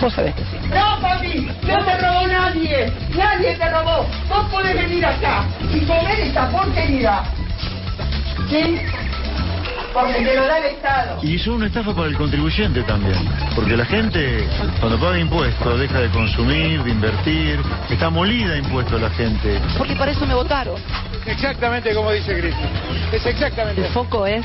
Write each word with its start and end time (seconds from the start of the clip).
Vos 0.00 0.12
sabés 0.12 0.34
que 0.34 0.42
sí. 0.42 0.56
No, 0.68 1.00
papi, 1.00 1.48
no 1.62 1.84
te 1.84 1.98
robó 1.98 2.26
nadie. 2.26 2.92
Nadie 3.16 3.54
te 3.56 3.70
robó. 3.70 4.06
Vos 4.28 4.48
podés 4.50 4.74
venir 4.74 5.04
acá 5.06 5.44
y 5.72 5.80
comer 5.80 6.20
esta 6.20 6.48
porquería. 6.50 7.22
¿Sí? 8.48 8.80
Porque 9.92 10.14
te 10.14 10.34
lo 10.36 10.46
da 10.46 10.58
el 10.58 10.64
Estado. 10.64 11.18
Y 11.22 11.38
son 11.38 11.54
una 11.54 11.66
estafa 11.66 11.94
para 11.94 12.08
el 12.08 12.16
contribuyente 12.16 12.82
también, 12.84 13.28
porque 13.54 13.76
la 13.76 13.84
gente 13.84 14.48
cuando 14.80 14.98
paga 14.98 15.18
impuestos 15.18 15.78
deja 15.78 16.00
de 16.00 16.08
consumir, 16.08 16.82
de 16.82 16.90
invertir, 16.90 17.60
está 17.90 18.08
molida 18.08 18.56
impuestos 18.56 19.00
la 19.00 19.10
gente. 19.10 19.60
Porque 19.76 19.94
para 19.94 20.12
eso 20.12 20.26
me 20.26 20.34
votaron. 20.34 20.76
exactamente 21.26 21.94
como 21.94 22.10
dice 22.10 22.32
Griffith. 22.34 23.12
Es 23.12 23.26
exactamente 23.26 23.84
El 23.84 23.92
foco 23.92 24.26
es 24.26 24.44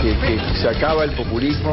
que, 0.00 0.16
que 0.18 0.38
se 0.56 0.68
acaba 0.68 1.04
el 1.04 1.12
populismo, 1.12 1.72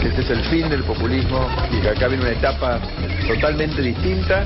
que 0.00 0.08
este 0.08 0.22
es 0.22 0.30
el 0.30 0.44
fin 0.44 0.68
del 0.68 0.84
populismo 0.84 1.48
y 1.70 1.80
que 1.80 1.90
acá 1.90 2.08
viene 2.08 2.24
una 2.24 2.32
etapa 2.32 2.78
totalmente 3.26 3.82
distinta. 3.82 4.44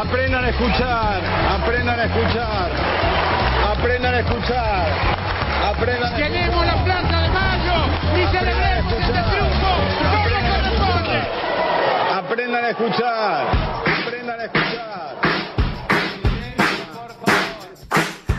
Aprendan 0.00 0.44
a 0.44 0.48
escuchar, 0.50 1.20
aprendan 1.48 2.00
a 2.00 2.04
escuchar, 2.04 2.70
aprendan 3.72 4.14
a 4.14 4.20
escuchar, 4.20 4.88
aprendan 5.74 6.12
a 6.12 6.16
Queremos 6.16 6.66
la 6.66 6.84
Plaza 6.84 7.20
de 7.22 7.28
Mayo 7.30 7.86
y 8.14 8.36
celebremos 8.36 8.92
este 8.92 9.12
triunfo 9.12 9.90
corresponde. 10.50 11.18
Aprendan 12.12 12.64
a 12.64 12.70
escuchar, 12.70 13.46
aprendan 14.06 14.40
a 14.40 14.44
escuchar. 14.44 14.90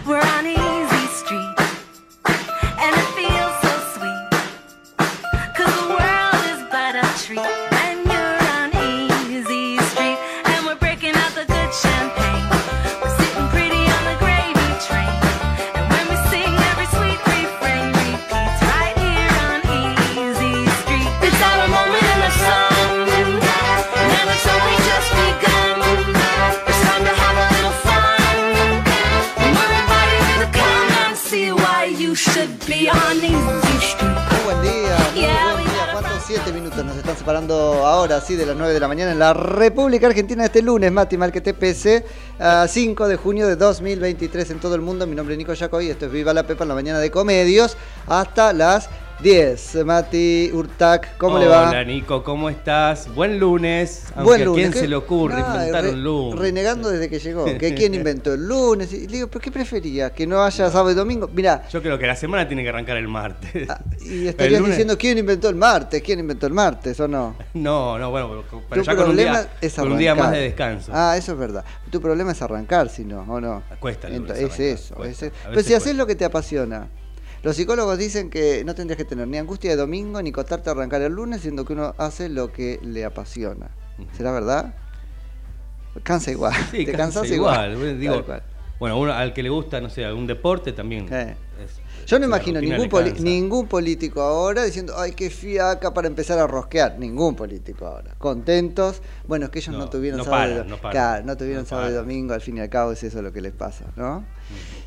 We're 0.05 0.19
on 0.19 0.60
buen 32.89 33.21
día, 33.21 33.33
muy 33.33 34.43
buen 34.43 34.61
día. 34.61 34.97
¿Cuántos? 35.91 36.23
Siete 36.25 36.51
minutos 36.51 36.83
nos 36.83 36.97
están 36.97 37.15
separando 37.15 37.85
ahora, 37.85 38.21
sí, 38.21 38.35
de 38.35 38.45
las 38.45 38.55
9 38.55 38.73
de 38.73 38.79
la 38.79 38.87
mañana 38.87 39.11
en 39.11 39.19
la 39.19 39.33
República 39.33 40.07
Argentina 40.07 40.45
este 40.45 40.61
lunes, 40.61 40.91
Mati 40.91 41.17
Mal 41.17 41.31
que 41.31 41.41
te 41.41 41.53
pese, 41.53 42.05
a 42.39 42.67
5 42.67 43.07
de 43.07 43.17
junio 43.17 43.47
de 43.47 43.55
2023 43.55 44.51
en 44.51 44.59
todo 44.59 44.75
el 44.75 44.81
mundo. 44.81 45.05
Mi 45.05 45.15
nombre 45.15 45.35
es 45.35 45.37
Nico 45.37 45.53
Yacoy, 45.53 45.89
esto 45.89 46.05
es 46.05 46.11
Viva 46.11 46.33
la 46.33 46.47
Pepa 46.47 46.63
en 46.63 46.69
la 46.69 46.75
mañana 46.75 46.99
de 46.99 47.11
Comedios, 47.11 47.77
hasta 48.07 48.53
las 48.53 48.89
10. 49.21 49.85
Mati 49.85 50.49
Urtac, 50.51 51.15
¿cómo 51.17 51.37
le 51.37 51.45
va? 51.47 51.69
Hola 51.69 51.83
Nico, 51.83 52.23
¿cómo 52.23 52.49
estás? 52.49 53.07
Buen 53.13 53.39
lunes. 53.39 54.05
Aunque 54.15 54.23
Buen 54.23 54.41
¿A 54.41 54.45
lunes. 54.45 54.61
quién 54.63 54.73
¿qué? 54.73 54.79
se 54.79 54.87
le 54.87 54.95
ocurre 54.95 55.35
Nada, 55.35 55.57
inventar 55.57 55.83
re- 55.83 55.89
un 55.91 56.03
lunes? 56.03 56.39
Renegando 56.39 56.89
desde 56.89 57.07
que 57.07 57.19
llegó. 57.19 57.45
que 57.45 57.75
quién 57.75 57.93
inventó 57.93 58.33
el 58.33 58.47
lunes. 58.47 58.91
Y 58.93 59.01
le 59.07 59.17
digo, 59.17 59.27
¿pero 59.27 59.39
qué 59.39 59.51
prefería? 59.51 60.09
¿Que 60.11 60.25
no 60.25 60.41
haya 60.43 60.71
sábado 60.71 60.89
y 60.89 60.95
domingo? 60.95 61.29
Mira, 61.31 61.67
Yo 61.69 61.83
creo 61.83 61.99
que 61.99 62.07
la 62.07 62.15
semana 62.15 62.47
tiene 62.47 62.63
que 62.63 62.69
arrancar 62.69 62.97
el 62.97 63.07
martes. 63.07 63.69
Ah, 63.69 63.79
y 64.03 64.27
estarías 64.29 64.65
diciendo 64.65 64.97
quién 64.97 65.19
inventó 65.19 65.49
el 65.49 65.55
martes, 65.55 66.01
quién 66.01 66.19
inventó 66.19 66.47
el 66.47 66.53
martes 66.53 66.99
o 66.99 67.07
no. 67.07 67.35
No, 67.53 67.99
no, 67.99 68.09
bueno, 68.09 68.43
pero 68.69 68.81
Tu 68.81 68.87
ya 68.87 68.95
con 68.95 69.01
un, 69.09 69.15
problema 69.15 69.39
día, 69.41 69.49
es 69.61 69.73
con 69.75 69.91
un 69.91 69.97
día 69.99 70.15
más 70.15 70.31
de 70.31 70.39
descanso. 70.39 70.91
Ah, 70.95 71.15
eso 71.15 71.33
es 71.33 71.37
verdad. 71.37 71.63
Tu 71.91 72.01
problema 72.01 72.31
es 72.31 72.41
arrancar, 72.41 72.89
si 72.89 73.03
no, 73.05 73.21
¿o 73.27 73.39
no? 73.39 73.61
Cuesta 73.79 74.07
el 74.07 74.17
lunes 74.17 74.39
Ento- 74.39 74.47
es 74.47 74.59
eso. 74.59 74.95
cuesta. 74.95 75.27
es- 75.27 75.31
A 75.45 75.49
Pero 75.49 75.61
si 75.61 75.73
haces 75.75 75.95
lo 75.95 76.07
que 76.07 76.15
te 76.15 76.25
apasiona. 76.25 76.87
Los 77.43 77.55
psicólogos 77.55 77.97
dicen 77.97 78.29
que 78.29 78.63
no 78.63 78.75
tendrías 78.75 78.97
que 78.97 79.05
tener 79.05 79.27
ni 79.27 79.37
angustia 79.37 79.71
de 79.71 79.75
domingo 79.77 80.21
ni 80.21 80.31
costarte 80.31 80.69
arrancar 80.69 81.01
el 81.01 81.13
lunes, 81.13 81.41
siendo 81.41 81.65
que 81.65 81.73
uno 81.73 81.95
hace 81.97 82.29
lo 82.29 82.51
que 82.51 82.79
le 82.83 83.03
apasiona. 83.03 83.71
¿Será 84.15 84.31
verdad? 84.31 84.75
Cansa 86.03 86.31
igual. 86.31 86.53
Sí, 86.71 86.85
te 86.85 86.91
cansa 86.93 87.21
cansas 87.21 87.31
igual. 87.35 87.73
igual. 87.73 87.99
Digo, 87.99 88.23
bueno, 88.79 88.97
uno, 88.99 89.13
al 89.13 89.33
que 89.33 89.43
le 89.43 89.49
gusta, 89.49 89.79
no 89.81 89.89
sé, 89.89 90.05
algún 90.05 90.25
deporte 90.27 90.71
también. 90.73 91.07
Eh. 91.11 91.35
es- 91.63 92.07
Yo 92.07 92.17
no 92.17 92.25
imagino 92.25 92.59
ningún, 92.59 92.89
ningún 93.19 93.67
político 93.67 94.21
ahora 94.21 94.63
diciendo, 94.63 94.93
ay, 94.97 95.11
qué 95.13 95.29
fiaca 95.29 95.93
para 95.93 96.07
empezar 96.07 96.39
a 96.39 96.47
rosquear. 96.47 96.97
Ningún 96.97 97.35
político 97.35 97.85
ahora. 97.85 98.15
Contentos. 98.17 99.01
Bueno, 99.27 99.45
es 99.45 99.51
que 99.51 99.59
ellos 99.59 99.73
no, 99.73 99.79
No, 99.81 99.89
tuvieron 99.89 100.17
no 100.19 100.23
sábado, 100.23 100.55
do- 100.55 100.63
no 100.63 100.77
paran. 100.77 100.91
Claro, 100.91 101.25
no 101.25 101.37
tuvieron 101.37 101.65
sábado 101.67 101.91
y 101.91 101.93
domingo, 101.93 102.33
al 102.33 102.41
fin 102.41 102.57
y 102.57 102.61
al 102.61 102.69
cabo 102.69 102.91
es 102.91 103.03
eso 103.03 103.21
lo 103.21 103.31
que 103.31 103.41
les 103.41 103.53
pasa, 103.53 103.85
¿no? 103.95 104.25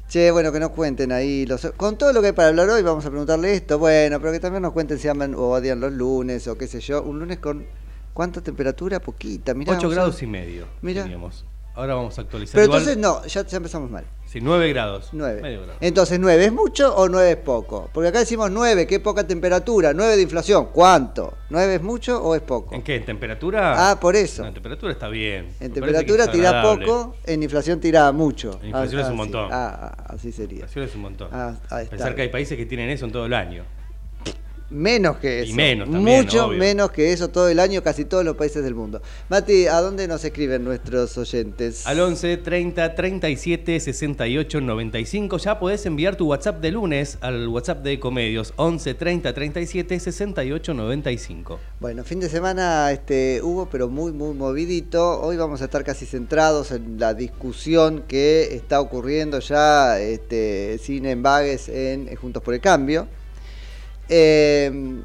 Che, 0.08 0.30
bueno, 0.30 0.52
que 0.52 0.60
nos 0.60 0.70
cuenten 0.70 1.12
ahí. 1.12 1.46
Los, 1.46 1.72
con 1.76 1.96
todo 1.96 2.12
lo 2.12 2.20
que 2.20 2.28
hay 2.28 2.32
para 2.32 2.48
hablar 2.48 2.68
hoy, 2.68 2.82
vamos 2.82 3.04
a 3.04 3.10
preguntarle 3.10 3.54
esto. 3.54 3.78
Bueno, 3.78 4.20
pero 4.20 4.32
que 4.32 4.40
también 4.40 4.62
nos 4.62 4.72
cuenten 4.72 4.98
si 4.98 5.08
aman 5.08 5.34
o 5.34 5.48
odian 5.50 5.80
los 5.80 5.92
lunes 5.92 6.46
o 6.46 6.56
qué 6.56 6.66
sé 6.66 6.80
yo. 6.80 7.02
Un 7.02 7.18
lunes 7.18 7.38
con. 7.38 7.64
¿Cuánta 8.12 8.40
temperatura? 8.40 9.00
Poquita, 9.00 9.54
mirá. 9.54 9.72
8 9.72 9.78
vamos 9.80 9.92
a- 9.92 9.94
grados 9.96 10.22
y 10.22 10.26
medio 10.26 10.66
teníamos. 10.82 11.44
Ahora 11.74 11.94
vamos 11.96 12.16
a 12.18 12.20
actualizar. 12.22 12.54
Pero 12.54 12.66
Igual- 12.66 12.82
entonces 12.82 13.02
no, 13.02 13.26
ya, 13.26 13.44
ya 13.44 13.56
empezamos 13.56 13.90
mal. 13.90 14.04
Sí, 14.34 14.40
9 14.42 14.68
grados. 14.70 15.10
9. 15.12 15.42
Medio 15.42 15.62
grado. 15.62 15.78
Entonces, 15.80 16.18
9 16.18 16.46
es 16.46 16.52
mucho 16.52 16.92
o 16.96 17.08
9 17.08 17.30
es 17.30 17.36
poco? 17.36 17.88
Porque 17.94 18.08
acá 18.08 18.18
decimos 18.18 18.50
9, 18.50 18.84
qué 18.84 18.98
poca 18.98 19.24
temperatura, 19.24 19.92
9 19.94 20.16
de 20.16 20.22
inflación, 20.22 20.70
¿cuánto? 20.72 21.34
¿9 21.50 21.76
es 21.76 21.82
mucho 21.82 22.20
o 22.20 22.34
es 22.34 22.42
poco? 22.42 22.74
¿En 22.74 22.82
qué? 22.82 22.96
¿En 22.96 23.04
temperatura? 23.04 23.92
Ah, 23.92 24.00
por 24.00 24.16
eso. 24.16 24.42
No, 24.42 24.48
en 24.48 24.54
temperatura 24.54 24.90
está 24.90 25.06
bien. 25.06 25.50
En 25.60 25.68
Me 25.68 25.74
temperatura 25.74 26.24
agradable. 26.24 26.84
poco, 26.84 27.14
en 27.24 27.44
inflación 27.44 27.78
tira 27.78 28.10
mucho. 28.10 28.58
En 28.60 28.70
inflación 28.70 29.02
es 29.02 29.08
un 29.08 29.16
montón. 29.16 29.50
Ah, 29.52 29.94
ah, 29.96 30.04
así 30.14 30.32
sería. 30.32 30.62
Inflación 30.62 30.84
es 30.84 30.94
un 30.96 31.02
montón. 31.02 31.28
Ah. 31.30 31.54
Pensar 31.88 32.16
que 32.16 32.22
hay 32.22 32.28
países 32.28 32.58
que 32.58 32.66
tienen 32.66 32.90
eso 32.90 33.04
en 33.04 33.12
todo 33.12 33.26
el 33.26 33.34
año. 33.34 33.62
Menos 34.74 35.18
que 35.18 35.44
Y 35.44 35.48
eso. 35.48 35.54
menos 35.54 35.88
también, 35.88 36.24
Mucho 36.24 36.46
obvio. 36.48 36.58
menos 36.58 36.90
que 36.90 37.12
eso 37.12 37.28
todo 37.28 37.48
el 37.48 37.60
año, 37.60 37.80
casi 37.82 38.04
todos 38.04 38.24
los 38.24 38.36
países 38.36 38.64
del 38.64 38.74
mundo. 38.74 39.00
Mati, 39.28 39.68
¿a 39.68 39.80
dónde 39.80 40.08
nos 40.08 40.24
escriben 40.24 40.64
nuestros 40.64 41.16
oyentes? 41.16 41.86
Al 41.86 42.00
11 42.00 42.38
30 42.38 42.94
37 42.96 43.78
68 43.80 44.60
95 44.60 45.38
ya 45.38 45.58
podés 45.60 45.86
enviar 45.86 46.16
tu 46.16 46.26
WhatsApp 46.26 46.60
de 46.60 46.72
lunes 46.72 47.18
al 47.20 47.46
WhatsApp 47.46 47.84
de 47.84 48.00
Comedios 48.00 48.52
11 48.56 48.94
30 48.94 49.32
37 49.32 50.00
68 50.00 50.74
95. 50.74 51.60
Bueno, 51.78 52.02
fin 52.02 52.18
de 52.18 52.28
semana 52.28 52.90
este, 52.90 53.40
hubo, 53.42 53.66
pero 53.70 53.88
muy, 53.88 54.10
muy 54.12 54.34
movidito. 54.34 55.20
Hoy 55.20 55.36
vamos 55.36 55.62
a 55.62 55.66
estar 55.66 55.84
casi 55.84 56.04
centrados 56.04 56.72
en 56.72 56.98
la 56.98 57.14
discusión 57.14 58.02
que 58.08 58.54
está 58.54 58.80
ocurriendo 58.80 59.38
ya 59.38 60.00
este, 60.00 60.78
sin 60.78 61.06
embagues 61.06 61.68
en 61.68 62.08
eh, 62.08 62.16
Juntos 62.16 62.42
por 62.42 62.54
el 62.54 62.60
Cambio. 62.60 63.06
Eh, 64.08 65.02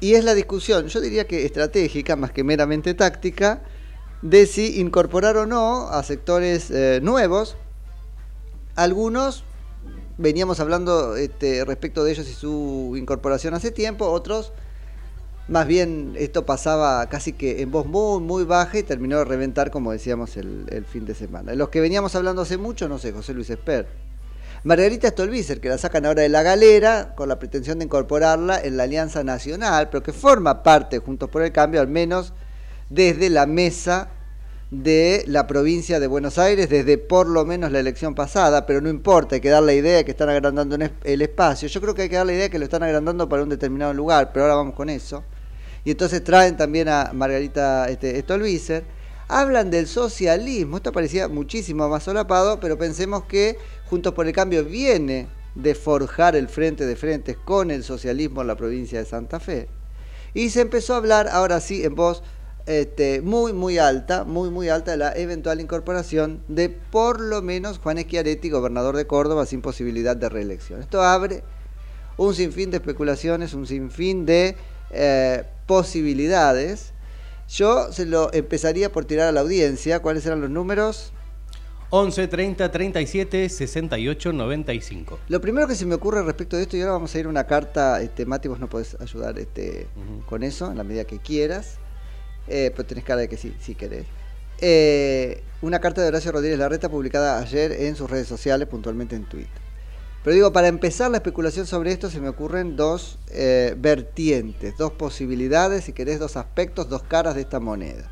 y 0.00 0.14
es 0.14 0.24
la 0.24 0.34
discusión, 0.34 0.86
yo 0.86 1.00
diría 1.00 1.26
que 1.26 1.44
estratégica 1.44 2.16
más 2.16 2.32
que 2.32 2.42
meramente 2.42 2.94
táctica, 2.94 3.62
de 4.22 4.46
si 4.46 4.80
incorporar 4.80 5.36
o 5.36 5.46
no 5.46 5.88
a 5.88 6.02
sectores 6.02 6.70
eh, 6.70 7.00
nuevos. 7.02 7.56
Algunos 8.76 9.44
veníamos 10.16 10.60
hablando 10.60 11.16
este, 11.16 11.64
respecto 11.64 12.04
de 12.04 12.12
ellos 12.12 12.28
y 12.28 12.32
su 12.32 12.94
incorporación 12.96 13.54
hace 13.54 13.70
tiempo, 13.70 14.06
otros 14.06 14.52
más 15.48 15.66
bien 15.66 16.14
esto 16.16 16.46
pasaba 16.46 17.04
casi 17.08 17.32
que 17.32 17.60
en 17.60 17.72
voz 17.72 17.84
muy, 17.84 18.20
muy 18.20 18.44
baja 18.44 18.78
y 18.78 18.82
terminó 18.84 19.18
de 19.18 19.24
reventar, 19.24 19.72
como 19.72 19.90
decíamos, 19.90 20.36
el, 20.36 20.66
el 20.70 20.84
fin 20.84 21.04
de 21.04 21.14
semana. 21.14 21.54
Los 21.54 21.70
que 21.70 21.80
veníamos 21.80 22.14
hablando 22.14 22.42
hace 22.42 22.56
mucho, 22.56 22.88
no 22.88 22.98
sé, 22.98 23.10
José 23.12 23.34
Luis 23.34 23.50
Esper. 23.50 24.09
Margarita 24.62 25.08
Stolbizer, 25.08 25.58
que 25.58 25.70
la 25.70 25.78
sacan 25.78 26.04
ahora 26.04 26.22
de 26.22 26.28
la 26.28 26.42
galera 26.42 27.14
con 27.16 27.30
la 27.30 27.38
pretensión 27.38 27.78
de 27.78 27.86
incorporarla 27.86 28.60
en 28.60 28.76
la 28.76 28.82
Alianza 28.82 29.24
Nacional, 29.24 29.88
pero 29.88 30.02
que 30.02 30.12
forma 30.12 30.62
parte, 30.62 30.98
Juntos 30.98 31.30
por 31.30 31.42
el 31.42 31.50
Cambio, 31.50 31.80
al 31.80 31.88
menos 31.88 32.34
desde 32.90 33.30
la 33.30 33.46
mesa 33.46 34.10
de 34.70 35.24
la 35.26 35.46
provincia 35.46 35.98
de 35.98 36.06
Buenos 36.06 36.36
Aires, 36.38 36.68
desde 36.68 36.98
por 36.98 37.26
lo 37.26 37.46
menos 37.46 37.72
la 37.72 37.80
elección 37.80 38.14
pasada, 38.14 38.66
pero 38.66 38.82
no 38.82 38.90
importa, 38.90 39.36
hay 39.36 39.40
que 39.40 39.48
dar 39.48 39.62
la 39.62 39.72
idea 39.72 39.96
de 39.96 40.04
que 40.04 40.10
están 40.10 40.28
agrandando 40.28 40.76
el 41.04 41.22
espacio. 41.22 41.66
Yo 41.66 41.80
creo 41.80 41.94
que 41.94 42.02
hay 42.02 42.08
que 42.10 42.16
dar 42.16 42.26
la 42.26 42.32
idea 42.32 42.44
de 42.44 42.50
que 42.50 42.58
lo 42.58 42.64
están 42.64 42.82
agrandando 42.82 43.30
para 43.30 43.42
un 43.42 43.48
determinado 43.48 43.94
lugar, 43.94 44.30
pero 44.30 44.44
ahora 44.44 44.56
vamos 44.56 44.74
con 44.74 44.90
eso. 44.90 45.24
Y 45.84 45.92
entonces 45.92 46.22
traen 46.22 46.58
también 46.58 46.88
a 46.88 47.12
Margarita 47.14 47.88
este. 47.88 48.22
Hablan 49.30 49.70
del 49.70 49.86
socialismo, 49.86 50.78
esto 50.78 50.90
parecía 50.90 51.28
muchísimo 51.28 51.88
más 51.88 52.02
solapado, 52.02 52.58
pero 52.58 52.76
pensemos 52.76 53.24
que 53.24 53.56
Juntos 53.88 54.12
por 54.12 54.26
el 54.26 54.32
Cambio 54.32 54.64
viene 54.64 55.28
de 55.54 55.74
forjar 55.74 56.36
el 56.36 56.48
frente 56.48 56.84
de 56.86 56.96
frentes 56.96 57.36
con 57.36 57.70
el 57.70 57.84
socialismo 57.84 58.40
en 58.40 58.48
la 58.48 58.56
provincia 58.56 58.98
de 58.98 59.04
Santa 59.04 59.40
Fe. 59.40 59.68
Y 60.34 60.50
se 60.50 60.60
empezó 60.60 60.94
a 60.94 60.98
hablar, 60.98 61.28
ahora 61.28 61.60
sí, 61.60 61.84
en 61.84 61.94
voz 61.94 62.22
este, 62.66 63.20
muy, 63.20 63.52
muy 63.52 63.78
alta, 63.78 64.24
muy, 64.24 64.50
muy 64.50 64.68
alta, 64.68 64.92
de 64.92 64.96
la 64.96 65.12
eventual 65.16 65.60
incorporación 65.60 66.42
de 66.48 66.68
por 66.68 67.20
lo 67.20 67.42
menos 67.42 67.78
Juan 67.78 67.98
Schiaretti, 67.98 68.50
gobernador 68.50 68.96
de 68.96 69.06
Córdoba, 69.06 69.46
sin 69.46 69.62
posibilidad 69.62 70.16
de 70.16 70.28
reelección. 70.28 70.80
Esto 70.80 71.02
abre 71.02 71.42
un 72.16 72.34
sinfín 72.34 72.70
de 72.70 72.76
especulaciones, 72.76 73.54
un 73.54 73.66
sinfín 73.66 74.26
de 74.26 74.56
eh, 74.90 75.44
posibilidades. 75.66 76.92
Yo 77.50 77.92
se 77.92 78.06
lo 78.06 78.32
empezaría 78.32 78.92
por 78.92 79.04
tirar 79.04 79.26
a 79.28 79.32
la 79.32 79.40
audiencia. 79.40 80.00
¿Cuáles 80.00 80.24
eran 80.24 80.40
los 80.40 80.50
números? 80.50 81.12
11 81.90 82.28
30 82.28 82.70
37 82.70 83.48
68 83.48 84.32
95. 84.32 85.18
Lo 85.28 85.40
primero 85.40 85.66
que 85.66 85.74
se 85.74 85.84
me 85.84 85.96
ocurre 85.96 86.22
respecto 86.22 86.56
de 86.56 86.62
esto, 86.62 86.76
y 86.76 86.82
ahora 86.82 86.92
vamos 86.92 87.12
a 87.12 87.18
ir 87.18 87.26
a 87.26 87.28
una 87.28 87.48
carta, 87.48 88.00
este, 88.00 88.24
Mati, 88.24 88.46
vos 88.46 88.60
no 88.60 88.68
podés 88.68 88.96
ayudar 89.00 89.36
este, 89.40 89.88
con 90.26 90.44
eso, 90.44 90.70
en 90.70 90.76
la 90.76 90.84
medida 90.84 91.04
que 91.04 91.18
quieras, 91.18 91.78
eh, 92.46 92.70
pero 92.76 92.86
tenés 92.86 93.02
cara 93.02 93.22
de 93.22 93.28
que 93.28 93.36
sí, 93.36 93.52
si 93.60 93.74
querés. 93.74 94.06
Eh, 94.60 95.42
una 95.62 95.80
carta 95.80 96.02
de 96.02 96.08
Horacio 96.08 96.30
Rodríguez 96.30 96.60
Larreta 96.60 96.88
publicada 96.88 97.40
ayer 97.40 97.72
en 97.72 97.96
sus 97.96 98.08
redes 98.08 98.28
sociales, 98.28 98.68
puntualmente 98.68 99.16
en 99.16 99.24
Twitter. 99.24 99.59
Pero 100.22 100.34
digo, 100.34 100.52
para 100.52 100.68
empezar 100.68 101.10
la 101.10 101.16
especulación 101.16 101.66
sobre 101.66 101.92
esto 101.92 102.10
se 102.10 102.20
me 102.20 102.28
ocurren 102.28 102.76
dos 102.76 103.18
eh, 103.30 103.74
vertientes, 103.78 104.76
dos 104.76 104.92
posibilidades, 104.92 105.84
si 105.84 105.94
querés, 105.94 106.18
dos 106.18 106.36
aspectos, 106.36 106.90
dos 106.90 107.02
caras 107.02 107.34
de 107.34 107.40
esta 107.40 107.58
moneda. 107.58 108.10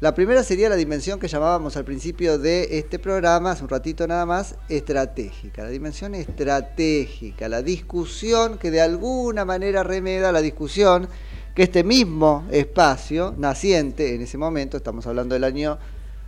La 0.00 0.16
primera 0.16 0.42
sería 0.42 0.68
la 0.68 0.74
dimensión 0.74 1.20
que 1.20 1.28
llamábamos 1.28 1.76
al 1.76 1.84
principio 1.84 2.36
de 2.36 2.76
este 2.78 2.98
programa, 2.98 3.52
hace 3.52 3.62
un 3.62 3.68
ratito 3.68 4.04
nada 4.08 4.26
más, 4.26 4.56
estratégica. 4.68 5.62
La 5.62 5.68
dimensión 5.68 6.16
estratégica, 6.16 7.48
la 7.48 7.62
discusión 7.62 8.58
que 8.58 8.72
de 8.72 8.80
alguna 8.80 9.44
manera 9.44 9.84
remeda 9.84 10.32
la 10.32 10.42
discusión 10.42 11.08
que 11.54 11.62
este 11.62 11.84
mismo 11.84 12.48
espacio 12.50 13.32
naciente 13.38 14.16
en 14.16 14.22
ese 14.22 14.38
momento, 14.38 14.76
estamos 14.76 15.06
hablando 15.06 15.34
del 15.36 15.44
año 15.44 15.78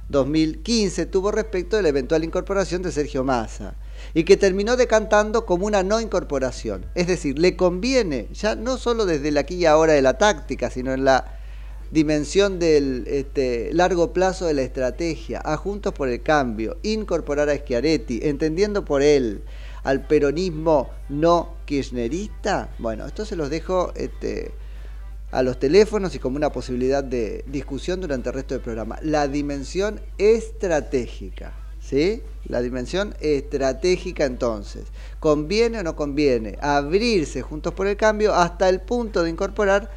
2015, 0.09 1.07
tuvo 1.07 1.33
respecto 1.33 1.75
de 1.75 1.83
la 1.83 1.89
eventual 1.89 2.23
incorporación 2.23 2.81
de 2.83 2.93
Sergio 2.93 3.25
Massa 3.25 3.75
y 4.15 4.25
que 4.25 4.37
terminó 4.37 4.77
decantando 4.77 5.45
como 5.45 5.67
una 5.67 5.83
no 5.83 6.01
incorporación. 6.01 6.87
Es 6.95 7.09
decir, 7.09 7.39
le 7.39 7.57
conviene, 7.57 8.29
ya 8.33 8.55
no 8.55 8.79
solo 8.79 9.07
desde 9.07 9.29
el 9.29 9.39
aquí 9.39 9.57
y 9.57 9.67
ahora 9.67 9.93
de 9.93 10.03
la 10.03 10.19
táctica, 10.19 10.71
sino 10.71 10.93
en 10.93 11.05
la 11.05 11.39
dimensión 11.91 12.59
del 12.59 13.05
este, 13.09 13.71
largo 13.73 14.13
plazo 14.13 14.47
de 14.47 14.55
la 14.55 14.63
estrategia, 14.63 15.41
a 15.45 15.57
Juntos 15.57 15.93
por 15.93 16.09
el 16.09 16.23
Cambio, 16.23 16.79
incorporar 16.83 17.49
a 17.49 17.57
Schiaretti, 17.57 18.21
entendiendo 18.23 18.85
por 18.85 19.03
él 19.03 19.43
al 19.83 20.07
peronismo 20.07 20.91
no 21.09 21.57
kirchnerista, 21.67 22.71
bueno, 22.79 23.07
esto 23.07 23.25
se 23.25 23.37
los 23.37 23.51
dejo 23.51 23.93
este, 23.97 24.53
a 25.31 25.43
los 25.43 25.59
teléfonos 25.59 26.15
y 26.15 26.19
como 26.19 26.37
una 26.37 26.51
posibilidad 26.51 27.05
de 27.05 27.45
discusión 27.47 28.01
durante 28.01 28.31
el 28.31 28.35
resto 28.35 28.55
del 28.55 28.63
programa. 28.63 28.99
La 29.03 29.29
dimensión 29.29 30.01
estratégica, 30.17 31.53
¿sí? 31.85 32.23
La 32.47 32.61
dimensión 32.61 33.15
estratégica 33.21 34.25
entonces. 34.25 34.85
¿Conviene 35.21 35.81
o 35.81 35.83
no 35.83 35.97
conviene 35.97 36.59
abrirse 36.61 37.43
Juntos 37.43 37.75
por 37.75 37.87
el 37.87 37.97
Cambio 37.97 38.35
hasta 38.35 38.69
el 38.69 38.81
punto 38.81 39.23
de 39.23 39.31
incorporar 39.31 39.91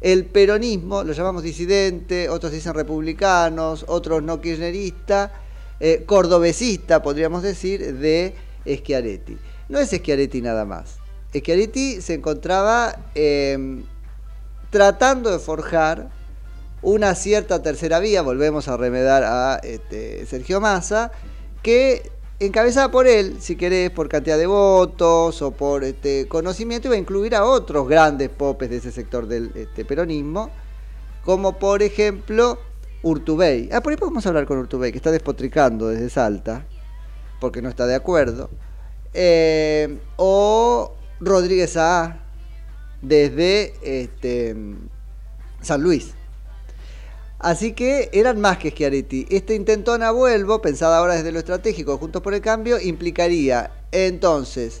el 0.00 0.26
peronismo, 0.26 1.02
lo 1.02 1.14
llamamos 1.14 1.42
disidente, 1.42 2.28
otros 2.28 2.52
dicen 2.52 2.74
republicanos, 2.74 3.86
otros 3.88 4.22
no 4.22 4.38
kirchnerista, 4.38 5.32
eh, 5.80 6.02
cordobesista, 6.04 7.02
podríamos 7.02 7.42
decir, 7.42 7.94
de 7.94 8.34
Schiaretti. 8.66 9.38
No 9.70 9.78
es 9.78 9.88
Schiaretti 9.88 10.42
nada 10.42 10.66
más. 10.66 10.98
Schiaretti 11.34 12.02
se 12.02 12.14
encontraba 12.14 12.96
eh, 13.14 13.82
tratando 14.68 15.30
de 15.30 15.38
forjar 15.38 16.10
una 16.84 17.14
cierta 17.14 17.62
tercera 17.62 17.98
vía, 17.98 18.20
volvemos 18.20 18.68
a 18.68 18.76
remedar 18.76 19.24
a 19.24 19.56
este, 19.62 20.26
Sergio 20.26 20.60
Massa, 20.60 21.10
que 21.62 22.10
encabezada 22.38 22.90
por 22.90 23.06
él, 23.06 23.38
si 23.40 23.56
querés, 23.56 23.90
por 23.90 24.08
cantidad 24.08 24.36
de 24.36 24.46
votos 24.46 25.40
o 25.40 25.50
por 25.52 25.82
este, 25.82 26.28
conocimiento, 26.28 26.88
iba 26.88 26.96
a 26.96 26.98
incluir 26.98 27.34
a 27.34 27.44
otros 27.44 27.88
grandes 27.88 28.28
popes 28.28 28.68
de 28.68 28.76
ese 28.76 28.92
sector 28.92 29.26
del 29.26 29.50
este, 29.54 29.86
peronismo, 29.86 30.50
como 31.24 31.58
por 31.58 31.82
ejemplo 31.82 32.58
Urtubey. 33.02 33.70
Ah, 33.72 33.80
por 33.80 33.92
ahí 33.92 33.96
podemos 33.96 34.26
hablar 34.26 34.44
con 34.44 34.58
Urtubey, 34.58 34.92
que 34.92 34.98
está 34.98 35.10
despotricando 35.10 35.88
desde 35.88 36.10
Salta, 36.10 36.66
porque 37.40 37.62
no 37.62 37.70
está 37.70 37.86
de 37.86 37.94
acuerdo. 37.94 38.50
Eh, 39.14 40.00
o 40.16 40.92
Rodríguez 41.18 41.78
A 41.78 42.20
desde 43.00 43.72
San 45.62 45.82
Luis. 45.82 46.14
Así 47.44 47.74
que 47.74 48.08
eran 48.14 48.40
más 48.40 48.56
que 48.56 48.70
Schiaretti. 48.70 49.26
Este 49.28 49.54
intentona 49.54 50.10
vuelvo, 50.12 50.62
pensada 50.62 50.96
ahora 50.96 51.16
desde 51.16 51.30
lo 51.30 51.40
estratégico, 51.40 51.98
Juntos 51.98 52.22
por 52.22 52.32
el 52.32 52.40
Cambio, 52.40 52.80
implicaría 52.80 53.70
entonces 53.92 54.80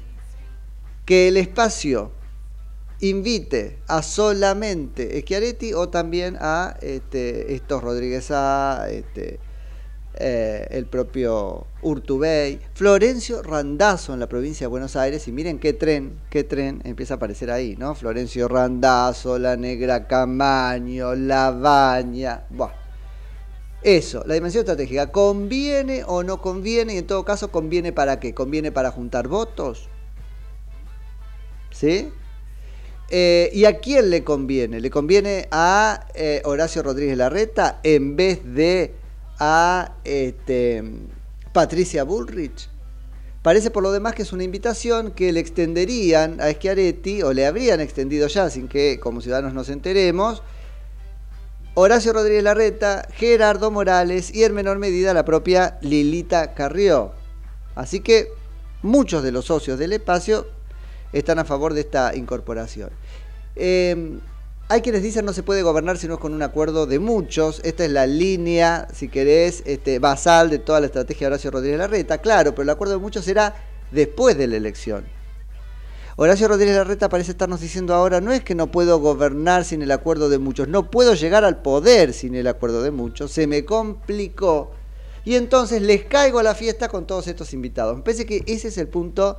que 1.04 1.28
el 1.28 1.36
espacio 1.36 2.10
invite 3.00 3.80
a 3.86 4.02
solamente 4.02 5.20
Schiaretti 5.20 5.74
o 5.74 5.90
también 5.90 6.38
a 6.40 6.78
este, 6.80 7.54
estos 7.54 7.82
Rodríguez 7.82 8.30
A, 8.30 8.86
este, 8.88 9.40
eh, 10.16 10.66
el 10.70 10.86
propio 10.86 11.66
Urtubey, 11.82 12.60
Florencio 12.74 13.42
Randazzo 13.42 14.14
en 14.14 14.20
la 14.20 14.28
provincia 14.28 14.64
de 14.64 14.68
Buenos 14.68 14.96
Aires, 14.96 15.26
y 15.28 15.32
miren 15.32 15.58
qué 15.58 15.72
tren, 15.72 16.18
qué 16.30 16.44
tren 16.44 16.80
empieza 16.84 17.14
a 17.14 17.16
aparecer 17.16 17.50
ahí, 17.50 17.76
¿no? 17.76 17.94
Florencio 17.94 18.48
Randazzo, 18.48 19.38
la 19.38 19.56
Negra 19.56 20.06
Camaño, 20.06 21.14
la 21.14 21.50
Baña, 21.50 22.44
buah. 22.50 22.72
Eso, 23.82 24.22
la 24.24 24.34
dimensión 24.34 24.62
estratégica, 24.62 25.12
¿conviene 25.12 26.04
o 26.06 26.22
no 26.22 26.40
conviene? 26.40 26.94
Y 26.94 26.98
en 26.98 27.06
todo 27.06 27.24
caso, 27.24 27.50
¿conviene 27.50 27.92
para 27.92 28.18
qué? 28.18 28.32
¿Conviene 28.32 28.72
para 28.72 28.90
juntar 28.90 29.28
votos? 29.28 29.88
¿Sí? 31.70 32.10
Eh, 33.10 33.50
¿Y 33.52 33.66
a 33.66 33.80
quién 33.80 34.08
le 34.08 34.24
conviene? 34.24 34.80
¿Le 34.80 34.90
conviene 34.90 35.48
a 35.50 36.06
eh, 36.14 36.40
Horacio 36.44 36.82
Rodríguez 36.82 37.18
Larreta 37.18 37.80
en 37.82 38.16
vez 38.16 38.40
de 38.54 38.94
a 39.46 39.96
este, 40.04 40.82
Patricia 41.52 42.04
Bullrich? 42.04 42.70
Parece 43.42 43.70
por 43.70 43.82
lo 43.82 43.92
demás 43.92 44.14
que 44.14 44.22
es 44.22 44.32
una 44.32 44.42
invitación 44.42 45.10
que 45.10 45.30
le 45.30 45.40
extenderían 45.40 46.40
a 46.40 46.50
Schiaretti, 46.50 47.22
o 47.22 47.34
le 47.34 47.44
habrían 47.44 47.80
extendido 47.80 48.26
ya, 48.26 48.48
sin 48.48 48.68
que 48.68 48.98
como 48.98 49.20
ciudadanos 49.20 49.52
nos 49.52 49.68
enteremos, 49.68 50.42
Horacio 51.74 52.14
Rodríguez 52.14 52.44
Larreta, 52.44 53.06
Gerardo 53.12 53.70
Morales 53.70 54.34
y 54.34 54.44
en 54.44 54.54
menor 54.54 54.78
medida 54.78 55.12
la 55.12 55.26
propia 55.26 55.76
Lilita 55.82 56.54
Carrió. 56.54 57.12
Así 57.74 58.00
que 58.00 58.28
muchos 58.80 59.22
de 59.22 59.32
los 59.32 59.44
socios 59.44 59.78
del 59.78 59.92
espacio 59.92 60.46
están 61.12 61.38
a 61.38 61.44
favor 61.44 61.74
de 61.74 61.80
esta 61.80 62.14
incorporación. 62.16 62.90
Eh, 63.56 64.20
hay 64.68 64.80
quienes 64.80 65.02
dicen 65.02 65.26
no 65.26 65.32
se 65.34 65.42
puede 65.42 65.62
gobernar 65.62 65.98
si 65.98 66.08
no 66.08 66.14
es 66.14 66.20
con 66.20 66.32
un 66.32 66.42
acuerdo 66.42 66.86
de 66.86 66.98
muchos. 66.98 67.60
Esta 67.64 67.84
es 67.84 67.90
la 67.90 68.06
línea, 68.06 68.88
si 68.94 69.08
querés, 69.08 69.62
este, 69.66 69.98
basal 69.98 70.48
de 70.48 70.58
toda 70.58 70.80
la 70.80 70.86
estrategia 70.86 71.26
de 71.26 71.34
Horacio 71.34 71.50
Rodríguez 71.50 71.78
Larreta. 71.78 72.18
Claro, 72.18 72.52
pero 72.52 72.62
el 72.62 72.70
acuerdo 72.70 72.94
de 72.94 73.00
muchos 73.00 73.24
será 73.24 73.54
después 73.90 74.38
de 74.38 74.46
la 74.46 74.56
elección. 74.56 75.04
Horacio 76.16 76.48
Rodríguez 76.48 76.76
Larreta 76.76 77.08
parece 77.08 77.32
estarnos 77.32 77.60
diciendo 77.60 77.92
ahora, 77.92 78.20
no 78.20 78.32
es 78.32 78.42
que 78.42 78.54
no 78.54 78.68
puedo 78.68 79.00
gobernar 79.00 79.64
sin 79.64 79.82
el 79.82 79.90
acuerdo 79.90 80.28
de 80.28 80.38
muchos, 80.38 80.68
no 80.68 80.90
puedo 80.90 81.14
llegar 81.14 81.44
al 81.44 81.60
poder 81.60 82.12
sin 82.12 82.36
el 82.36 82.46
acuerdo 82.46 82.82
de 82.82 82.92
muchos, 82.92 83.32
se 83.32 83.46
me 83.46 83.64
complicó. 83.64 84.70
Y 85.24 85.34
entonces 85.34 85.82
les 85.82 86.04
caigo 86.04 86.38
a 86.38 86.42
la 86.42 86.54
fiesta 86.54 86.88
con 86.88 87.06
todos 87.06 87.26
estos 87.26 87.52
invitados. 87.52 87.96
Me 87.96 88.02
parece 88.02 88.26
que 88.26 88.44
ese 88.46 88.68
es 88.68 88.78
el 88.78 88.88
punto 88.88 89.36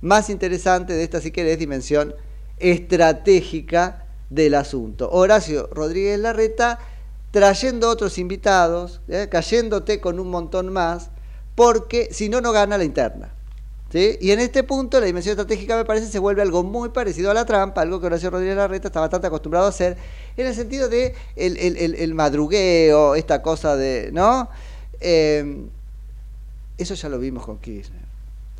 más 0.00 0.30
interesante 0.30 0.92
de 0.92 1.02
esta, 1.02 1.20
si 1.20 1.32
querés, 1.32 1.58
dimensión 1.58 2.14
estratégica 2.58 4.03
del 4.30 4.54
asunto. 4.54 5.10
Horacio 5.10 5.68
Rodríguez 5.72 6.18
Larreta 6.18 6.78
trayendo 7.30 7.88
otros 7.88 8.18
invitados, 8.18 9.00
¿eh? 9.08 9.28
cayéndote 9.30 10.00
con 10.00 10.20
un 10.20 10.30
montón 10.30 10.72
más, 10.72 11.10
porque 11.54 12.08
si 12.12 12.28
no, 12.28 12.40
no 12.40 12.52
gana 12.52 12.78
la 12.78 12.84
interna. 12.84 13.32
¿sí? 13.90 14.16
Y 14.20 14.30
en 14.30 14.40
este 14.40 14.62
punto 14.62 14.98
la 15.00 15.06
dimensión 15.06 15.32
estratégica 15.32 15.76
me 15.76 15.84
parece 15.84 16.06
se 16.06 16.18
vuelve 16.18 16.42
algo 16.42 16.62
muy 16.62 16.90
parecido 16.90 17.30
a 17.30 17.34
la 17.34 17.44
trampa, 17.44 17.80
algo 17.82 18.00
que 18.00 18.06
Horacio 18.06 18.30
Rodríguez 18.30 18.56
Larreta 18.56 18.88
está 18.88 19.00
bastante 19.00 19.26
acostumbrado 19.26 19.66
a 19.66 19.70
hacer, 19.70 19.96
en 20.36 20.46
el 20.46 20.54
sentido 20.54 20.88
de 20.88 21.14
el, 21.36 21.56
el- 21.56 21.94
el- 21.96 22.14
madrugueo, 22.14 23.14
esta 23.14 23.42
cosa 23.42 23.76
de, 23.76 24.10
¿no? 24.12 24.48
Eh, 25.00 25.66
eso 26.78 26.94
ya 26.94 27.08
lo 27.08 27.18
vimos 27.18 27.44
con 27.44 27.58
Kirchner. 27.58 28.03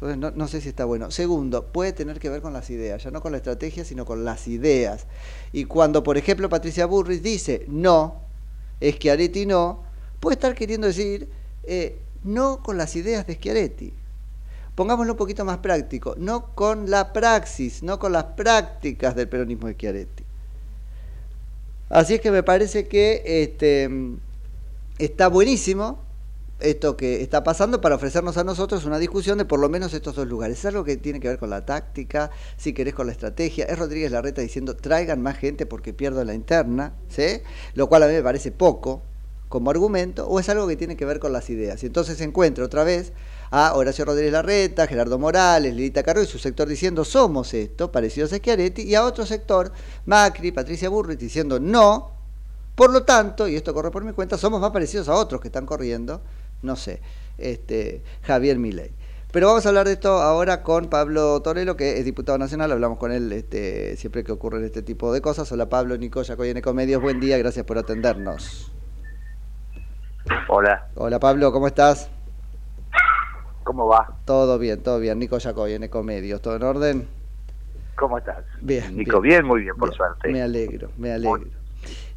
No 0.04 0.48
sé 0.48 0.60
si 0.60 0.68
está 0.68 0.84
bueno. 0.84 1.10
Segundo, 1.10 1.68
puede 1.68 1.94
tener 1.94 2.20
que 2.20 2.28
ver 2.28 2.42
con 2.42 2.52
las 2.52 2.68
ideas, 2.68 3.02
ya 3.02 3.10
no 3.10 3.22
con 3.22 3.32
la 3.32 3.38
estrategia, 3.38 3.86
sino 3.86 4.04
con 4.04 4.22
las 4.24 4.46
ideas. 4.48 5.06
Y 5.52 5.64
cuando, 5.64 6.02
por 6.02 6.18
ejemplo, 6.18 6.50
Patricia 6.50 6.84
Burris 6.84 7.22
dice 7.22 7.64
no, 7.68 8.20
Schiaretti 8.82 9.46
no, 9.46 9.82
puede 10.20 10.34
estar 10.34 10.54
queriendo 10.54 10.86
decir 10.86 11.30
eh, 11.62 11.98
no 12.22 12.62
con 12.62 12.76
las 12.76 12.94
ideas 12.96 13.26
de 13.26 13.36
Schiaretti. 13.36 13.94
Pongámoslo 14.74 15.12
un 15.12 15.18
poquito 15.18 15.44
más 15.44 15.58
práctico, 15.58 16.14
no 16.18 16.54
con 16.54 16.90
la 16.90 17.14
praxis, 17.14 17.82
no 17.82 17.98
con 17.98 18.12
las 18.12 18.24
prácticas 18.24 19.14
del 19.14 19.28
peronismo 19.28 19.68
de 19.68 19.74
Schiaretti. 19.74 20.24
Así 21.88 22.14
es 22.14 22.20
que 22.20 22.30
me 22.30 22.42
parece 22.42 22.88
que 22.88 23.22
este, 23.24 23.88
está 24.98 25.28
buenísimo 25.28 26.03
esto 26.60 26.96
que 26.96 27.22
está 27.22 27.44
pasando 27.44 27.80
para 27.80 27.96
ofrecernos 27.96 28.36
a 28.36 28.44
nosotros 28.44 28.84
una 28.84 28.98
discusión 28.98 29.38
de 29.38 29.44
por 29.44 29.60
lo 29.60 29.68
menos 29.68 29.92
estos 29.92 30.14
dos 30.14 30.26
lugares. 30.26 30.58
Es 30.58 30.64
algo 30.66 30.84
que 30.84 30.96
tiene 30.96 31.20
que 31.20 31.28
ver 31.28 31.38
con 31.38 31.50
la 31.50 31.66
táctica, 31.66 32.30
si 32.56 32.72
querés 32.72 32.94
con 32.94 33.06
la 33.06 33.12
estrategia. 33.12 33.64
Es 33.66 33.78
Rodríguez 33.78 34.12
Larreta 34.12 34.40
diciendo 34.40 34.76
traigan 34.76 35.22
más 35.22 35.36
gente 35.36 35.66
porque 35.66 35.92
pierdo 35.92 36.24
la 36.24 36.34
interna, 36.34 36.94
¿sí? 37.08 37.42
Lo 37.74 37.88
cual 37.88 38.04
a 38.04 38.06
mí 38.06 38.12
me 38.12 38.22
parece 38.22 38.52
poco 38.52 39.02
como 39.48 39.70
argumento, 39.70 40.26
o 40.26 40.40
es 40.40 40.48
algo 40.48 40.66
que 40.66 40.74
tiene 40.74 40.96
que 40.96 41.04
ver 41.04 41.20
con 41.20 41.32
las 41.32 41.48
ideas. 41.48 41.80
Y 41.84 41.86
entonces 41.86 42.18
se 42.18 42.24
encuentra 42.24 42.64
otra 42.64 42.82
vez 42.82 43.12
a 43.52 43.74
Horacio 43.74 44.04
Rodríguez 44.04 44.32
Larreta, 44.32 44.88
Gerardo 44.88 45.16
Morales, 45.16 45.72
Lilita 45.72 46.02
Carro 46.02 46.22
y 46.22 46.26
su 46.26 46.40
sector 46.40 46.66
diciendo 46.66 47.04
somos 47.04 47.54
esto, 47.54 47.92
parecidos 47.92 48.32
a 48.32 48.38
Schiaretti, 48.38 48.82
y 48.82 48.96
a 48.96 49.04
otro 49.04 49.24
sector, 49.24 49.70
Macri, 50.06 50.50
Patricia 50.50 50.88
Burrich, 50.88 51.20
diciendo 51.20 51.60
no, 51.60 52.10
por 52.74 52.92
lo 52.92 53.04
tanto, 53.04 53.46
y 53.46 53.54
esto 53.54 53.72
corre 53.72 53.92
por 53.92 54.02
mi 54.02 54.12
cuenta, 54.12 54.36
somos 54.36 54.60
más 54.60 54.72
parecidos 54.72 55.08
a 55.08 55.14
otros 55.14 55.40
que 55.40 55.46
están 55.46 55.66
corriendo, 55.66 56.20
no 56.64 56.76
sé, 56.76 57.00
este, 57.38 58.02
Javier 58.22 58.58
Milei. 58.58 58.90
Pero 59.32 59.48
vamos 59.48 59.66
a 59.66 59.68
hablar 59.68 59.86
de 59.86 59.94
esto 59.94 60.22
ahora 60.22 60.62
con 60.62 60.88
Pablo 60.88 61.40
Torello, 61.42 61.76
que 61.76 61.98
es 61.98 62.04
diputado 62.04 62.38
nacional, 62.38 62.70
hablamos 62.70 62.98
con 62.98 63.10
él 63.10 63.32
este, 63.32 63.96
siempre 63.96 64.22
que 64.22 64.32
ocurren 64.32 64.64
este 64.64 64.82
tipo 64.82 65.12
de 65.12 65.20
cosas. 65.20 65.50
Hola 65.50 65.68
Pablo, 65.68 65.96
Nico, 65.96 66.22
Yacoy 66.22 66.50
en 66.50 66.58
Ecomedios, 66.58 67.02
buen 67.02 67.20
día, 67.20 67.36
gracias 67.38 67.64
por 67.66 67.78
atendernos. 67.78 68.72
Hola, 70.48 70.88
Hola 70.94 71.18
Pablo, 71.18 71.52
¿cómo 71.52 71.66
estás? 71.66 72.10
¿cómo 73.64 73.88
va? 73.88 74.18
Todo 74.24 74.58
bien, 74.58 74.82
todo 74.82 75.00
bien. 75.00 75.18
Nico 75.18 75.38
Yacoy 75.38 75.72
en 75.72 75.82
Ecomedios, 75.82 76.40
¿todo 76.40 76.54
en 76.56 76.62
orden? 76.62 77.08
¿Cómo 77.96 78.18
estás? 78.18 78.44
Bien. 78.60 78.96
Nico, 78.96 79.20
bien, 79.20 79.44
muy 79.44 79.62
bien, 79.62 79.74
por 79.76 79.88
Bien, 79.88 79.96
suerte. 79.96 80.28
Me 80.30 80.42
alegro, 80.42 80.90
me 80.96 81.12
alegro. 81.12 81.42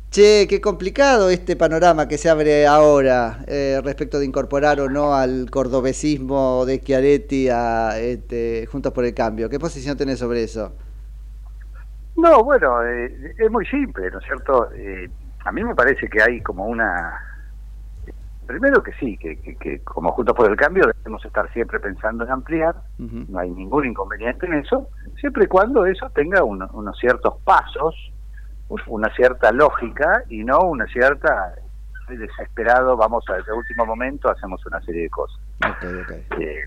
Che, 0.10 0.48
qué 0.50 0.62
complicado 0.62 1.30
este 1.30 1.56
panorama 1.56 2.08
que 2.08 2.18
se 2.18 2.30
abre 2.30 2.66
ahora 2.66 3.40
eh, 3.46 3.80
respecto 3.84 4.20
de 4.20 4.26
incorporar 4.26 4.80
o 4.80 4.90
no 4.90 5.14
al 5.14 5.50
cordobesismo 5.52 6.66
de 6.66 6.80
Chiaretti 6.80 7.50
a 7.50 8.00
este, 8.00 8.66
Juntos 8.72 8.94
por 8.94 9.06
el 9.06 9.14
Cambio. 9.14 9.50
¿Qué 9.50 9.60
posición 9.60 9.98
tenés 9.98 10.20
sobre 10.20 10.44
eso? 10.44 10.74
No, 12.16 12.44
bueno, 12.44 12.84
eh, 12.84 13.36
es 13.38 13.52
muy 13.52 13.66
simple, 13.68 14.10
¿no 14.10 14.20
es 14.20 14.26
cierto? 14.26 14.70
Eh, 14.74 15.10
a 15.46 15.52
mí 15.52 15.64
me 15.64 15.76
parece 15.76 16.08
que 16.10 16.22
hay 16.24 16.42
como 16.42 16.66
una... 16.66 17.22
Primero 18.48 18.82
que 18.82 18.94
sí, 18.94 19.18
que, 19.18 19.40
que, 19.42 19.56
que 19.58 19.84
como 19.84 20.14
Juntos 20.14 20.34
por 20.36 20.50
el 20.50 20.56
Cambio 20.56 20.86
debemos 20.88 21.24
estar 21.26 21.52
siempre 21.52 21.82
pensando 21.82 22.24
en 22.24 22.32
ampliar, 22.32 22.76
no 22.98 23.40
hay 23.40 23.50
ningún 23.52 23.86
inconveniente 23.86 24.46
en 24.46 24.54
eso, 24.54 24.88
siempre 25.20 25.44
y 25.44 25.48
cuando 25.48 25.86
eso 25.86 26.10
tenga 26.16 26.44
uno- 26.46 26.70
unos 26.74 26.98
ciertos 26.98 27.36
pasos, 27.44 27.94
una 28.88 29.14
cierta 29.16 29.52
lógica 29.52 30.24
y 30.30 30.44
no 30.44 30.60
una 30.60 30.86
cierta 30.88 31.56
desesperado, 32.16 32.96
vamos 32.96 33.26
a 33.30 33.34
de 33.34 33.52
último 33.52 33.86
momento, 33.86 34.30
hacemos 34.30 34.66
una 34.66 34.82
serie 34.82 35.04
de 35.04 35.10
cosas. 35.10 35.40
Eh, 36.40 36.66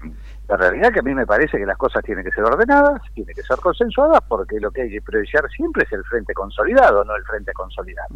la 0.49 0.57
realidad 0.57 0.89
es 0.89 0.93
que 0.93 1.01
a 1.01 1.03
mí 1.03 1.15
me 1.15 1.27
parece 1.27 1.57
que 1.57 1.65
las 1.65 1.79
cosas 1.79 2.05
tienen 2.05 2.25
que 2.25 2.31
ser 2.33 2.45
ordenadas, 2.45 3.01
tienen 3.15 3.35
que 3.35 3.43
ser 3.43 3.59
consensuadas, 3.59 4.21
porque 4.29 4.61
lo 4.61 4.71
que 4.71 4.83
hay 4.83 4.91
que 4.91 5.01
priorizar 5.01 5.49
siempre 5.51 5.85
es 5.85 5.93
el 5.93 6.05
frente 6.05 6.35
consolidado, 6.35 7.05
no 7.05 7.15
el 7.17 7.25
frente 7.25 7.53
consolidado. 7.53 8.09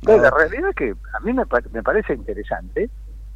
Entonces, 0.00 0.22
la 0.22 0.30
realidad 0.30 0.70
es 0.70 0.76
que 0.76 0.94
a 1.12 1.20
mí 1.20 1.32
me, 1.32 1.44
me 1.72 1.82
parece 1.82 2.14
interesante. 2.14 2.90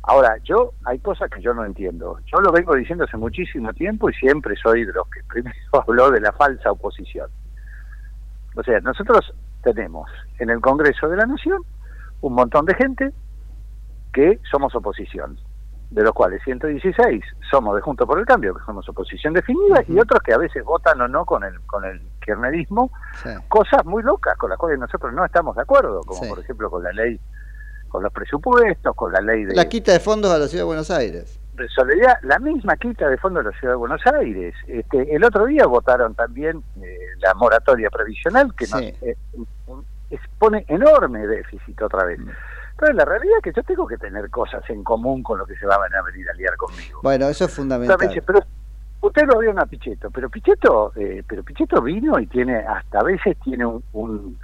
Ahora, 0.04 0.36
yo, 0.42 0.72
hay 0.84 0.98
cosas 0.98 1.30
que 1.30 1.40
yo 1.40 1.54
no 1.54 1.64
entiendo. 1.64 2.18
Yo 2.26 2.40
lo 2.40 2.50
vengo 2.50 2.74
diciendo 2.74 3.04
hace 3.04 3.16
muchísimo 3.16 3.72
tiempo 3.72 4.10
y 4.10 4.14
siempre 4.14 4.56
soy 4.56 4.84
de 4.84 4.92
los 4.92 5.08
que 5.08 5.20
primero 5.28 5.56
habló 5.72 6.10
de 6.10 6.20
la 6.20 6.32
falsa 6.32 6.72
oposición. 6.72 7.28
O 8.54 8.62
sea, 8.62 8.80
nosotros 8.80 9.32
tenemos 9.62 10.10
en 10.38 10.50
el 10.50 10.60
Congreso 10.60 11.08
de 11.08 11.16
la 11.16 11.26
Nación 11.26 11.62
un 12.20 12.34
montón 12.34 12.66
de 12.66 12.74
gente 12.74 13.12
que 14.12 14.38
somos 14.50 14.74
oposición, 14.74 15.38
de 15.90 16.02
los 16.02 16.12
cuales 16.12 16.40
116 16.44 17.22
somos 17.50 17.74
de 17.76 17.80
Junto 17.82 18.06
por 18.06 18.18
el 18.18 18.24
Cambio, 18.26 18.54
que 18.54 18.64
somos 18.64 18.88
oposición 18.88 19.32
definida, 19.34 19.82
y 19.88 19.98
otros 19.98 20.20
que 20.22 20.32
a 20.32 20.38
veces 20.38 20.64
votan 20.64 21.00
o 21.00 21.08
no 21.08 21.24
con 21.24 21.44
el 21.44 21.60
con 21.62 21.84
el 21.84 22.00
kirchnerismo, 22.24 22.90
cosas 23.48 23.84
muy 23.84 24.02
locas 24.02 24.36
con 24.36 24.50
las 24.50 24.58
cuales 24.58 24.78
nosotros 24.78 25.12
no 25.12 25.24
estamos 25.24 25.56
de 25.56 25.62
acuerdo, 25.62 26.00
como 26.02 26.22
Sí. 26.22 26.28
por 26.28 26.38
ejemplo 26.40 26.70
con 26.70 26.82
la 26.82 26.92
ley, 26.92 27.18
con 27.88 28.02
los 28.02 28.12
presupuestos, 28.12 28.94
con 28.94 29.12
la 29.12 29.20
ley 29.20 29.44
de, 29.44 29.54
La 29.54 29.68
quita 29.68 29.92
de 29.92 30.00
fondos 30.00 30.30
a 30.30 30.38
la 30.38 30.46
Ciudad 30.46 30.62
de 30.62 30.66
Buenos 30.66 30.90
Aires. 30.90 31.38
de 31.54 31.68
solidaridad, 31.68 32.14
la 32.22 32.38
misma 32.38 32.76
quita 32.78 33.08
de 33.10 33.18
fondo 33.18 33.40
de 33.42 33.50
la 33.50 33.58
Ciudad 33.58 33.74
de 33.74 33.76
Buenos 33.78 34.00
Aires. 34.06 34.54
Este, 34.66 35.14
el 35.14 35.22
otro 35.22 35.44
día 35.44 35.66
votaron 35.66 36.14
también 36.14 36.62
eh, 36.82 36.98
la 37.20 37.34
moratoria 37.34 37.90
previsional, 37.90 38.54
que 38.54 38.66
nos 38.68 38.80
Sí. 38.80 38.94
eh, 39.02 39.16
expone 40.42 40.64
enorme 40.68 41.26
déficit 41.26 41.80
otra 41.82 42.04
vez. 42.04 42.18
Entonces, 42.18 42.96
la 42.96 43.04
realidad 43.04 43.36
es 43.38 43.42
que 43.44 43.52
yo 43.54 43.62
tengo 43.62 43.86
que 43.86 43.96
tener 43.96 44.28
cosas 44.30 44.62
en 44.68 44.82
común 44.82 45.22
con 45.22 45.38
lo 45.38 45.46
que 45.46 45.56
se 45.56 45.66
van 45.66 45.94
a 45.94 46.02
venir 46.02 46.28
a 46.28 46.34
liar 46.34 46.56
conmigo. 46.56 47.00
Bueno, 47.02 47.28
eso 47.28 47.44
es 47.44 47.52
fundamental. 47.52 47.96
dice, 48.08 48.22
pero 48.22 48.40
usted 49.00 49.22
lo 49.26 49.60
a 49.60 49.66
Pichetto, 49.66 50.10
pero 50.10 50.28
Pichetto, 50.28 50.92
eh, 50.96 51.22
pero 51.26 51.42
Pichetto 51.42 51.80
vino 51.80 52.18
y 52.18 52.26
tiene, 52.26 52.58
hasta 52.58 53.00
a 53.00 53.04
veces 53.04 53.36
tiene 53.44 53.66
un... 53.66 54.38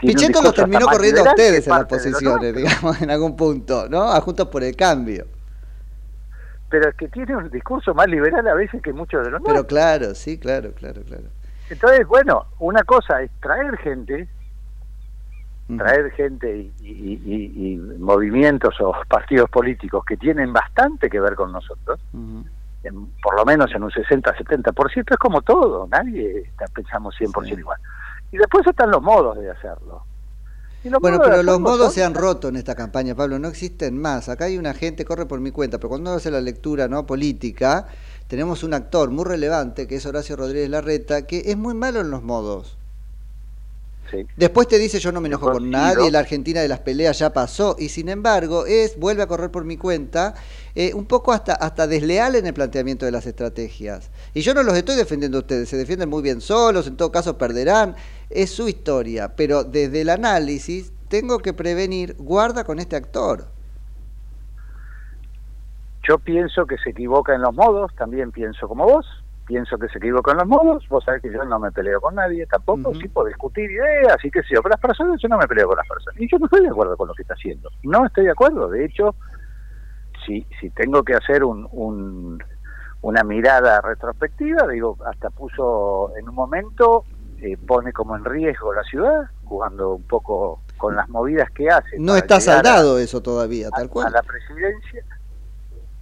Pichetto 0.00 0.40
los 0.42 0.54
terminó 0.54 0.86
corriendo 0.86 1.22
a 1.22 1.30
ustedes 1.30 1.66
en 1.66 1.72
las 1.72 1.86
posiciones, 1.86 2.54
digamos, 2.54 3.02
en 3.02 3.10
algún 3.10 3.36
punto, 3.36 3.88
¿no? 3.88 4.12
A 4.12 4.20
Juntos 4.20 4.48
por 4.48 4.62
el 4.62 4.76
Cambio. 4.76 5.26
Pero 6.68 6.88
es 6.88 6.94
que 6.94 7.08
tiene 7.08 7.36
un 7.36 7.50
discurso 7.50 7.92
más 7.92 8.06
liberal 8.06 8.46
a 8.46 8.54
veces 8.54 8.80
que 8.80 8.92
muchos 8.92 9.24
de 9.24 9.30
los 9.30 9.42
Pero 9.42 9.54
nuestros. 9.54 9.66
claro, 9.66 10.14
sí, 10.14 10.38
claro, 10.38 10.72
claro, 10.72 11.02
claro. 11.02 11.24
Entonces, 11.68 12.06
bueno, 12.06 12.46
una 12.60 12.82
cosa 12.84 13.22
es 13.22 13.30
traer 13.40 13.76
gente, 13.78 14.28
traer 15.78 16.10
gente 16.12 16.54
y, 16.56 16.72
y- 16.82 17.22
y- 17.24 17.72
y 17.72 17.76
movimientos 17.98 18.74
o 18.80 18.92
partidos 19.08 19.48
políticos 19.48 20.04
que 20.04 20.16
tienen 20.16 20.52
bastante 20.52 21.08
que 21.08 21.18
ver 21.20 21.34
con 21.34 21.50
nosotros, 21.52 21.98
en- 22.84 23.06
por 23.22 23.36
lo 23.36 23.44
menos 23.44 23.70
en 23.74 23.82
un 23.82 23.90
60-70%, 23.90 25.12
es 25.14 25.18
como 25.18 25.40
todo, 25.42 25.86
nadie 25.90 26.40
está, 26.40 26.66
pensamos 26.66 27.14
100% 27.18 27.58
igual. 27.58 27.78
Y 28.30 28.36
después 28.38 28.66
están 28.66 28.90
los 28.90 29.02
modos 29.02 29.38
de 29.38 29.50
hacerlo. 29.50 30.04
Los 30.84 31.00
Bueno, 31.00 31.18
modos 31.18 31.30
de 31.30 31.30
pero 31.38 31.42
los 31.44 31.60
modos 31.60 31.78
son- 31.86 31.90
se 31.92 32.04
han 32.04 32.14
roto 32.14 32.48
en 32.48 32.56
esta 32.56 32.74
campaña, 32.74 33.14
Pablo, 33.14 33.38
no 33.38 33.46
existen 33.48 33.96
más. 34.00 34.28
Acá 34.28 34.46
hay 34.46 34.58
una 34.58 34.74
gente, 34.74 35.04
corre 35.04 35.26
por 35.26 35.38
mi 35.40 35.52
cuenta, 35.52 35.78
pero 35.78 35.90
cuando 35.90 36.10
uno 36.10 36.16
hace 36.16 36.30
la 36.30 36.40
lectura 36.40 36.88
no 36.88 37.06
política, 37.06 37.86
tenemos 38.26 38.64
un 38.64 38.74
actor 38.74 39.10
muy 39.10 39.24
relevante, 39.24 39.86
que 39.86 39.94
es 39.96 40.06
Horacio 40.06 40.34
Rodríguez 40.34 40.68
Larreta, 40.68 41.24
que 41.26 41.42
es 41.46 41.56
muy 41.56 41.74
malo 41.74 42.00
en 42.00 42.10
los 42.10 42.22
modos. 42.24 42.76
Sí. 44.12 44.26
Después 44.36 44.68
te 44.68 44.78
dice 44.78 45.00
yo 45.00 45.10
no 45.10 45.22
me 45.22 45.28
enojo 45.28 45.50
con 45.50 45.70
nadie, 45.70 46.10
la 46.10 46.18
Argentina 46.18 46.60
de 46.60 46.68
las 46.68 46.80
peleas 46.80 47.18
ya 47.18 47.32
pasó, 47.32 47.76
y 47.78 47.88
sin 47.88 48.10
embargo 48.10 48.66
es, 48.66 48.98
vuelve 48.98 49.22
a 49.22 49.26
correr 49.26 49.50
por 49.50 49.64
mi 49.64 49.78
cuenta, 49.78 50.34
eh, 50.74 50.92
un 50.92 51.06
poco 51.06 51.32
hasta, 51.32 51.54
hasta 51.54 51.86
desleal 51.86 52.34
en 52.36 52.46
el 52.46 52.52
planteamiento 52.52 53.06
de 53.06 53.12
las 53.12 53.26
estrategias. 53.26 54.10
Y 54.34 54.42
yo 54.42 54.52
no 54.52 54.62
los 54.62 54.76
estoy 54.76 54.96
defendiendo 54.96 55.38
a 55.38 55.40
ustedes, 55.40 55.68
se 55.70 55.78
defienden 55.78 56.10
muy 56.10 56.22
bien 56.22 56.42
solos, 56.42 56.86
en 56.86 56.96
todo 56.96 57.10
caso 57.10 57.38
perderán, 57.38 57.96
es 58.28 58.50
su 58.50 58.68
historia, 58.68 59.34
pero 59.34 59.64
desde 59.64 60.02
el 60.02 60.10
análisis 60.10 60.92
tengo 61.08 61.38
que 61.38 61.54
prevenir, 61.54 62.14
guarda 62.18 62.64
con 62.64 62.78
este 62.78 62.96
actor. 62.96 63.46
Yo 66.06 66.18
pienso 66.18 66.66
que 66.66 66.76
se 66.78 66.90
equivoca 66.90 67.34
en 67.34 67.42
los 67.42 67.54
modos, 67.54 67.94
también 67.96 68.32
pienso 68.32 68.68
como 68.68 68.84
vos, 68.84 69.06
pienso 69.46 69.76
que 69.78 69.88
se 69.88 69.98
equivoca 69.98 70.32
en 70.32 70.38
los 70.38 70.46
modos, 70.46 70.86
vos 70.88 71.04
sabés 71.04 71.20
que 71.22 71.32
yo 71.32 71.44
no 71.44 71.58
me 71.58 71.72
peleo 71.72 72.00
con 72.00 72.14
nadie 72.14 72.46
tampoco, 72.46 72.92
sí 72.94 73.08
puedo 73.08 73.28
discutir 73.28 73.70
ideas 73.70 74.16
y 74.24 74.30
qué 74.30 74.40
sé 74.42 74.54
yo, 74.54 74.62
pero 74.62 74.70
las 74.74 74.80
personas 74.80 75.20
yo 75.20 75.28
no 75.28 75.38
me 75.38 75.46
peleo 75.48 75.66
con 75.68 75.76
las 75.76 75.86
personas. 75.88 76.20
Y 76.20 76.28
yo 76.30 76.38
no 76.38 76.46
estoy 76.46 76.62
de 76.62 76.68
acuerdo 76.70 76.96
con 76.96 77.08
lo 77.08 77.14
que 77.14 77.22
está 77.22 77.34
haciendo, 77.34 77.70
no 77.82 78.06
estoy 78.06 78.24
de 78.26 78.30
acuerdo, 78.30 78.68
de 78.68 78.84
hecho, 78.84 79.14
si, 80.26 80.46
si 80.60 80.70
tengo 80.70 81.02
que 81.02 81.14
hacer 81.14 81.42
un, 81.44 81.66
un- 81.72 82.42
una 83.02 83.24
mirada 83.24 83.80
retrospectiva, 83.80 84.66
digo, 84.68 84.96
hasta 85.06 85.30
puso 85.30 86.12
en 86.16 86.28
un 86.28 86.34
momento, 86.36 87.04
eh, 87.40 87.56
pone 87.56 87.92
como 87.92 88.16
en 88.16 88.24
riesgo 88.24 88.72
la 88.72 88.84
ciudad, 88.84 89.22
jugando 89.44 89.94
un 89.94 90.04
poco 90.04 90.60
con 90.76 90.94
las 90.94 91.08
movidas 91.08 91.50
que 91.50 91.68
hace. 91.68 91.98
No 91.98 92.14
está 92.16 92.38
llegar 92.38 92.58
a- 92.58 92.62
saldado 92.62 92.98
eso 93.00 93.20
todavía, 93.20 93.70
tal 93.70 93.86
a 93.86 93.88
cual. 93.88 94.12
la 94.12 94.22
presidencia. 94.22 95.04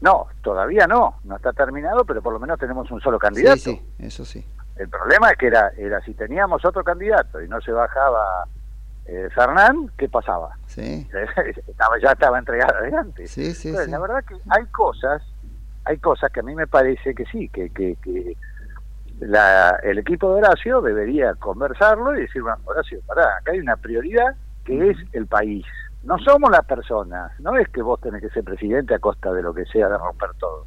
No, 0.00 0.26
todavía 0.42 0.86
no, 0.86 1.16
no 1.24 1.36
está 1.36 1.52
terminado, 1.52 2.04
pero 2.04 2.22
por 2.22 2.32
lo 2.32 2.40
menos 2.40 2.58
tenemos 2.58 2.90
un 2.90 3.00
solo 3.00 3.18
candidato. 3.18 3.56
Sí, 3.56 3.82
sí, 3.98 4.06
eso 4.06 4.24
sí. 4.24 4.46
El 4.76 4.88
problema 4.88 5.30
es 5.30 5.36
que 5.36 5.48
era, 5.48 5.72
era 5.76 6.00
si 6.02 6.14
teníamos 6.14 6.64
otro 6.64 6.82
candidato 6.82 7.42
y 7.42 7.48
no 7.48 7.60
se 7.60 7.70
bajaba 7.70 8.46
eh, 9.06 9.28
Fernán, 9.34 9.90
¿qué 9.98 10.08
pasaba? 10.08 10.56
Sí. 10.66 11.06
estaba, 11.66 11.98
ya 11.98 12.12
estaba 12.12 12.38
entregada 12.38 12.80
de 12.80 12.96
antes. 12.96 13.30
Sí, 13.30 13.52
sí, 13.54 13.68
Entonces, 13.68 13.86
sí. 13.86 13.90
La 13.90 13.98
verdad 13.98 14.24
que 14.24 14.36
hay 14.48 14.64
cosas, 14.66 15.22
hay 15.84 15.98
cosas 15.98 16.30
que 16.30 16.40
a 16.40 16.42
mí 16.42 16.54
me 16.54 16.66
parece 16.66 17.14
que 17.14 17.24
sí, 17.26 17.48
que, 17.48 17.70
que, 17.70 17.96
que 17.96 18.36
la, 19.18 19.80
el 19.82 19.98
equipo 19.98 20.32
de 20.32 20.42
Horacio 20.42 20.80
debería 20.80 21.34
conversarlo 21.34 22.16
y 22.16 22.22
decir, 22.22 22.42
bueno, 22.42 22.58
Horacio, 22.64 23.00
pará, 23.06 23.38
acá 23.38 23.52
hay 23.52 23.58
una 23.58 23.76
prioridad 23.76 24.36
que 24.64 24.90
es 24.90 24.98
el 25.12 25.26
país. 25.26 25.66
No 26.02 26.18
somos 26.18 26.50
las 26.50 26.64
personas, 26.64 27.38
no 27.40 27.56
es 27.56 27.68
que 27.68 27.82
vos 27.82 28.00
tenés 28.00 28.22
que 28.22 28.30
ser 28.30 28.42
presidente 28.42 28.94
a 28.94 28.98
costa 28.98 29.32
de 29.32 29.42
lo 29.42 29.52
que 29.52 29.66
sea 29.66 29.88
de 29.88 29.98
romper 29.98 30.30
todo. 30.38 30.66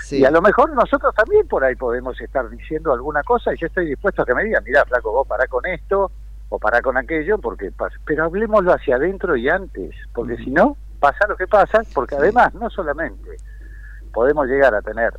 Sí. 0.00 0.20
Y 0.20 0.24
a 0.24 0.30
lo 0.30 0.40
mejor 0.40 0.72
nosotros 0.72 1.14
también 1.14 1.46
por 1.46 1.64
ahí 1.64 1.74
podemos 1.74 2.18
estar 2.20 2.48
diciendo 2.48 2.92
alguna 2.92 3.22
cosa 3.22 3.52
y 3.52 3.58
yo 3.58 3.66
estoy 3.66 3.86
dispuesto 3.86 4.22
a 4.22 4.24
que 4.24 4.34
me 4.34 4.44
digan, 4.44 4.62
mira, 4.64 4.84
flaco, 4.84 5.12
vos 5.12 5.26
pará 5.26 5.46
con 5.46 5.66
esto 5.66 6.10
o 6.48 6.58
pará 6.58 6.80
con 6.80 6.96
aquello, 6.96 7.38
porque 7.38 7.72
pero 8.04 8.24
hablemoslo 8.24 8.72
hacia 8.72 8.96
adentro 8.96 9.36
y 9.36 9.48
antes, 9.48 9.94
porque 10.14 10.36
si 10.36 10.50
no, 10.50 10.76
pasa 11.00 11.26
lo 11.26 11.36
que 11.36 11.46
pasa, 11.46 11.82
porque 11.92 12.14
además 12.14 12.54
no 12.54 12.70
solamente 12.70 13.36
podemos 14.12 14.46
llegar 14.46 14.74
a 14.74 14.82
tener 14.82 15.18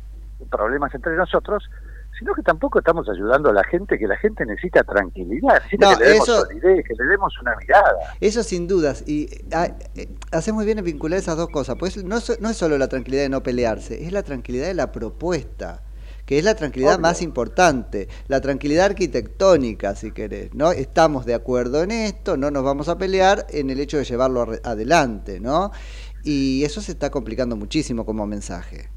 problemas 0.50 0.94
entre 0.94 1.16
nosotros, 1.16 1.70
sino 2.18 2.34
que 2.34 2.42
tampoco 2.42 2.78
estamos 2.80 3.08
ayudando 3.08 3.50
a 3.50 3.52
la 3.52 3.64
gente, 3.64 3.98
que 3.98 4.06
la 4.06 4.16
gente 4.16 4.44
necesita 4.44 4.82
tranquilidad, 4.84 5.54
necesita 5.54 5.90
No, 5.92 5.98
que 5.98 6.04
le 6.04 6.10
demos 6.10 6.28
eso- 6.28 6.40
solidez, 6.46 6.84
que 6.86 6.94
le 6.94 7.04
demos 7.10 7.32
una 7.40 7.54
mirada. 7.56 7.92
Eso 8.20 8.42
sin 8.42 8.66
dudas. 8.66 9.04
Y 9.06 9.28
ah, 9.52 9.68
eh, 9.94 10.08
haces 10.32 10.52
muy 10.52 10.64
bien 10.66 10.78
en 10.78 10.84
vincular 10.84 11.18
esas 11.18 11.36
dos 11.36 11.48
cosas. 11.48 11.76
Pues 11.78 12.02
no, 12.04 12.18
es- 12.18 12.40
no 12.40 12.50
es 12.50 12.56
solo 12.56 12.76
la 12.78 12.88
tranquilidad 12.88 13.22
de 13.22 13.28
no 13.28 13.42
pelearse, 13.42 14.04
es 14.04 14.12
la 14.12 14.22
tranquilidad 14.22 14.66
de 14.66 14.74
la 14.74 14.90
propuesta, 14.92 15.82
que 16.26 16.38
es 16.38 16.44
la 16.44 16.54
tranquilidad 16.54 16.94
Obvio. 16.96 17.02
más 17.02 17.22
importante. 17.22 18.08
La 18.26 18.40
tranquilidad 18.40 18.86
arquitectónica, 18.86 19.94
si 19.94 20.12
querés. 20.12 20.54
¿no? 20.54 20.72
Estamos 20.72 21.24
de 21.24 21.34
acuerdo 21.34 21.82
en 21.82 21.90
esto, 21.90 22.36
no 22.36 22.50
nos 22.50 22.62
vamos 22.64 22.88
a 22.88 22.98
pelear 22.98 23.46
en 23.50 23.70
el 23.70 23.80
hecho 23.80 23.96
de 23.96 24.04
llevarlo 24.04 24.46
adelante. 24.64 25.40
¿no? 25.40 25.70
Y 26.24 26.64
eso 26.64 26.80
se 26.82 26.92
está 26.92 27.10
complicando 27.10 27.56
muchísimo 27.56 28.04
como 28.04 28.26
mensaje. 28.26 28.90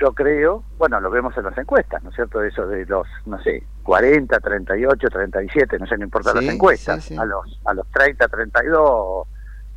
Yo 0.00 0.12
creo, 0.12 0.64
bueno, 0.78 0.98
lo 1.00 1.10
vemos 1.10 1.36
en 1.36 1.44
las 1.44 1.58
encuestas, 1.58 2.02
¿no 2.02 2.10
es 2.10 2.16
cierto? 2.16 2.42
Eso 2.42 2.66
de 2.66 2.86
los, 2.86 3.06
no 3.26 3.40
sé, 3.42 3.62
40, 3.82 4.40
38, 4.40 5.08
37, 5.08 5.78
no 5.78 5.86
sé, 5.86 5.98
no 5.98 6.04
importa 6.04 6.32
Sí, 6.32 6.36
las 6.44 6.54
encuestas, 6.54 7.04
sí, 7.04 7.14
sí. 7.14 7.20
a 7.20 7.24
los 7.24 7.60
a 7.66 7.74
los 7.74 7.86
30, 7.90 8.28
32, 8.28 9.28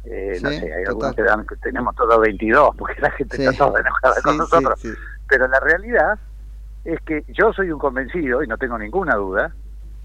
eh, 0.06 0.40
no 0.42 0.50
sé, 0.50 0.74
hay 0.74 0.86
algunos 0.86 1.16
que 1.16 1.24
dan 1.24 1.46
que 1.46 1.56
tenemos 1.58 1.96
todos 1.96 2.20
22, 2.22 2.76
porque 2.78 3.02
la 3.02 3.12
gente 3.12 3.44
está 3.44 3.66
toda 3.66 3.82
enojada 3.82 4.22
con 4.22 4.38
nosotros. 4.38 4.82
Pero 5.28 5.48
la 5.48 5.60
realidad 5.60 6.20
es 6.86 7.00
que 7.02 7.24
yo 7.30 7.52
soy 7.54 7.72
un 7.72 7.80
convencido, 7.80 8.44
y 8.44 8.48
no 8.48 8.58
tengo 8.58 8.78
ninguna 8.78 9.16
duda, 9.16 9.54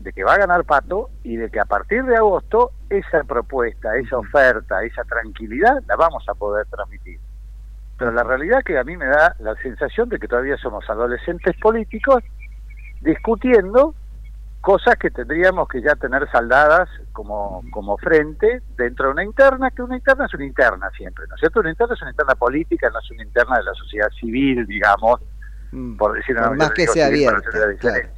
de 0.01 0.13
que 0.13 0.25
va 0.25 0.35
a 0.35 0.39
ganar 0.39 0.65
Pato 0.65 1.11
y 1.25 1.37
de 1.37 1.51
que 1.51 1.59
a 1.59 1.65
partir 1.65 2.05
de 2.05 2.17
agosto 2.17 2.73
esa 2.89 3.25
propuesta, 3.25 3.97
esa 3.97 4.19
oferta, 4.19 4.83
esa 4.85 5.03
tranquilidad 5.05 5.83
la 5.87 5.97
vamos 5.97 6.25
a 6.29 6.35
poder 6.35 6.67
transmitir. 6.67 7.19
Pero 7.99 8.13
la 8.13 8.23
realidad 8.23 8.63
que 8.65 8.79
a 8.79 8.85
mí 8.85 8.97
me 8.97 9.07
da 9.07 9.35
la 9.41 9.55
sensación 9.57 10.09
de 10.09 10.19
que 10.19 10.29
todavía 10.29 10.57
somos 10.57 10.89
adolescentes 10.89 11.57
políticos 11.59 12.23
discutiendo 13.01 13.95
cosas 14.61 14.97
que 14.97 15.11
tendríamos 15.11 15.69
que 15.69 15.83
ya 15.83 15.95
tener 15.95 16.29
saldadas 16.31 16.89
como, 17.13 17.63
como 17.71 17.97
frente 17.99 18.63
dentro 18.77 19.07
de 19.07 19.13
una 19.13 19.25
interna, 19.25 19.71
que 19.71 19.83
una 19.83 19.97
interna 19.97 20.27
es 20.27 20.35
una 20.35 20.45
interna 20.45 20.91
siempre, 20.97 21.25
¿no 21.29 21.35
es 21.35 21.41
cierto? 21.41 21.61
Una 21.61 21.71
interna 21.71 21.95
es 21.95 22.03
una 22.03 22.11
interna 22.11 22.35
política, 22.35 22.91
no 22.91 22.99
es 22.99 23.11
una 23.11 23.23
interna 23.23 23.59
de 23.59 23.65
la 23.65 23.75
sociedad 23.75 24.11
civil, 24.21 24.67
digamos, 24.67 25.21
por 25.97 26.15
decirlo 26.15 26.43
Por 26.49 26.57
más 26.57 26.71
que 26.73 26.87
sea 26.87 27.07
abierta 27.07 27.49
abierta. 27.49 27.79
Claro. 27.79 28.09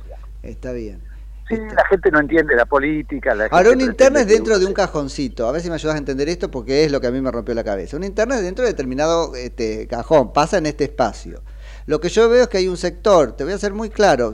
Está 0.42 0.72
bien. 0.72 1.09
Sí, 1.50 1.60
la 1.74 1.84
gente 1.86 2.10
no 2.10 2.20
entiende 2.20 2.54
la 2.54 2.64
política. 2.64 3.34
La 3.34 3.46
Ahora, 3.46 3.70
una 3.70 3.82
interna 3.82 4.20
es 4.20 4.28
dentro 4.28 4.58
de 4.58 4.66
un 4.66 4.72
cajoncito. 4.72 5.48
A 5.48 5.52
ver 5.52 5.60
si 5.60 5.68
me 5.68 5.74
ayudas 5.74 5.96
a 5.96 5.98
entender 5.98 6.28
esto 6.28 6.50
porque 6.50 6.84
es 6.84 6.92
lo 6.92 7.00
que 7.00 7.08
a 7.08 7.10
mí 7.10 7.20
me 7.20 7.30
rompió 7.30 7.54
la 7.54 7.64
cabeza. 7.64 7.96
Una 7.96 8.06
interna 8.06 8.36
es 8.36 8.42
dentro 8.42 8.64
de 8.64 8.70
determinado 8.70 9.34
este, 9.34 9.86
cajón, 9.86 10.32
pasa 10.32 10.58
en 10.58 10.66
este 10.66 10.84
espacio. 10.84 11.42
Lo 11.86 12.00
que 12.00 12.08
yo 12.08 12.28
veo 12.28 12.42
es 12.42 12.48
que 12.48 12.58
hay 12.58 12.68
un 12.68 12.76
sector, 12.76 13.36
te 13.36 13.44
voy 13.44 13.52
a 13.52 13.58
ser 13.58 13.72
muy 13.72 13.90
claro, 13.90 14.32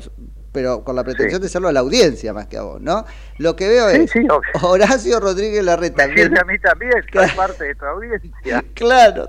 pero 0.52 0.84
con 0.84 0.96
la 0.96 1.04
pretensión 1.04 1.40
de 1.40 1.46
hacerlo 1.46 1.68
a 1.68 1.72
la 1.72 1.80
audiencia 1.80 2.32
más 2.32 2.46
que 2.46 2.56
a 2.56 2.62
vos, 2.62 2.80
¿no? 2.80 3.04
Lo 3.38 3.56
que 3.56 3.68
veo 3.68 3.88
es 3.88 4.10
sí, 4.10 4.20
obvio. 4.20 4.40
Horacio 4.62 5.20
Rodríguez 5.20 5.62
Larreta. 5.64 6.06
Me 6.06 6.22
a 6.22 6.44
mí 6.44 6.58
también, 6.58 6.92
soy 7.12 7.28
parte 7.36 7.64
de 7.64 7.74
tu 7.74 7.84
audiencia. 7.84 8.64
Claro, 8.74 9.28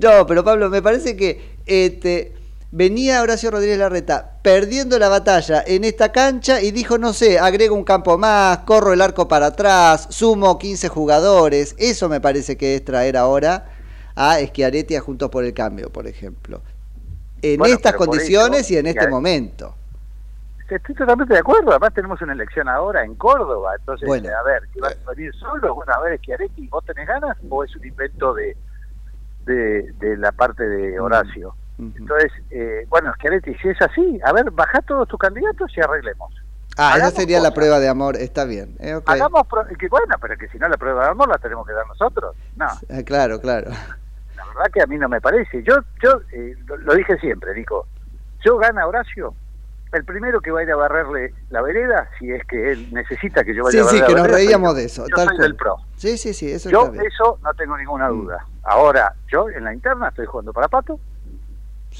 no, 0.00 0.26
pero 0.26 0.44
Pablo, 0.44 0.70
me 0.70 0.80
parece 0.80 1.16
que 1.16 1.56
este, 1.66 2.32
venía 2.72 3.22
Horacio 3.22 3.50
Rodríguez 3.50 3.78
Larreta 3.78 4.38
perdiendo 4.42 4.98
la 4.98 5.08
batalla 5.08 5.62
en 5.64 5.84
esta 5.84 6.10
cancha 6.10 6.60
y 6.60 6.72
dijo, 6.72 6.98
no 6.98 7.12
sé, 7.12 7.38
agrego 7.38 7.76
un 7.76 7.84
campo 7.84 8.18
más, 8.18 8.58
corro 8.58 8.92
el 8.92 9.00
arco 9.02 9.28
para 9.28 9.46
atrás, 9.46 10.08
sumo 10.10 10.58
15 10.58 10.88
jugadores. 10.88 11.76
Eso 11.78 12.08
me 12.08 12.20
parece 12.20 12.56
que 12.56 12.74
es 12.74 12.84
traer 12.84 13.16
ahora 13.16 13.66
a 14.16 14.38
Schiaretti 14.38 14.96
a 14.96 15.00
Juntos 15.00 15.30
por 15.30 15.44
el 15.44 15.54
Cambio, 15.54 15.90
por 15.90 16.06
ejemplo. 16.06 16.62
En 17.42 17.58
Bueno, 17.58 17.74
estas 17.74 17.94
condiciones 17.94 18.62
eso, 18.62 18.74
y 18.74 18.76
en 18.78 18.86
este 18.86 19.06
momento. 19.08 19.74
Estoy 20.68 20.94
totalmente 20.94 21.34
de 21.34 21.40
acuerdo. 21.40 21.70
Además, 21.70 21.92
tenemos 21.92 22.22
una 22.22 22.32
elección 22.32 22.66
ahora 22.66 23.04
en 23.04 23.14
Córdoba. 23.16 23.74
Entonces, 23.78 24.08
Bueno. 24.08 24.30
a 24.30 24.42
ver, 24.42 24.62
¿qué 24.72 24.80
vas 24.80 24.96
a 25.06 25.10
venir 25.10 25.34
solo? 25.34 25.74
Bueno, 25.74 25.92
a 25.92 26.00
ver, 26.00 26.18
Schiaretti, 26.18 26.66
¿vos 26.68 26.82
tenés 26.86 27.06
ganas 27.06 27.36
o 27.50 27.62
es 27.62 27.76
un 27.76 27.84
invento 27.86 28.32
de, 28.32 28.56
de, 29.44 29.92
de 29.98 30.16
la 30.16 30.32
parte 30.32 30.66
de 30.66 30.98
Horacio? 30.98 31.54
Entonces, 31.96 32.32
eh, 32.50 32.86
bueno, 32.88 33.12
Schiaretti, 33.14 33.54
si 33.56 33.68
es 33.68 33.80
así, 33.82 34.20
a 34.24 34.32
ver, 34.32 34.50
baja 34.50 34.80
todos 34.82 35.08
tus 35.08 35.18
candidatos 35.18 35.70
y 35.76 35.80
arreglemos. 35.80 36.32
Ah, 36.76 36.88
esa 36.88 36.94
Hagamos 36.94 37.14
sería 37.14 37.36
la 37.38 37.42
cosas. 37.50 37.54
prueba 37.54 37.78
de 37.80 37.88
amor, 37.88 38.16
está 38.16 38.44
bien. 38.44 38.76
eh, 38.80 38.94
ok. 38.94 39.08
Hagamos, 39.08 39.46
pro- 39.46 39.66
que 39.78 39.88
bueno, 39.88 40.14
pero 40.20 40.36
que 40.38 40.48
si 40.48 40.58
no 40.58 40.68
la 40.68 40.76
prueba 40.76 41.04
de 41.04 41.10
amor 41.10 41.28
la 41.28 41.38
tenemos 41.38 41.66
que 41.66 41.72
dar 41.74 41.86
nosotros. 41.86 42.34
No, 42.56 42.66
Ah, 42.90 43.02
claro, 43.04 43.40
claro. 43.40 43.70
la 44.36 44.46
verdad 44.46 44.70
que 44.72 44.82
a 44.82 44.86
mí 44.86 44.96
no 44.98 45.08
me 45.08 45.20
parece. 45.20 45.62
Yo, 45.62 45.74
yo 46.02 46.20
eh, 46.32 46.56
lo, 46.66 46.76
lo 46.78 46.94
dije 46.94 47.18
siempre, 47.18 47.52
digo, 47.54 47.86
yo 48.44 48.56
gana 48.58 48.86
Horacio, 48.86 49.34
el 49.92 50.04
primero 50.06 50.40
que 50.40 50.50
va 50.50 50.60
a 50.60 50.62
ir 50.62 50.70
a 50.72 50.76
barrerle 50.76 51.34
la 51.50 51.60
vereda, 51.60 52.08
si 52.18 52.30
es 52.32 52.42
que 52.46 52.72
él 52.72 52.88
necesita 52.90 53.44
que 53.44 53.54
yo 53.54 53.64
vaya 53.64 53.72
Sí, 53.72 53.78
a 53.78 53.82
barrer 53.84 53.94
sí, 53.94 54.00
la 54.00 54.06
que 54.06 54.14
nos 54.14 54.22
vereda, 54.22 54.36
reíamos 54.38 54.70
yo. 54.70 54.74
de 54.74 54.84
eso. 54.84 55.06
Yo 55.08 55.14
tal 55.16 55.26
soy 55.28 55.36
cual. 55.36 55.48
del 55.48 55.56
pro. 55.56 55.76
Sí, 55.96 56.16
sí, 56.16 56.32
sí, 56.32 56.50
eso 56.50 56.70
Yo 56.70 56.78
está 56.80 56.90
bien. 56.92 57.04
eso 57.06 57.38
no 57.42 57.52
tengo 57.52 57.76
ninguna 57.76 58.08
duda. 58.08 58.46
Ahora, 58.62 59.14
yo 59.30 59.50
en 59.50 59.64
la 59.64 59.74
interna 59.74 60.08
estoy 60.08 60.24
jugando 60.24 60.54
para 60.54 60.68
Pato, 60.68 60.98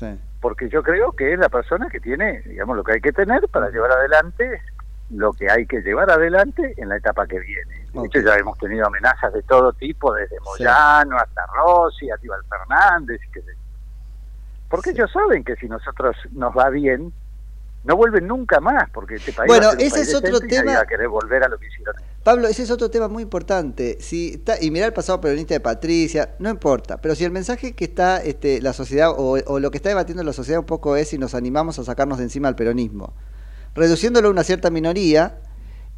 Sí. 0.03 0.21
porque 0.41 0.69
yo 0.69 0.83
creo 0.83 1.13
que 1.13 1.33
es 1.33 1.39
la 1.39 1.49
persona 1.49 1.89
que 1.89 2.01
tiene, 2.01 2.41
digamos, 2.43 2.77
lo 2.77 2.83
que 2.83 2.93
hay 2.95 3.01
que 3.01 3.13
tener 3.13 3.49
para 3.49 3.71
llevar 3.71 3.93
adelante 3.93 4.61
lo 5.11 5.33
que 5.33 5.51
hay 5.51 5.67
que 5.67 5.81
llevar 5.83 6.11
adelante 6.11 6.75
en 6.79 6.89
la 6.89 6.97
etapa 6.97 7.27
que 7.27 7.39
viene. 7.39 7.87
De 7.93 8.07
hecho, 8.07 8.21
ya 8.21 8.35
hemos 8.37 8.57
tenido 8.59 8.87
amenazas 8.87 9.33
de 9.33 9.43
todo 9.43 9.73
tipo, 9.75 10.13
desde 10.15 10.41
Moyano 10.41 11.17
hasta 11.19 11.47
Rossi, 11.55 12.09
Fernández, 12.49 13.21
y 13.29 13.31
qué 13.31 13.43
sé 13.43 13.53
yo. 13.55 13.61
Porque 14.71 14.91
ellos 14.91 15.11
saben 15.13 15.45
que 15.45 15.55
si 15.57 15.69
nosotros 15.69 16.17
nos 16.33 16.57
va 16.57 16.71
bien, 16.71 17.13
no 17.85 17.97
vuelven 17.97 18.27
nunca 18.27 18.59
más, 18.61 18.89
porque 18.91 19.17
este 19.17 19.33
país 19.33 19.49
Bueno, 19.49 19.69
ese 19.73 19.91
país 19.91 20.09
es 20.09 20.15
otro 20.15 20.31
decente 20.31 20.47
y 20.47 20.59
nadie 20.59 20.61
tema- 20.69 20.79
va 20.79 20.83
a 20.83 20.87
querer 20.87 21.09
volver 21.09 21.45
a 21.45 21.49
lo 21.49 21.59
que 21.59 21.67
hicieron. 21.67 21.95
Pablo, 22.25 22.47
ese 22.47 22.63
es 22.63 22.71
otro 22.71 22.89
tema 22.91 23.09
muy 23.09 23.25
importante. 23.25 23.99
Si 24.01 24.35
está- 24.35 24.63
y 24.63 24.71
mirar 24.71 24.89
el 24.89 24.93
pasado 24.93 25.21
peronista 25.21 25.55
de 25.55 25.61
Patricia, 25.61 26.35
no 26.39 26.51
importa, 26.51 26.99
pero 27.01 27.15
si 27.17 27.25
el 27.25 27.33
mensaje 27.33 27.73
que 27.73 27.85
está 27.85 28.23
este, 28.23 28.61
la 28.63 28.73
sociedad 28.73 29.11
o, 29.11 29.39
o 29.47 29.59
lo 29.59 29.71
que 29.73 29.79
está 29.79 29.89
debatiendo 29.89 30.23
la 30.23 30.33
sociedad 30.33 30.61
un 30.61 30.67
poco 30.67 30.97
es 30.97 31.09
si 31.09 31.19
nos 31.19 31.35
animamos 31.35 31.79
a 31.81 31.85
sacarnos 31.85 32.19
de 32.19 32.25
encima 32.25 32.47
al 32.49 32.55
peronismo, 32.55 33.13
reduciéndolo 33.75 34.29
a 34.29 34.31
una 34.31 34.45
cierta 34.45 34.71
minoría, 34.71 35.39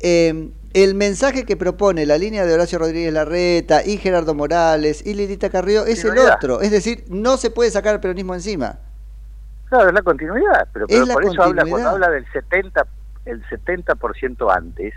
eh, 0.01 0.51
el 0.73 0.95
mensaje 0.95 1.45
que 1.45 1.57
propone 1.57 2.07
la 2.07 2.17
línea 2.19 2.47
de 2.47 2.55
Horacio 2.55 2.79
Rodríguez 2.79 3.13
Larreta 3.13 3.85
y 3.85 3.99
Gerardo 3.99 4.35
Morales 4.35 5.05
y 5.07 5.15
Lilita 5.15 5.51
Carrió 5.51 5.85
es 5.85 6.05
el 6.05 6.15
otro, 6.37 6.61
es 6.63 6.71
decir, 6.71 7.05
no 7.09 7.37
se 7.37 7.51
puede 7.51 7.71
sacar 7.71 7.95
al 7.95 8.01
peronismo 8.01 8.35
encima. 8.35 8.79
Claro, 9.69 9.89
es 9.89 9.95
la 9.95 10.03
continuidad, 10.03 10.69
pero, 10.73 10.87
por 11.15 11.23
eso 11.25 11.43
habla, 11.43 11.63
cuando 11.71 11.89
habla 11.91 12.11
del 12.11 12.25
70, 12.33 12.87
el 13.27 13.43
70% 13.45 14.51
antes, 14.57 14.95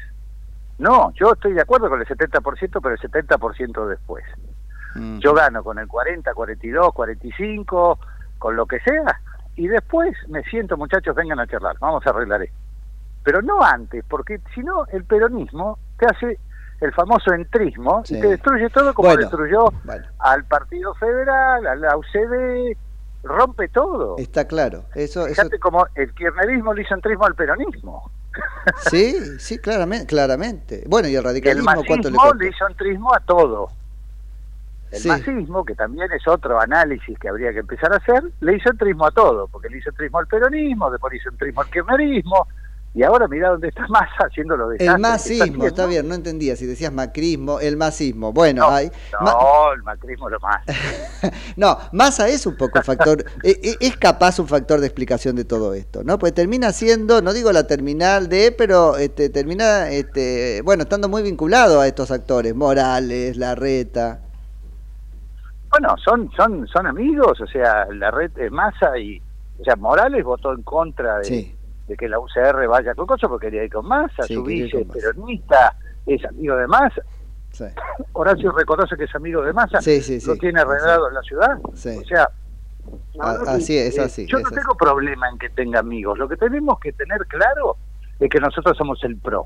no, 0.80 1.12
yo 1.14 1.34
estoy 1.34 1.54
de 1.54 1.62
acuerdo 1.62 1.90
con 1.90 2.00
el 2.00 2.08
70%, 2.08 2.80
pero 2.82 2.90
el 2.92 3.00
70% 3.00 3.88
después. 3.88 4.24
Mm. 4.96 5.20
Yo 5.20 5.34
gano 5.34 5.64
con 5.64 5.80
el 5.80 5.88
40, 5.88 6.34
42, 6.34 6.94
45, 6.94 8.00
con 8.38 8.56
lo 8.56 8.66
que 8.66 8.80
sea, 8.82 9.20
y 9.56 9.68
después 9.68 10.16
me 10.30 10.44
siento, 10.44 10.78
muchachos, 10.78 11.16
vengan 11.16 11.40
a 11.40 11.48
charlar, 11.48 11.78
vamos 11.80 12.06
a 12.06 12.10
arreglar 12.12 12.44
esto. 12.44 12.56
Pero 13.24 13.42
no 13.42 13.62
antes, 13.64 14.06
porque 14.08 14.40
si 14.54 14.62
no, 14.62 14.86
el 14.88 15.04
peronismo 15.04 15.80
te 15.98 16.06
hace 16.06 16.40
el 16.80 16.94
famoso 16.94 17.34
entrismo 17.34 18.04
Sí. 18.06 18.16
y 18.18 18.22
te 18.22 18.28
destruye 18.28 18.70
todo 18.70 18.94
como 18.94 19.10
Bueno, 19.10 19.22
destruyó 19.22 19.66
bueno. 19.84 20.06
al 20.20 20.46
Partido 20.46 20.94
Federal, 20.94 21.66
a 21.66 21.76
la 21.76 21.98
UCD, 21.98 22.78
rompe 23.24 23.68
todo. 23.70 24.16
Está 24.18 24.46
claro. 24.48 24.84
Eso, 24.94 25.26
eso 25.26 25.30
Fíjate 25.42 25.60
como 25.60 25.86
el 25.96 26.14
kirchnerismo 26.14 26.74
le 26.74 26.84
hizo 26.84 26.94
entrismo 26.94 27.26
al 27.26 27.34
peronismo. 27.36 28.12
Sí, 28.90 29.40
sí, 29.40 29.58
claramente, 29.60 30.08
claramente. 30.08 30.84
Bueno, 30.88 31.08
y 31.08 31.12
el 31.12 31.16
Y 31.16 31.18
el 31.18 31.24
radicalismo, 31.24 31.84
¿cuánto 31.88 32.10
le 32.10 32.18
costó? 32.18 32.34
le 32.36 32.50
hizo 32.50 32.68
entrismo 32.68 33.14
a 33.14 33.20
todo. 33.20 33.70
El 34.92 35.00
Sí. 35.00 35.10
masismo, 35.10 35.66
que 35.66 35.76
también 35.76 36.10
es 36.14 36.26
otro 36.28 36.62
análisis 36.62 37.18
que 37.20 37.28
habría 37.28 37.52
que 37.52 37.60
empezar 37.60 37.92
a 37.92 37.98
hacer, 37.98 38.24
le 38.40 38.56
hizo 38.56 38.70
entrismo 38.70 39.06
a 39.06 39.12
todo, 39.12 39.48
porque 39.48 39.68
le 39.70 39.80
hizo 39.80 39.90
entrismo 39.90 40.20
al 40.20 40.28
peronismo, 40.28 40.90
después 40.90 41.12
le 41.12 41.18
hizo 41.18 41.30
entrismo 41.30 41.62
al 41.62 41.70
kirchnerismo, 41.70 42.48
y 42.98 43.04
ahora 43.04 43.28
mira 43.28 43.50
dónde 43.50 43.68
está 43.68 43.86
Massa 43.90 44.26
haciendo 44.28 44.58
lo 44.58 44.70
de 44.70 44.78
El 44.84 44.98
masismo, 44.98 45.66
está 45.68 45.86
bien, 45.86 46.08
no 46.08 46.16
entendía 46.16 46.56
si 46.56 46.66
decías 46.66 46.92
macrismo, 46.92 47.60
el 47.60 47.78
masismo. 47.78 48.34
Bueno, 48.34 48.68
hay. 48.70 48.90
ma- 49.22 49.32
No, 49.34 49.74
el 49.74 49.84
macrismo 49.84 50.30
lo 50.30 50.40
más. 50.40 50.64
No, 51.56 51.78
Massa 51.92 52.28
es 52.28 52.46
un 52.46 52.56
poco 52.58 52.82
factor, 52.82 53.24
e- 53.44 53.60
e- 53.64 53.78
es 53.80 53.98
capaz 53.98 54.40
un 54.40 54.48
factor 54.48 54.80
de 54.80 54.88
explicación 54.88 55.36
de 55.36 55.46
todo 55.46 55.74
esto, 55.74 56.04
¿no? 56.04 56.18
Pues 56.20 56.34
termina 56.34 56.72
siendo, 56.72 57.22
no 57.22 57.34
digo 57.34 57.52
la 57.52 57.66
terminal 57.68 58.30
de, 58.30 58.52
pero 58.52 58.98
este, 58.98 59.30
termina, 59.30 59.90
este, 59.90 60.62
bueno, 60.64 60.84
estando 60.84 61.08
muy 61.10 61.24
vinculado 61.24 61.80
a 61.82 61.88
estos 61.88 62.12
actores, 62.12 62.56
Morales, 62.56 63.38
Larreta. 63.38 64.22
Bueno, 65.72 65.96
son 66.04 66.32
son 66.36 66.68
son 66.68 66.88
amigos, 66.88 67.40
o 67.42 67.48
sea, 67.48 67.86
la 67.94 68.10
red 68.12 68.32
de 68.32 68.50
Massa 68.50 68.98
y, 68.98 69.22
o 69.60 69.64
sea, 69.64 69.76
Morales 69.76 70.24
votó 70.24 70.54
en 70.54 70.64
contra 70.64 71.18
de, 71.20 71.26
Sí. 71.26 71.56
De 71.88 71.96
que 71.96 72.10
la 72.10 72.20
UCR 72.20 72.68
vaya 72.68 72.94
con 72.96 73.06
Coso 73.08 73.30
porque 73.30 73.48
quería 73.48 73.64
ir 73.64 73.72
con 73.72 73.88
Massa, 73.88 74.24
Sí, 74.24 74.34
su 74.36 74.44
quería 74.44 74.58
ir 74.58 74.64
vice 74.66 74.78
con 74.80 74.88
Massa. 74.88 75.00
peronista 75.00 75.76
es 76.06 76.26
amigo 76.26 76.56
de 76.56 76.68
Massa. 76.68 77.02
Sí. 77.52 77.66
Horacio 78.14 78.52
reconoce 78.52 78.96
que 78.98 79.06
es 79.06 79.16
amigo 79.16 79.42
de 79.42 79.54
Massa, 79.54 79.82
Sí, 79.82 80.02
sí, 80.02 80.20
lo 80.28 80.36
tiene 80.36 80.60
arreglado 80.62 81.08
en 81.08 81.14
la 81.14 81.22
ciudad. 81.22 81.58
Sí. 81.74 81.98
O 81.98 82.06
sea, 82.06 82.30
verdad 83.16 83.48
así 83.56 83.74
que, 83.74 83.88
es, 83.88 83.98
eh, 83.98 84.02
así, 84.02 84.26
Yo 84.28 84.38
es 84.38 84.44
no 84.44 84.48
así. 84.50 84.56
tengo 84.56 84.76
problema 84.76 85.30
en 85.30 85.38
que 85.38 85.50
tenga 85.50 85.80
amigos. 85.80 86.18
Lo 86.18 86.28
que 86.28 86.38
tenemos 86.38 86.80
que 86.80 86.92
tener 86.94 87.26
claro 87.28 87.78
es 88.20 88.30
que 88.30 88.40
nosotros 88.40 88.78
somos 88.78 89.04
el 89.04 89.18
PRO. 89.18 89.46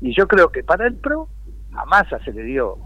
Y 0.00 0.14
yo 0.16 0.26
creo 0.28 0.50
que 0.50 0.62
para 0.62 0.86
el 0.86 0.94
PRO, 0.94 1.28
a 1.74 1.84
Massa 1.84 2.18
se 2.24 2.32
le 2.32 2.42
dio 2.42 2.76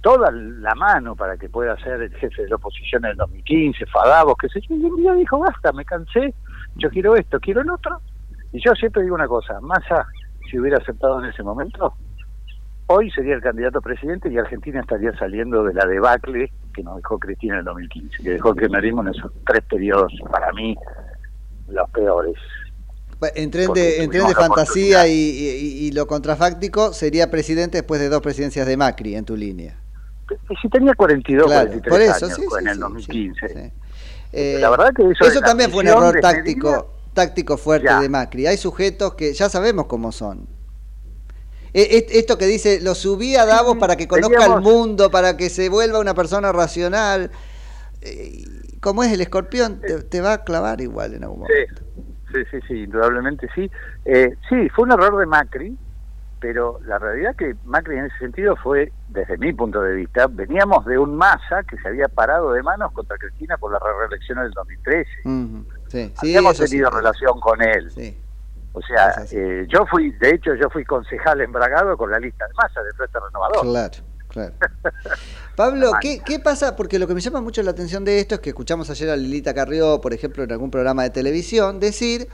toda 0.00 0.30
la 0.30 0.74
mano 0.74 1.16
para 1.16 1.36
que 1.38 1.48
pueda 1.48 1.76
ser 1.78 2.02
el 2.02 2.14
jefe 2.16 2.42
de 2.42 2.48
la 2.48 2.56
oposición 2.56 3.04
en 3.06 3.12
el 3.12 3.16
2015, 3.16 3.86
Fadavos, 3.86 4.34
qué 4.38 4.48
sé 4.50 4.60
yo, 4.68 4.74
y 4.74 4.84
un 4.84 4.96
día 4.96 5.14
dijo, 5.14 5.38
basta, 5.38 5.72
me 5.72 5.84
cansé, 5.84 6.34
yo 6.76 6.90
quiero 6.90 7.16
esto, 7.16 7.38
quiero 7.40 7.60
el 7.60 7.70
otro. 7.70 8.00
Y 8.52 8.60
yo 8.64 8.72
siempre 8.74 9.02
digo 9.02 9.14
una 9.14 9.26
cosa, 9.28 9.60
Massa, 9.60 10.06
si 10.50 10.58
hubiera 10.58 10.78
aceptado 10.78 11.22
en 11.22 11.30
ese 11.30 11.42
momento, 11.42 11.94
hoy 12.86 13.10
sería 13.10 13.34
el 13.34 13.40
candidato 13.42 13.78
a 13.78 13.82
presidente 13.82 14.30
y 14.30 14.38
Argentina 14.38 14.80
estaría 14.80 15.12
saliendo 15.18 15.64
de 15.64 15.74
la 15.74 15.86
debacle 15.86 16.52
que 16.72 16.82
nos 16.82 16.96
dejó 16.96 17.18
Cristina 17.18 17.54
en 17.54 17.58
el 17.60 17.64
2015, 17.66 18.22
que 18.22 18.30
dejó 18.30 18.50
el 18.50 18.56
kirchnerismo 18.56 19.02
en 19.02 19.08
esos 19.08 19.32
tres 19.46 19.64
periodos, 19.64 20.12
para 20.30 20.52
mí, 20.52 20.76
los 21.68 21.88
peores. 21.90 22.34
En 23.36 23.50
tren 23.50 23.72
de, 23.72 24.02
en 24.02 24.10
tren 24.10 24.26
de 24.26 24.34
fantasía 24.34 25.08
y, 25.08 25.12
y- 25.12 25.86
y 25.86 25.92
lo 25.92 26.06
contrafáctico, 26.06 26.92
sería 26.92 27.30
presidente 27.30 27.78
después 27.78 28.00
de 28.00 28.08
dos 28.08 28.20
presidencias 28.20 28.66
de 28.66 28.76
Macri 28.76 29.14
en 29.14 29.24
tu 29.24 29.36
línea. 29.36 29.76
Si 30.60 30.68
tenía 30.68 30.94
42, 30.94 31.46
Claro, 31.46 31.68
43 31.70 31.90
por 31.90 32.00
eso, 32.02 32.26
años 32.26 32.36
sí, 32.36 32.42
en 32.42 32.48
sí, 32.50 32.68
el 32.68 32.74
sí, 32.74 32.80
2015. 32.80 33.72
Eh, 34.36 34.58
la 34.60 34.70
verdad 34.70 34.92
que 34.94 35.08
eso, 35.10 35.40
también 35.40 35.70
fue 35.70 35.82
un 35.82 35.88
error 35.88 36.12
desmedida, 36.14 36.32
táctico, 36.32 36.90
táctico 37.12 37.56
fuerte 37.56 37.86
Ya. 37.86 38.00
de 38.00 38.08
Macri. 38.08 38.46
Hay 38.46 38.56
sujetos 38.56 39.14
que 39.14 39.32
ya 39.32 39.48
sabemos 39.48 39.86
cómo 39.86 40.10
son. 40.10 40.48
E- 41.72 41.82
e- 42.10 42.18
Esto 42.18 42.36
que 42.38 42.46
dice, 42.46 42.80
lo 42.80 42.94
subí 42.94 43.36
a 43.36 43.46
Davos 43.46 43.76
para 43.78 43.96
que 43.96 44.06
conozca 44.08 44.38
teníamos- 44.38 44.58
el 44.58 44.62
mundo, 44.64 45.10
para 45.10 45.36
que 45.36 45.50
se 45.50 45.68
vuelva 45.68 46.00
una 46.00 46.14
persona 46.14 46.52
racional. 46.52 47.30
Eh, 48.00 48.44
como 48.80 49.02
es 49.04 49.12
el 49.12 49.20
escorpión, 49.20 49.80
te, 49.80 50.02
te 50.02 50.20
va 50.20 50.34
a 50.34 50.44
clavar 50.44 50.80
igual 50.80 51.14
en 51.14 51.22
algún 51.24 51.40
momento. 51.40 51.82
Sí, 52.32 52.34
sí, 52.34 52.40
sí, 52.50 52.58
sí, 52.68 52.74
indudablemente 52.82 53.48
sí. 53.54 53.70
Eh, 54.04 54.34
sí, 54.48 54.68
fue 54.74 54.84
un 54.84 54.92
error 54.92 55.18
de 55.18 55.26
Macri, 55.26 55.76
pero 56.44 56.78
la 56.84 56.98
realidad 56.98 57.34
que 57.36 57.56
Macri 57.64 57.96
en 57.96 58.04
ese 58.04 58.18
sentido 58.18 58.54
fue, 58.54 58.92
desde 59.08 59.38
mi 59.38 59.54
punto 59.54 59.80
de 59.80 59.94
vista, 59.94 60.26
veníamos 60.26 60.84
de 60.84 60.98
un 60.98 61.16
Massa 61.16 61.62
que 61.62 61.78
se 61.78 61.88
había 61.88 62.06
parado 62.06 62.52
de 62.52 62.62
manos 62.62 62.92
contra 62.92 63.16
Cristina 63.16 63.56
por 63.56 63.72
la 63.72 63.78
reelección 63.78 64.36
del 64.40 64.50
2013. 64.50 65.10
Ujú, 65.24 65.64
sí, 65.88 66.04
sí, 66.04 66.12
Habíamos 66.18 66.58
sí. 66.58 66.64
tenido 66.66 66.90
relación 66.90 67.40
con 67.40 67.62
él. 67.62 67.90
O 68.74 68.82
sea, 68.82 69.24
eh, 69.32 69.66
yo 69.70 69.86
fui, 69.86 70.10
de 70.10 70.34
hecho, 70.34 70.54
yo 70.54 70.68
fui 70.68 70.84
concejal 70.84 71.40
embragado 71.40 71.96
con 71.96 72.10
la 72.10 72.18
lista 72.18 72.46
de 72.46 72.52
Massa 72.52 72.82
de 72.82 72.92
Frente 72.92 73.18
Renovador. 73.20 73.62
Claro, 73.62 74.04
claro. 74.28 74.52
Pablo, 75.56 75.92
¿qué, 76.02 76.20
¿qué 76.22 76.40
pasa? 76.40 76.76
Porque 76.76 76.98
lo 76.98 77.06
que 77.06 77.14
me 77.14 77.22
llama 77.22 77.40
mucho 77.40 77.62
la 77.62 77.70
atención 77.70 78.04
de 78.04 78.20
esto 78.20 78.34
es 78.34 78.42
que 78.42 78.50
escuchamos 78.50 78.90
ayer 78.90 79.08
a 79.08 79.16
Lilita 79.16 79.54
Carrió, 79.54 79.98
por 80.02 80.12
ejemplo, 80.12 80.44
en 80.44 80.52
algún 80.52 80.70
programa 80.70 81.04
de 81.04 81.10
televisión, 81.10 81.80
decir 81.80 82.28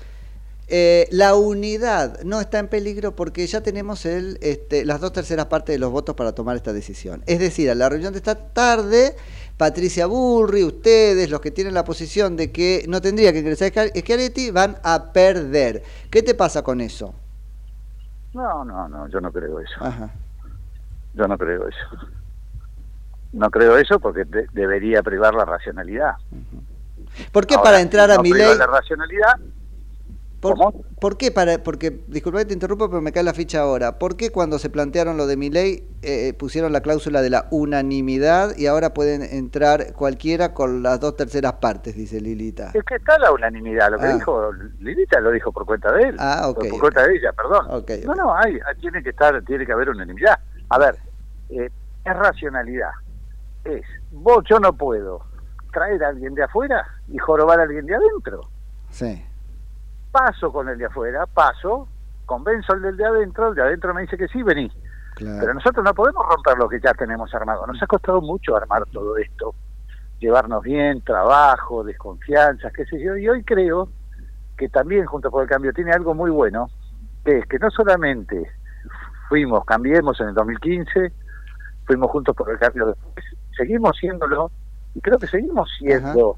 eh, 0.71 1.09
la 1.11 1.35
unidad 1.35 2.23
no 2.23 2.41
está 2.41 2.59
en 2.59 2.69
peligro 2.69 3.15
porque 3.17 3.47
ya 3.47 3.61
tenemos 3.61 4.07
el, 4.07 4.39
este, 4.41 4.85
las 4.85 5.01
dos 5.01 5.13
terceras 5.13 5.47
partes 5.47 5.75
de 5.75 5.79
los 5.79 5.91
votos 5.91 6.15
para 6.15 6.33
tomar 6.33 6.57
esta 6.57 6.73
decisión. 6.73 7.23
Es 7.27 7.39
decir, 7.41 7.71
a 7.71 7.75
la 7.75 7.89
reunión 7.89 8.13
de 8.13 8.19
esta 8.19 8.35
tarde, 8.37 9.17
Patricia 9.57 10.07
Burri, 10.07 10.65
ustedes, 10.65 11.29
los 11.31 11.41
que 11.41 11.51
tienen 11.51 11.75
la 11.75 11.85
posición 11.85 12.37
de 12.37 12.51
que 12.51 12.85
no 12.89 13.01
tendría 13.03 13.33
que 13.33 13.41
ingresar 13.41 13.71
Schiar- 13.73 13.93
Schiaretti, 13.95 14.51
van 14.51 14.79
a 14.83 15.13
perder. 15.13 15.83
¿Qué 16.11 16.23
te 16.23 16.35
pasa 16.35 16.63
con 16.63 16.81
eso? 16.81 17.15
No, 18.33 18.65
no, 18.65 18.89
no, 18.89 19.09
yo 19.09 19.21
no 19.21 19.33
creo 19.33 19.61
eso. 19.61 19.75
Ajá. 19.81 20.11
Yo 21.15 21.27
no 21.27 21.37
creo 21.37 21.67
eso. 21.69 22.07
No 23.33 23.51
creo 23.51 23.77
eso 23.77 23.99
porque 24.01 24.25
de- 24.25 24.47
debería 24.53 25.03
privar 25.03 25.35
la 25.35 25.45
racionalidad. 25.45 26.13
¿Por 27.33 27.47
qué 27.47 27.55
Ahora, 27.55 27.65
para 27.65 27.81
entrar 27.81 28.11
a 28.11 28.17
no 28.17 28.23
mi 28.23 28.33
ley? 28.33 28.57
la 28.57 28.67
racionalidad, 28.67 29.35
¿Por, 30.41 30.57
¿Por 30.99 31.19
qué? 31.19 31.31
Para, 31.31 31.63
porque, 31.63 32.01
disculpa 32.07 32.39
que 32.39 32.47
te 32.47 32.55
interrumpo, 32.55 32.89
pero 32.89 33.03
me 33.03 33.13
cae 33.13 33.23
la 33.23 33.35
ficha 33.35 33.61
ahora. 33.61 33.99
¿Por 33.99 34.17
qué 34.17 34.31
cuando 34.31 34.59
se 34.59 34.71
plantearon 34.71 35.19
lo 35.19 35.27
de 35.27 35.37
mi 35.37 35.51
ley 35.51 35.87
eh, 36.01 36.33
pusieron 36.33 36.73
la 36.73 36.81
cláusula 36.81 37.21
de 37.21 37.29
la 37.29 37.47
unanimidad 37.51 38.57
y 38.57 38.67
ahora 38.67 38.95
pueden 38.95 39.23
entrar 39.23 39.93
cualquiera 39.93 40.55
con 40.55 40.83
las 40.83 40.99
dos 40.99 41.17
terceras 41.17 41.55
partes, 41.55 41.95
dice 41.95 42.21
Lilita? 42.23 42.71
es 42.73 42.85
que 42.85 42.95
está 42.95 43.19
la 43.19 43.33
unanimidad. 43.33 43.91
Lo 43.91 43.99
que 43.99 44.07
Ah. 44.07 44.15
dijo 44.15 44.53
Lilita 44.79 45.21
lo 45.21 45.31
dijo 45.31 45.53
por 45.53 45.67
cuenta 45.67 45.93
de 45.93 46.05
él. 46.05 46.17
Ah, 46.19 46.49
ok, 46.49 46.69
Por 46.71 46.81
cuenta 46.81 47.07
de 47.07 47.17
ella, 47.17 47.33
perdón. 47.33 47.85
No, 48.07 48.15
no, 48.15 48.35
hay- 48.35 48.59
tiene 48.81 49.03
que 49.03 49.11
estar, 49.11 49.43
tiene 49.45 49.67
que 49.67 49.73
haber 49.73 49.91
unanimidad. 49.91 50.39
A 50.71 50.79
ver, 50.79 50.97
eh, 51.51 51.69
es 52.05 52.17
racionalidad. 52.17 52.93
Es, 53.65 53.83
vos, 54.11 54.43
yo 54.49 54.59
no 54.59 54.73
puedo 54.73 55.21
traer 55.73 56.03
a 56.03 56.09
alguien 56.09 56.35
de 56.35 56.45
afuera 56.45 56.87
y 57.09 57.19
jorobar 57.19 57.61
a 57.61 57.65
alguien 57.65 57.85
de 57.85 57.95
adentro. 57.95 58.49
Sí. 58.91 59.23
Paso 60.11 60.53
con 60.53 60.69
el 60.69 60.79
de 60.79 60.87
afuera, 60.87 61.27
paso, 61.27 61.89
convenzo 62.27 62.73
al 62.73 62.83
del 62.83 62.97
de 62.97 63.07
adentro, 63.07 63.49
el 63.49 63.55
de 63.55 63.63
adentro 63.63 63.95
me 63.95 64.03
dice 64.03 64.17
que 64.17 64.29
sí, 64.29 64.43
vení. 64.43 64.71
Pero 65.17 65.53
nosotros 65.53 65.85
no 65.85 65.93
podemos 65.93 66.27
romper 66.27 66.57
lo 66.57 66.69
que 66.69 66.81
ya 66.81 66.95
tenemos 66.95 67.35
armado. 67.35 67.67
Nos 67.67 67.83
ha 67.83 67.87
costado 67.87 68.23
mucho 68.23 68.57
armar 68.57 68.85
todo 68.87 69.17
esto. 69.19 69.55
Llevarnos 70.19 70.63
bien, 70.63 71.03
trabajo, 71.03 71.85
desconfianzas, 71.85 72.73
qué 72.73 72.87
sé 72.87 73.01
yo. 73.03 73.17
Y 73.17 73.29
hoy 73.29 73.45
creo 73.45 73.89
que 74.57 74.69
también 74.69 75.07
Junto 75.07 75.31
por 75.31 75.43
el 75.43 75.49
Cambio 75.49 75.73
tiene 75.73 75.93
algo 75.93 76.15
muy 76.15 76.31
bueno, 76.31 76.71
que 77.25 77.39
es 77.39 77.47
que 77.47 77.59
no 77.59 77.71
solamente 77.71 78.51
fuimos, 79.29 79.65
cambiemos 79.65 80.21
en 80.21 80.29
el 80.29 80.35
2015, 80.35 81.13
fuimos 81.87 82.11
Juntos 82.11 82.37
por 82.37 82.51
el 82.51 82.59
Cambio 82.59 82.87
después, 82.87 83.25
seguimos 83.57 83.97
siéndolo, 83.99 84.51
y 84.95 85.01
creo 85.01 85.19
que 85.19 85.27
seguimos 85.27 85.71
siendo 85.79 86.37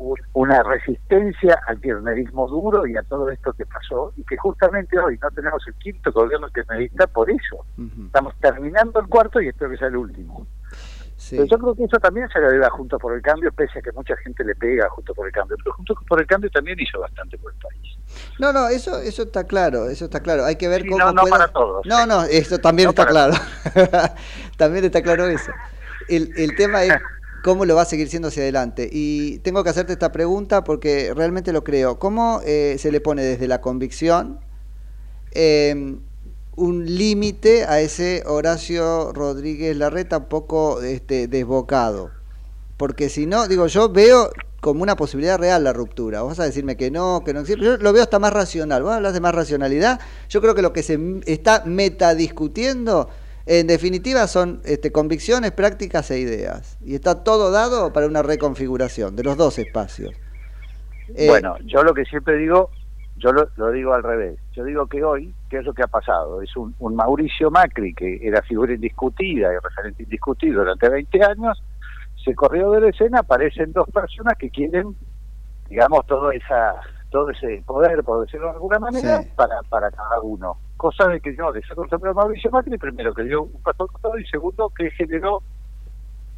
un- 0.00 0.18
una 0.32 0.62
resistencia 0.62 1.60
al 1.66 1.80
kirchnerismo 1.80 2.48
duro 2.48 2.86
y 2.86 2.96
a 2.96 3.02
todo 3.02 3.28
esto 3.30 3.52
que 3.52 3.66
pasó, 3.66 4.12
y 4.16 4.24
que 4.24 4.36
justamente 4.38 4.98
hoy 4.98 5.18
no 5.22 5.30
tenemos 5.30 5.62
el 5.68 5.74
quinto 5.74 6.10
gobierno 6.12 6.48
kirchnerista 6.48 7.06
por 7.06 7.30
eso. 7.30 7.64
Estamos 8.06 8.34
terminando 8.40 9.00
el 9.00 9.06
cuarto 9.08 9.40
y 9.40 9.48
espero 9.48 9.70
que 9.70 9.76
sea 9.76 9.88
el 9.88 9.96
último. 9.96 10.46
Pero 11.28 11.44
yo 11.44 11.58
creo 11.58 11.74
que 11.74 11.84
eso 11.84 11.98
también 11.98 12.26
se 12.30 12.40
lo 12.40 12.50
debe 12.50 12.64
a 12.64 12.70
Juntos 12.70 12.98
por 13.00 13.12
el 13.14 13.20
Cambio, 13.20 13.52
pese 13.52 13.78
a 13.78 13.82
que 13.82 13.92
mucha 13.92 14.16
gente 14.16 14.42
le 14.42 14.54
pega 14.54 14.86
a 14.86 14.88
Juntos 14.88 15.14
por 15.14 15.26
el 15.26 15.32
Cambio. 15.32 15.54
Pero 15.62 15.74
Juntos 15.76 15.98
por 16.08 16.18
el 16.18 16.26
Cambio 16.26 16.50
también 16.50 16.80
hizo 16.80 16.98
bastante 16.98 17.36
por 17.36 17.52
el 17.52 17.58
país. 17.58 17.98
No, 18.38 18.52
no, 18.54 18.68
eso, 18.68 18.98
eso 19.00 19.24
está 19.24 19.44
claro, 19.44 19.90
eso 19.90 20.06
está 20.06 20.20
claro. 20.20 20.46
Hay 20.46 20.56
que 20.56 20.66
ver 20.68 20.80
Sí, 20.82 20.88
cómo 20.88 21.04
no, 21.04 21.12
no 21.12 21.24
para 21.26 21.48
todos. 21.48 21.84
No, 21.86 22.06
no, 22.06 22.22
eso 22.24 22.58
también 22.58 22.86
No 22.86 22.90
está 22.90 23.06
claro. 23.06 23.34
también 24.56 24.86
está 24.86 25.02
claro 25.02 25.26
eso. 25.26 25.52
El, 26.08 26.32
el 26.36 26.56
tema 26.56 26.84
es 26.84 26.94
cómo 27.42 27.64
lo 27.64 27.74
va 27.74 27.82
a 27.82 27.86
seguir 27.86 28.08
siendo 28.08 28.28
hacia 28.28 28.42
adelante. 28.42 28.88
Y 28.90 29.38
tengo 29.38 29.64
que 29.64 29.70
hacerte 29.70 29.92
esta 29.92 30.12
pregunta 30.12 30.64
porque 30.64 31.12
realmente 31.14 31.52
lo 31.52 31.64
creo. 31.64 31.98
¿Cómo 31.98 32.40
eh, 32.44 32.76
se 32.78 32.92
le 32.92 33.00
pone 33.00 33.22
desde 33.22 33.48
la 33.48 33.60
convicción 33.60 34.40
eh, 35.32 35.96
un 36.56 36.84
límite 36.84 37.64
a 37.64 37.80
ese 37.80 38.22
Horacio 38.26 39.12
Rodríguez 39.12 39.76
Larreta 39.76 40.18
un 40.18 40.28
poco 40.28 40.82
este, 40.82 41.28
desbocado? 41.28 42.10
Porque 42.76 43.08
si 43.08 43.26
no, 43.26 43.46
digo, 43.46 43.66
yo 43.66 43.90
veo 43.90 44.30
como 44.60 44.82
una 44.82 44.96
posibilidad 44.96 45.38
real 45.38 45.64
la 45.64 45.72
ruptura. 45.72 46.22
Vos 46.22 46.30
vas 46.30 46.40
a 46.40 46.44
decirme 46.44 46.76
que 46.76 46.90
no, 46.90 47.22
que 47.24 47.32
no 47.32 47.40
existe. 47.40 47.64
Yo 47.64 47.76
lo 47.78 47.92
veo 47.92 48.02
hasta 48.02 48.18
más 48.18 48.32
racional. 48.32 48.82
Vos 48.82 48.92
hablas 48.92 49.14
de 49.14 49.20
más 49.20 49.34
racionalidad. 49.34 50.00
Yo 50.28 50.40
creo 50.40 50.54
que 50.54 50.62
lo 50.62 50.72
que 50.72 50.82
se 50.82 50.98
está 51.26 51.62
metadiscutiendo, 51.64 53.08
en 53.46 53.66
definitiva, 53.66 54.26
son 54.26 54.60
este, 54.64 54.92
convicciones, 54.92 55.52
prácticas 55.52 56.10
e 56.10 56.18
ideas. 56.18 56.78
Y 56.84 56.94
está 56.94 57.24
todo 57.24 57.50
dado 57.50 57.92
para 57.92 58.06
una 58.06 58.22
reconfiguración 58.22 59.16
de 59.16 59.24
los 59.24 59.36
dos 59.36 59.58
espacios. 59.58 60.12
Eh, 61.14 61.28
Bueno, 61.28 61.56
yo 61.64 61.82
lo 61.82 61.94
que 61.94 62.04
siempre 62.04 62.36
digo, 62.36 62.70
Yo 63.16 63.32
lo, 63.32 63.70
digo 63.70 63.92
al 63.92 64.02
revés. 64.02 64.38
Yo 64.52 64.64
digo 64.64 64.86
que 64.86 65.04
hoy, 65.04 65.34
¿qué 65.50 65.58
es 65.58 65.64
lo 65.64 65.74
que 65.74 65.82
ha 65.82 65.88
pasado? 65.88 66.40
Es 66.40 66.56
un, 66.56 66.74
un 66.78 66.94
Mauricio 66.96 67.50
Macri, 67.50 67.92
que 67.92 68.18
era 68.22 68.40
figura 68.42 68.72
indiscutida 68.72 69.52
y 69.52 69.58
referente 69.58 70.04
indiscutido 70.04 70.60
durante 70.60 70.88
20 70.88 71.24
años, 71.24 71.62
se 72.24 72.34
corrió 72.34 72.70
de 72.70 72.80
la 72.80 72.88
escena, 72.88 73.20
aparecen 73.20 73.72
dos 73.72 73.88
personas 73.90 74.38
que 74.38 74.50
quieren, 74.50 74.96
digamos, 75.68 76.06
todo 76.06 76.30
esa 76.32 76.76
todo 77.10 77.30
ese 77.30 77.62
poder, 77.66 78.02
por 78.04 78.24
decirlo 78.24 78.46
de 78.46 78.52
alguna 78.54 78.78
manera, 78.78 79.22
para, 79.36 79.60
para 79.68 79.90
cada 79.90 80.20
uno. 80.20 80.56
Cosa 80.76 81.08
de 81.08 81.20
que 81.20 81.36
yo 81.36 81.52
desacostumbré 81.52 82.10
a 82.10 82.14
Mauricio 82.14 82.50
Macri, 82.50 82.78
primero 82.78 83.12
que 83.12 83.24
dio 83.24 83.42
un 83.42 83.62
paso 83.62 83.82
al 83.82 83.88
costado 83.90 84.18
y 84.18 84.26
segundo 84.26 84.70
que 84.70 84.90
generó 84.92 85.42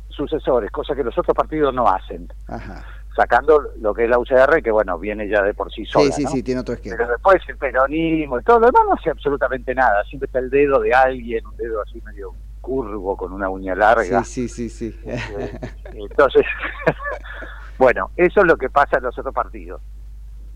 sucesores, 0.08 0.70
cosa 0.70 0.94
que 0.94 1.04
los 1.04 1.16
otros 1.16 1.36
partidos 1.36 1.74
no 1.74 1.86
hacen. 1.86 2.28
Ajá. 2.48 2.84
Sacando 3.14 3.62
lo 3.78 3.92
que 3.92 4.04
es 4.04 4.10
la 4.10 4.18
UCR, 4.18 4.62
que 4.62 4.70
bueno, 4.70 4.98
viene 4.98 5.28
ya 5.28 5.42
de 5.42 5.52
por 5.52 5.70
sí 5.70 5.84
sola. 5.84 6.06
Sí, 6.06 6.12
sí, 6.12 6.24
¿no? 6.24 6.30
sí, 6.30 6.42
tiene 6.42 6.60
otro 6.62 6.74
esquema. 6.74 6.96
Pero 6.96 7.10
después 7.10 7.42
el 7.46 7.58
peronismo 7.58 8.40
y 8.40 8.42
todo 8.42 8.58
lo 8.58 8.66
demás 8.66 8.82
no 8.88 8.94
hace 8.94 9.10
absolutamente 9.10 9.74
nada. 9.74 10.02
Siempre 10.04 10.26
está 10.26 10.38
el 10.38 10.48
dedo 10.48 10.80
de 10.80 10.94
alguien, 10.94 11.46
un 11.46 11.56
dedo 11.56 11.82
así 11.82 12.00
medio 12.06 12.34
curvo, 12.62 13.14
con 13.16 13.32
una 13.32 13.50
uña 13.50 13.74
larga. 13.74 14.24
Sí, 14.24 14.48
sí, 14.48 14.68
sí, 14.70 14.92
sí. 14.92 15.00
Entonces, 15.92 16.46
bueno, 17.78 18.10
eso 18.16 18.40
es 18.40 18.46
lo 18.46 18.56
que 18.56 18.70
pasa 18.70 18.96
en 18.96 19.02
los 19.02 19.18
otros 19.18 19.34
partidos. 19.34 19.82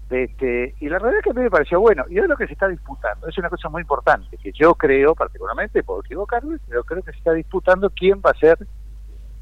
Este, 0.08 0.76
y 0.78 0.88
la 0.88 0.98
realidad 1.00 1.18
es 1.18 1.24
que 1.24 1.30
a 1.30 1.34
mí 1.34 1.40
me 1.42 1.50
pareció 1.50 1.80
bueno, 1.80 2.04
y 2.08 2.18
es 2.18 2.28
lo 2.28 2.36
que 2.36 2.46
se 2.46 2.52
está 2.52 2.68
disputando, 2.68 3.26
es 3.26 3.36
una 3.38 3.50
cosa 3.50 3.68
muy 3.68 3.80
importante, 3.80 4.38
que 4.38 4.52
yo 4.52 4.74
creo, 4.76 5.14
particularmente, 5.16 5.82
puedo 5.82 6.00
equivocarme, 6.00 6.58
pero 6.66 6.84
creo 6.84 7.02
que 7.02 7.10
se 7.10 7.18
está 7.18 7.32
disputando 7.32 7.90
quién 7.90 8.20
va 8.24 8.30
a 8.30 8.38
ser, 8.38 8.56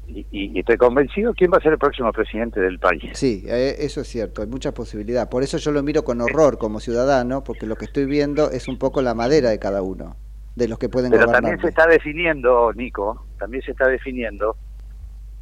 y, 0.07 0.25
y- 0.31 0.59
estoy 0.59 0.77
convencido, 0.77 1.33
quién 1.35 1.51
va 1.51 1.57
a 1.57 1.61
ser 1.61 1.73
el 1.73 1.77
próximo 1.77 2.11
presidente 2.11 2.59
del 2.59 2.79
país. 2.79 3.03
Sí, 3.13 3.43
eh, 3.47 3.75
eso 3.77 4.01
es 4.01 4.07
cierto, 4.07 4.41
hay 4.41 4.47
mucha 4.47 4.73
posibilidad. 4.73 5.29
Por 5.29 5.43
eso 5.43 5.57
yo 5.57 5.71
lo 5.71 5.83
miro 5.83 6.03
con 6.03 6.19
horror 6.21 6.57
como 6.57 6.79
ciudadano, 6.79 7.43
porque 7.43 7.67
lo 7.67 7.75
que 7.75 7.85
estoy 7.85 8.05
viendo 8.05 8.49
es 8.49 8.67
un 8.67 8.79
poco 8.79 9.03
la 9.03 9.13
madera 9.13 9.51
de 9.51 9.59
cada 9.59 9.83
uno, 9.83 10.17
de 10.55 10.67
los 10.67 10.79
que 10.79 10.89
pueden 10.89 11.11
Pero 11.11 11.27
también 11.27 11.59
se 11.61 11.69
está 11.69 11.85
definiendo, 11.85 12.73
Nico, 12.73 13.27
también 13.37 13.61
se 13.61 13.71
está 13.71 13.87
definiendo 13.87 14.57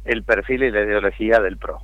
el 0.04 0.22
perfil 0.24 0.64
y 0.64 0.70
la 0.70 0.82
ideología 0.82 1.40
del 1.40 1.56
PRO. 1.56 1.80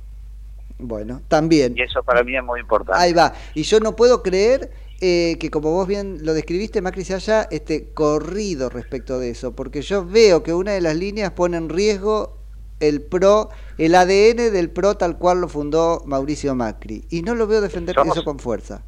Bueno, 0.81 1.21
también. 1.27 1.73
Y 1.77 1.81
eso 1.83 2.03
para 2.03 2.23
mí 2.23 2.35
es 2.35 2.43
muy 2.43 2.59
importante. 2.59 2.99
Ahí 3.01 3.13
va. 3.13 3.33
Y 3.53 3.63
yo 3.63 3.79
no 3.79 3.95
puedo 3.95 4.21
creer 4.23 4.71
eh, 4.99 5.37
que 5.39 5.49
como 5.49 5.71
vos 5.71 5.87
bien 5.87 6.25
lo 6.25 6.33
describiste, 6.33 6.81
Macri 6.81 7.03
se 7.05 7.13
haya 7.15 7.43
este, 7.51 7.93
corrido 7.93 8.69
respecto 8.69 9.19
de 9.19 9.29
eso, 9.29 9.55
porque 9.55 9.81
yo 9.81 10.05
veo 10.05 10.43
que 10.43 10.53
una 10.53 10.71
de 10.73 10.81
las 10.81 10.95
líneas 10.95 11.31
pone 11.31 11.57
en 11.57 11.69
riesgo 11.69 12.37
el 12.79 13.01
PRO, 13.03 13.49
el 13.77 13.93
ADN 13.95 14.51
del 14.51 14.69
PRO 14.71 14.97
tal 14.97 15.17
cual 15.19 15.39
lo 15.41 15.47
fundó 15.47 16.01
Mauricio 16.05 16.55
Macri. 16.55 17.05
Y 17.09 17.21
no 17.21 17.35
lo 17.35 17.45
veo 17.47 17.61
defender 17.61 17.95
Somos- 17.95 18.17
eso 18.17 18.25
con 18.25 18.39
fuerza. 18.39 18.83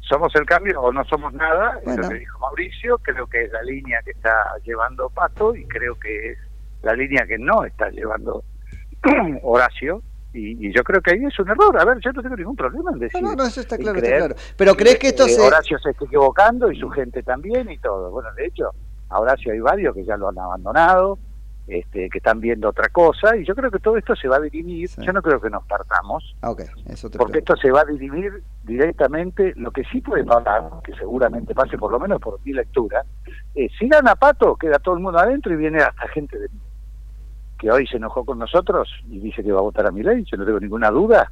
somos 0.00 0.34
el 0.34 0.44
cambio 0.44 0.78
o 0.82 0.92
no 0.92 1.02
somos 1.06 1.32
nada, 1.32 1.78
es 1.78 1.84
Bueno. 1.84 2.02
lo 2.02 2.08
que 2.10 2.18
dijo 2.18 2.38
Mauricio, 2.38 2.98
creo 2.98 3.26
que 3.28 3.44
es 3.44 3.52
la 3.52 3.62
línea 3.62 4.02
que 4.04 4.10
está 4.10 4.34
llevando 4.64 5.08
Pato 5.08 5.54
y 5.56 5.64
creo 5.66 5.98
que 5.98 6.32
es 6.32 6.38
la 6.82 6.92
línea 6.94 7.26
que 7.26 7.38
no 7.38 7.64
está 7.64 7.88
llevando 7.90 8.44
Horacio. 9.42 10.02
Y, 10.34 10.66
y 10.68 10.72
yo 10.74 10.82
creo 10.82 11.00
que 11.02 11.12
ahí 11.12 11.24
es 11.24 11.38
un 11.38 11.48
error. 11.50 11.78
A 11.78 11.84
ver, 11.84 11.98
yo 12.00 12.12
no 12.12 12.22
tengo 12.22 12.36
ningún 12.36 12.56
problema 12.56 12.90
en 12.92 12.98
decir. 12.98 13.22
No, 13.22 13.34
no, 13.34 13.44
eso 13.44 13.60
está 13.60 13.76
claro, 13.76 13.98
está 13.98 14.06
creer 14.08 14.18
claro. 14.26 14.34
Pero 14.56 14.74
¿crees 14.74 14.98
que 14.98 15.08
esto 15.08 15.26
eh, 15.26 15.30
se- 15.30 15.40
Horacio 15.40 15.78
se 15.78 15.90
está 15.90 16.04
equivocando 16.04 16.70
y 16.72 16.78
su 16.78 16.88
gente 16.90 17.22
también 17.22 17.70
y 17.70 17.78
todo. 17.78 18.10
Bueno, 18.10 18.30
de 18.34 18.46
hecho, 18.46 18.70
a 19.10 19.20
Horacio 19.20 19.52
hay 19.52 19.60
varios 19.60 19.94
que 19.94 20.04
ya 20.04 20.16
lo 20.16 20.28
han 20.30 20.38
abandonado, 20.38 21.18
este, 21.66 22.08
que 22.08 22.18
están 22.18 22.40
viendo 22.40 22.70
otra 22.70 22.88
cosa, 22.88 23.36
y 23.36 23.44
yo 23.44 23.54
creo 23.54 23.70
que 23.70 23.78
todo 23.78 23.96
esto 23.96 24.16
se 24.16 24.26
va 24.26 24.36
a 24.36 24.40
dirimir. 24.40 24.88
Yo 24.98 25.12
no 25.12 25.20
creo 25.22 25.40
que 25.40 25.50
nos 25.50 25.64
partamos. 25.66 26.34
Ah, 26.40 26.50
ok, 26.50 26.62
eso 26.86 27.10
te 27.10 27.18
Porque 27.18 27.38
esto 27.40 27.54
se 27.56 27.70
va 27.70 27.82
a 27.82 27.84
dirimir 27.84 28.42
directamente. 28.64 29.52
Lo 29.56 29.70
que 29.70 29.84
sí 29.84 30.00
puede 30.00 30.24
pasar, 30.24 30.62
que 30.82 30.94
seguramente 30.94 31.54
pase 31.54 31.76
por 31.78 31.92
lo 31.92 32.00
menos 32.00 32.20
por 32.20 32.40
mi 32.44 32.52
lectura, 32.52 33.04
es 33.54 33.70
si 33.78 33.86
gana 33.88 34.14
Pato, 34.16 34.56
queda 34.56 34.78
todo 34.78 34.94
el 34.96 35.02
mundo 35.02 35.18
adentro 35.18 35.52
y 35.52 35.56
viene 35.56 35.82
hasta 35.82 36.08
gente 36.08 36.38
de 36.38 36.48
que 37.62 37.70
hoy 37.70 37.86
se 37.86 37.96
enojó 37.96 38.24
con 38.24 38.40
nosotros 38.40 38.88
y 39.08 39.20
dice 39.20 39.44
que 39.44 39.52
va 39.52 39.60
a 39.60 39.62
votar 39.62 39.86
a 39.86 39.92
mi 39.92 40.02
ley. 40.02 40.24
Yo 40.24 40.36
no 40.36 40.44
tengo 40.44 40.58
ninguna 40.58 40.90
duda 40.90 41.30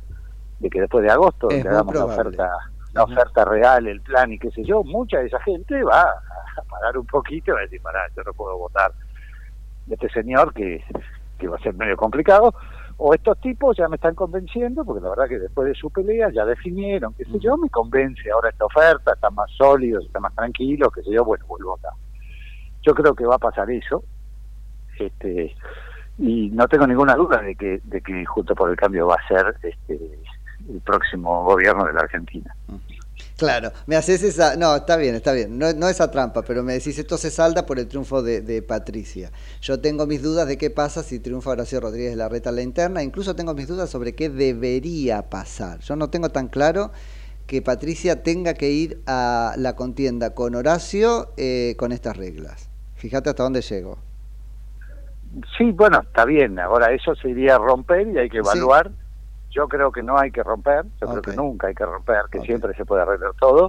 de 0.61 0.71
que 0.71 0.81
después 0.81 1.03
de 1.03 1.11
agosto 1.11 1.49
que 1.49 1.61
hagamos 1.61 1.93
la 1.93 2.05
oferta, 2.05 2.49
la 2.93 3.03
oferta 3.03 3.45
real, 3.45 3.89
el 3.89 4.01
plan 4.01 4.31
y 4.31 4.39
qué 4.39 4.49
sé 4.53 4.63
yo, 4.63 4.85
mucha 4.85 5.19
de 5.19 5.27
esa 5.27 5.41
gente 5.41 5.83
va 5.83 6.03
a 6.03 6.63
parar 6.71 6.97
un 6.97 7.07
poquito 7.07 7.51
y 7.51 7.55
va 7.55 7.59
a 7.59 7.63
decir, 7.63 7.83
pará, 7.83 8.07
yo 8.17 8.23
no 8.23 8.33
puedo 8.33 8.57
votar 8.59 8.93
de 9.87 9.95
este 9.95 10.09
señor 10.11 10.55
que, 10.55 10.85
que 11.37 11.49
va 11.49 11.57
a 11.57 11.63
ser 11.63 11.75
medio 11.75 11.97
complicado, 11.97 12.55
o 12.97 13.13
estos 13.13 13.41
tipos 13.41 13.77
ya 13.77 13.89
me 13.89 13.97
están 13.97 14.15
convenciendo, 14.15 14.85
porque 14.85 15.03
la 15.03 15.11
verdad 15.11 15.29
que 15.29 15.41
después 15.41 15.67
de 15.67 15.75
su 15.75 15.91
pelea 15.91 16.31
ya 16.31 16.45
definieron, 16.45 17.13
qué 17.15 17.25
sé 17.25 17.41
yo, 17.41 17.57
me 17.57 17.69
convence 17.71 18.31
ahora 18.31 18.51
esta 18.51 18.67
oferta, 18.67 19.15
están 19.15 19.35
más 19.35 19.51
sólidos, 19.59 20.05
están 20.05 20.23
más 20.23 20.35
tranquilos, 20.37 20.93
qué 20.95 21.03
sé 21.03 21.11
yo, 21.11 21.25
bueno, 21.25 21.45
vuelvo 21.49 21.75
acá. 21.75 21.89
Yo 22.83 22.95
creo 22.95 23.17
que 23.17 23.27
va 23.27 23.35
a 23.35 23.39
pasar 23.39 23.69
eso, 23.69 24.05
este 24.97 25.57
y 26.21 26.51
no 26.51 26.69
tengo 26.69 26.87
ninguna 26.87 27.15
duda 27.15 27.41
de 27.41 27.55
que, 27.55 27.81
de 27.83 28.01
que 28.03 28.27
Junto 28.27 28.55
por 28.55 28.69
el 28.71 28.77
Cambio 28.77 29.07
va 29.07 29.17
a 29.17 29.29
ser 29.29 29.55
este, 29.63 29.99
el 30.69 30.81
próximo 30.83 31.45
gobierno 31.45 31.87
de 31.87 31.95
la 31.95 32.01
Argentina. 32.01 32.55
Claro, 33.39 33.73
me 33.87 33.97
haces 33.97 34.23
esa... 34.23 34.55
No, 34.57 34.77
está 34.77 34.99
bien, 34.99 35.15
está 35.15 35.33
bien. 35.33 35.59
No, 35.59 35.73
no 35.73 35.89
esa 35.89 36.11
trampa, 36.11 36.43
pero 36.43 36.63
me 36.63 36.75
decís 36.75 36.99
esto 36.99 37.17
se 37.17 37.31
salda 37.31 37.65
por 37.65 37.79
el 37.79 37.89
triunfo 37.89 38.23
de, 38.23 38.43
de 38.43 38.61
Patricia. 38.61 39.33
Yo 39.63 39.81
tengo 39.81 40.07
mis 40.07 40.23
dudas 40.23 40.47
de 40.47 40.59
qué 40.59 40.69
pasa 40.69 41.03
si 41.03 41.21
triunfa 41.21 41.51
Horacio 41.51 41.81
Rodríguez 41.81 42.15
Larreta 42.17 42.51
en 42.51 42.57
la 42.57 42.63
interna. 42.63 43.03
Incluso 43.03 43.35
tengo 43.35 43.55
mis 43.55 43.67
dudas 43.67 43.89
sobre 43.89 44.15
qué 44.15 44.29
debería 44.29 45.31
pasar. 45.31 45.81
Yo 45.81 45.97
no 45.97 46.11
tengo 46.11 46.29
tan 46.29 46.49
claro 46.49 46.93
que 47.47 47.63
Patricia 47.63 48.23
tenga 48.23 48.53
que 48.53 48.71
ir 48.71 49.01
a 49.07 49.55
la 49.57 49.75
contienda 49.75 50.35
con 50.35 50.55
Horacio 50.55 51.33
eh, 51.39 51.77
con 51.79 51.93
estas 51.93 52.19
reglas. 52.19 52.69
Fíjate 52.97 53.31
hasta 53.31 53.43
dónde 53.43 53.63
llego. 53.63 54.10
Sí, 55.57 55.71
bueno, 55.73 56.01
está 56.01 56.25
bien. 56.25 56.59
Ahora 56.59 56.93
eso 56.93 57.15
se 57.15 57.29
iría 57.31 57.57
a 57.57 57.59
romper 57.59 58.09
y 58.09 58.19
hay 58.19 58.29
que 58.29 58.39
evaluar. 58.39 58.91
Yo 59.51 59.69
creo 59.69 59.91
que 59.91 60.03
no 60.03 60.19
hay 60.19 60.31
que 60.31 60.43
romper. 60.43 60.85
Yo 61.01 61.09
creo 61.09 61.23
que 61.23 61.35
nunca 61.35 61.69
hay 61.69 61.75
que 61.75 61.85
romper, 61.85 62.23
que 62.31 62.41
siempre 62.41 62.75
se 62.75 62.85
puede 62.85 63.03
arreglar 63.03 63.33
todo. 63.39 63.69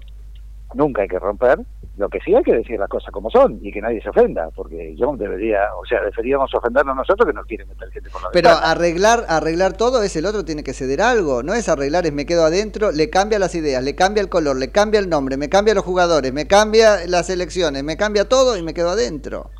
Nunca 0.74 1.02
hay 1.02 1.08
que 1.08 1.20
romper. 1.20 1.60
Lo 1.98 2.08
que 2.08 2.20
sí 2.22 2.34
hay 2.34 2.44
que 2.44 2.54
decir 2.54 2.80
las 2.80 2.88
cosas 2.88 3.12
como 3.12 3.30
son 3.30 3.60
y 3.62 3.72
que 3.72 3.82
nadie 3.82 4.02
se 4.02 4.10
ofenda, 4.10 4.50
porque 4.56 4.96
yo 4.96 5.14
debería, 5.18 5.76
o 5.76 5.86
sea, 5.86 6.02
deberíamos 6.02 6.54
ofendernos 6.54 6.96
nosotros 6.96 7.28
que 7.28 7.34
nos 7.34 7.46
quieren 7.46 7.68
meter 7.68 7.92
gente 7.92 8.10
por 8.10 8.24
la 8.24 8.30
Pero 8.32 8.50
ventana. 8.50 8.72
arreglar, 8.72 9.26
arreglar 9.28 9.74
todo 9.74 10.02
es 10.02 10.16
el 10.16 10.26
otro 10.26 10.46
tiene 10.46 10.64
que 10.64 10.74
ceder 10.74 11.02
algo, 11.02 11.44
no 11.44 11.54
es 11.54 11.68
arreglar 11.68 12.06
es 12.06 12.14
me 12.14 12.26
quedo 12.26 12.46
adentro, 12.46 12.92
le 12.92 13.10
cambia 13.10 13.40
las 13.40 13.54
ideas, 13.56 13.84
le 13.84 13.96
cambia 13.96 14.22
el 14.22 14.30
color, 14.30 14.56
le 14.56 14.72
cambia 14.72 15.02
el 15.02 15.10
nombre, 15.10 15.36
me 15.36 15.50
cambia 15.50 15.76
los 15.76 15.84
jugadores, 15.84 16.32
me 16.32 16.48
cambia 16.48 17.06
las 17.06 17.30
elecciones, 17.30 17.84
me 17.84 17.98
cambia 17.98 18.30
todo 18.30 18.58
y 18.58 18.64
me 18.64 18.74
quedo 18.74 18.92
adentro. 18.92 19.52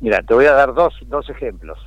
Mira, 0.00 0.22
te 0.22 0.34
voy 0.34 0.46
a 0.46 0.52
dar 0.52 0.74
dos, 0.74 0.94
dos 1.06 1.28
ejemplos. 1.30 1.78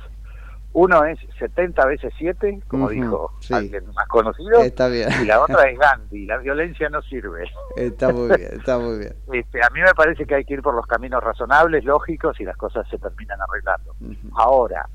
Uno 0.72 1.04
es 1.04 1.18
70 1.40 1.84
veces 1.86 2.12
7, 2.16 2.60
como 2.68 2.90
dijo 2.90 3.32
sí. 3.40 3.52
alguien 3.52 3.86
más 3.92 4.06
conocido. 4.06 4.60
Está 4.60 4.86
bien. 4.86 5.08
Y 5.20 5.24
la 5.24 5.40
otra 5.40 5.64
es 5.70 5.76
Gandhi, 5.76 6.26
la 6.26 6.38
violencia 6.38 6.88
no 6.88 7.02
sirve. 7.02 7.50
Está 7.76 8.12
muy 8.12 8.28
bien, 8.28 8.50
está 8.52 8.78
muy 8.78 8.98
bien. 8.98 9.14
Este, 9.32 9.60
a 9.64 9.70
mí 9.70 9.80
me 9.80 9.92
parece 9.94 10.26
que 10.26 10.36
hay 10.36 10.44
que 10.44 10.54
ir 10.54 10.62
por 10.62 10.74
los 10.74 10.86
caminos 10.86 11.22
razonables, 11.22 11.84
lógicos, 11.84 12.40
y 12.40 12.44
las 12.44 12.56
cosas 12.56 12.86
se 12.88 12.98
terminan 12.98 13.40
arreglando. 13.40 13.96
Ahora, 14.34 14.88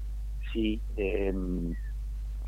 si 0.53 0.81
eh, 0.95 1.33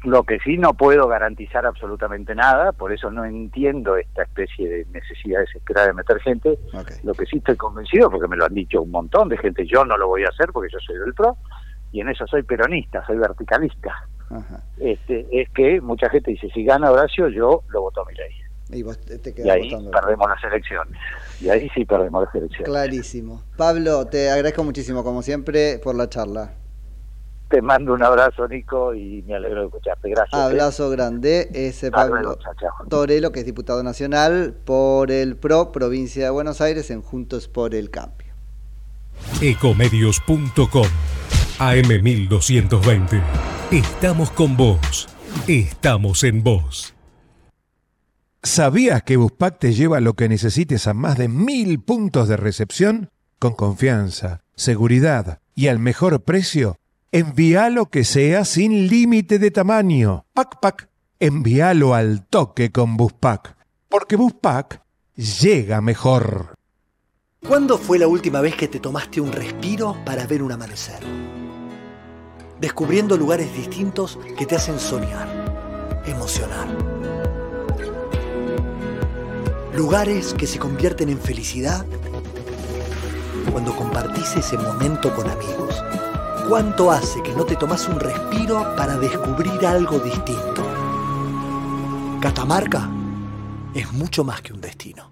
lo 0.04 0.24
que 0.24 0.40
sí 0.40 0.58
no 0.58 0.74
puedo 0.74 1.08
garantizar 1.08 1.66
absolutamente 1.66 2.36
nada, 2.36 2.72
por 2.72 2.92
eso 2.92 3.12
no 3.12 3.26
entiendo 3.26 3.98
esta 3.98 4.24
especie 4.24 4.70
de 4.70 4.86
necesidad 4.92 5.42
desesperada 5.42 5.88
de 5.88 5.94
meter 5.94 6.20
gente, 6.20 6.58
lo 7.04 7.14
que 7.14 7.26
sí 7.26 7.38
estoy 7.38 7.56
convencido, 7.56 8.10
porque 8.10 8.28
me 8.28 8.36
lo 8.36 8.46
han 8.46 8.54
dicho 8.54 8.82
un 8.82 8.92
montón 8.92 9.30
de 9.30 9.38
gente, 9.38 9.66
yo 9.66 9.86
no 9.86 9.98
lo 9.98 10.08
voy 10.08 10.24
a 10.24 10.30
hacer 10.30 10.52
porque 10.52 10.72
yo 10.72 10.80
soy 10.80 10.98
del 10.98 11.14
PRO, 11.14 11.38
y 11.92 12.02
en 12.02 12.10
eso 12.10 12.26
soy 12.28 12.44
peronista, 12.44 13.06
soy 13.06 13.18
verticalista. 13.18 14.08
Este, 14.78 15.26
es 15.32 15.50
que 15.52 15.80
mucha 15.82 16.10
gente 16.10 16.32
dice, 16.32 16.50
si 16.54 16.64
gana 16.66 16.92
Horacio, 16.92 17.30
yo 17.30 17.64
lo 17.70 17.82
voto 17.82 18.02
a 18.02 18.06
mi 18.06 18.14
ley. 18.14 18.32
Y 18.70 18.84
vos 18.84 19.00
te 19.00 19.34
Y 19.42 19.50
ahí 19.50 19.70
votando. 19.70 19.92
perdemos 19.92 20.28
las 20.30 20.44
elecciones. 20.44 21.00
Y 21.40 21.50
ahí 21.50 21.70
sí 21.74 21.86
perdemos 21.86 22.26
las 22.26 22.36
elecciones. 22.36 22.68
Clarísimo. 22.68 23.42
Pablo, 23.56 24.06
te 24.08 24.30
agradezco 24.30 24.64
muchísimo, 24.64 25.04
como 25.04 25.22
siempre, 25.22 25.80
por 25.80 25.96
la 25.96 26.10
charla. 26.10 26.52
Te 27.50 27.62
mando 27.62 27.94
un 27.94 28.04
abrazo, 28.04 28.48
Nico, 28.48 28.94
y 28.94 29.24
me 29.26 29.36
alegro 29.36 29.62
de 29.62 29.68
escucharte. 29.68 30.10
Gracias. 30.10 30.40
¿eh? 30.40 30.44
Abrazo 30.44 30.90
grande. 30.90 31.50
Ese 31.54 31.92
Pablo. 31.92 32.38
Torelo, 32.90 33.32
que 33.32 33.40
es 33.40 33.46
diputado 33.46 33.82
nacional 33.84 34.54
por 34.66 35.12
el 35.12 35.38
PRO, 35.38 35.72
provincia 35.72 36.26
de 36.26 36.30
Buenos 36.30 36.60
Aires, 36.60 36.92
en 36.92 37.02
Juntos 37.02 37.48
por 37.48 37.74
el 37.74 37.90
Cambio. 37.90 38.34
Ecomedios.com 39.42 40.88
AM1220. 41.60 43.22
Estamos 43.72 44.30
con 44.32 44.58
vos. 44.58 45.08
Estamos 45.48 46.24
en 46.24 46.44
vos. 46.44 46.94
¿Sabías 48.44 49.04
que 49.04 49.18
Buspack 49.18 49.58
te 49.60 49.74
lleva 49.74 50.00
lo 50.00 50.14
que 50.14 50.30
necesites 50.30 50.88
a 50.88 50.94
más 50.94 51.18
de 51.18 51.28
mil 51.28 51.82
puntos 51.82 52.28
de 52.28 52.38
recepción? 52.38 53.10
Con 53.40 53.54
confianza, 53.54 54.42
seguridad 54.56 55.40
y 55.56 55.68
al 55.68 55.80
mejor 55.80 56.24
precio. 56.24 56.78
Envíalo 57.17 57.89
que 57.89 58.03
sea 58.03 58.45
sin 58.45 58.88
límite 58.89 59.39
de 59.39 59.49
tamaño. 59.49 60.27
Pac 60.36 60.60
Pac. 60.62 60.88
Envíalo 61.19 61.95
al 61.95 62.27
toque 62.27 62.71
con 62.71 62.95
Buspack. 62.95 63.58
Porque 63.89 64.15
Buspack 64.15 64.84
llega 65.15 65.82
mejor. 65.82 66.53
¿Cuándo 67.41 67.80
fue 67.80 67.97
la 67.97 68.08
última 68.08 68.39
vez 68.39 68.56
que 68.56 68.67
te 68.67 68.80
tomaste 68.80 69.19
un 69.19 69.32
respiro 69.32 69.97
para 70.06 70.27
ver 70.27 70.43
un 70.43 70.51
amanecer? 70.51 70.99
Descubriendo 72.62 73.17
lugares 73.17 73.51
distintos 73.51 74.19
que 74.38 74.45
te 74.45 74.56
hacen 74.56 74.77
soñar, 74.77 76.03
emocionar. 76.06 76.67
Lugares 79.73 80.36
que 80.36 80.45
se 80.45 80.60
convierten 80.60 81.10
en 81.10 81.17
felicidad 81.17 81.84
cuando 83.51 83.75
compartís 83.75 84.36
ese 84.36 84.56
momento 84.56 85.15
con 85.15 85.27
amigos. 85.27 85.84
¿Cuánto 86.48 86.92
hace 86.92 87.22
que 87.22 87.34
no 87.34 87.44
te 87.44 87.58
tomas 87.58 87.90
un 87.90 88.00
respiro 88.00 88.74
para 88.78 88.98
descubrir 88.98 89.66
algo 89.66 90.00
distinto? 90.00 90.66
Catamarca 92.22 92.90
es 93.74 93.92
mucho 93.92 94.24
más 94.24 94.42
que 94.42 94.54
un 94.54 94.62
destino. 94.62 95.12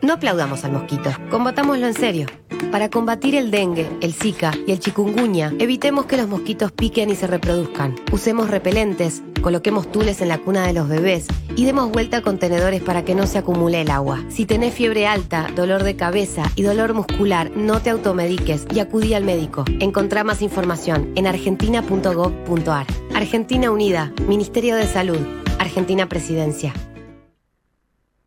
No 0.00 0.12
aplaudamos 0.12 0.64
al 0.64 0.70
mosquito, 0.70 1.10
combatámoslo 1.28 1.88
en 1.88 1.94
serio. 1.94 2.28
Para 2.70 2.88
combatir 2.88 3.34
el 3.34 3.50
dengue, 3.50 3.90
el 4.00 4.14
zika 4.14 4.52
y 4.64 4.70
el 4.70 4.78
chikungunya, 4.78 5.52
evitemos 5.58 6.06
que 6.06 6.16
los 6.16 6.28
mosquitos 6.28 6.70
piquen 6.70 7.10
y 7.10 7.16
se 7.16 7.26
reproduzcan. 7.26 7.96
Usemos 8.12 8.48
repelentes, 8.48 9.24
coloquemos 9.46 9.92
tules 9.92 10.20
en 10.22 10.28
la 10.28 10.38
cuna 10.38 10.66
de 10.66 10.72
los 10.72 10.88
bebés 10.88 11.28
y 11.54 11.66
demos 11.66 11.92
vuelta 11.92 12.16
a 12.16 12.20
contenedores 12.20 12.82
para 12.82 13.04
que 13.04 13.14
no 13.14 13.28
se 13.28 13.38
acumule 13.38 13.80
el 13.80 13.92
agua. 13.92 14.24
Si 14.28 14.44
tenés 14.44 14.74
fiebre 14.74 15.06
alta, 15.06 15.46
dolor 15.54 15.84
de 15.84 15.94
cabeza 15.94 16.50
y 16.56 16.62
dolor 16.62 16.94
muscular, 16.94 17.52
no 17.54 17.80
te 17.80 17.90
automediques 17.90 18.66
y 18.74 18.80
acudí 18.80 19.14
al 19.14 19.22
médico. 19.22 19.64
Encontrá 19.78 20.24
más 20.24 20.42
información 20.42 21.12
en 21.14 21.28
argentina.gov.ar. 21.28 22.86
Argentina 23.14 23.70
Unida, 23.70 24.12
Ministerio 24.26 24.74
de 24.74 24.88
Salud, 24.88 25.20
Argentina 25.60 26.08
Presidencia. 26.08 26.74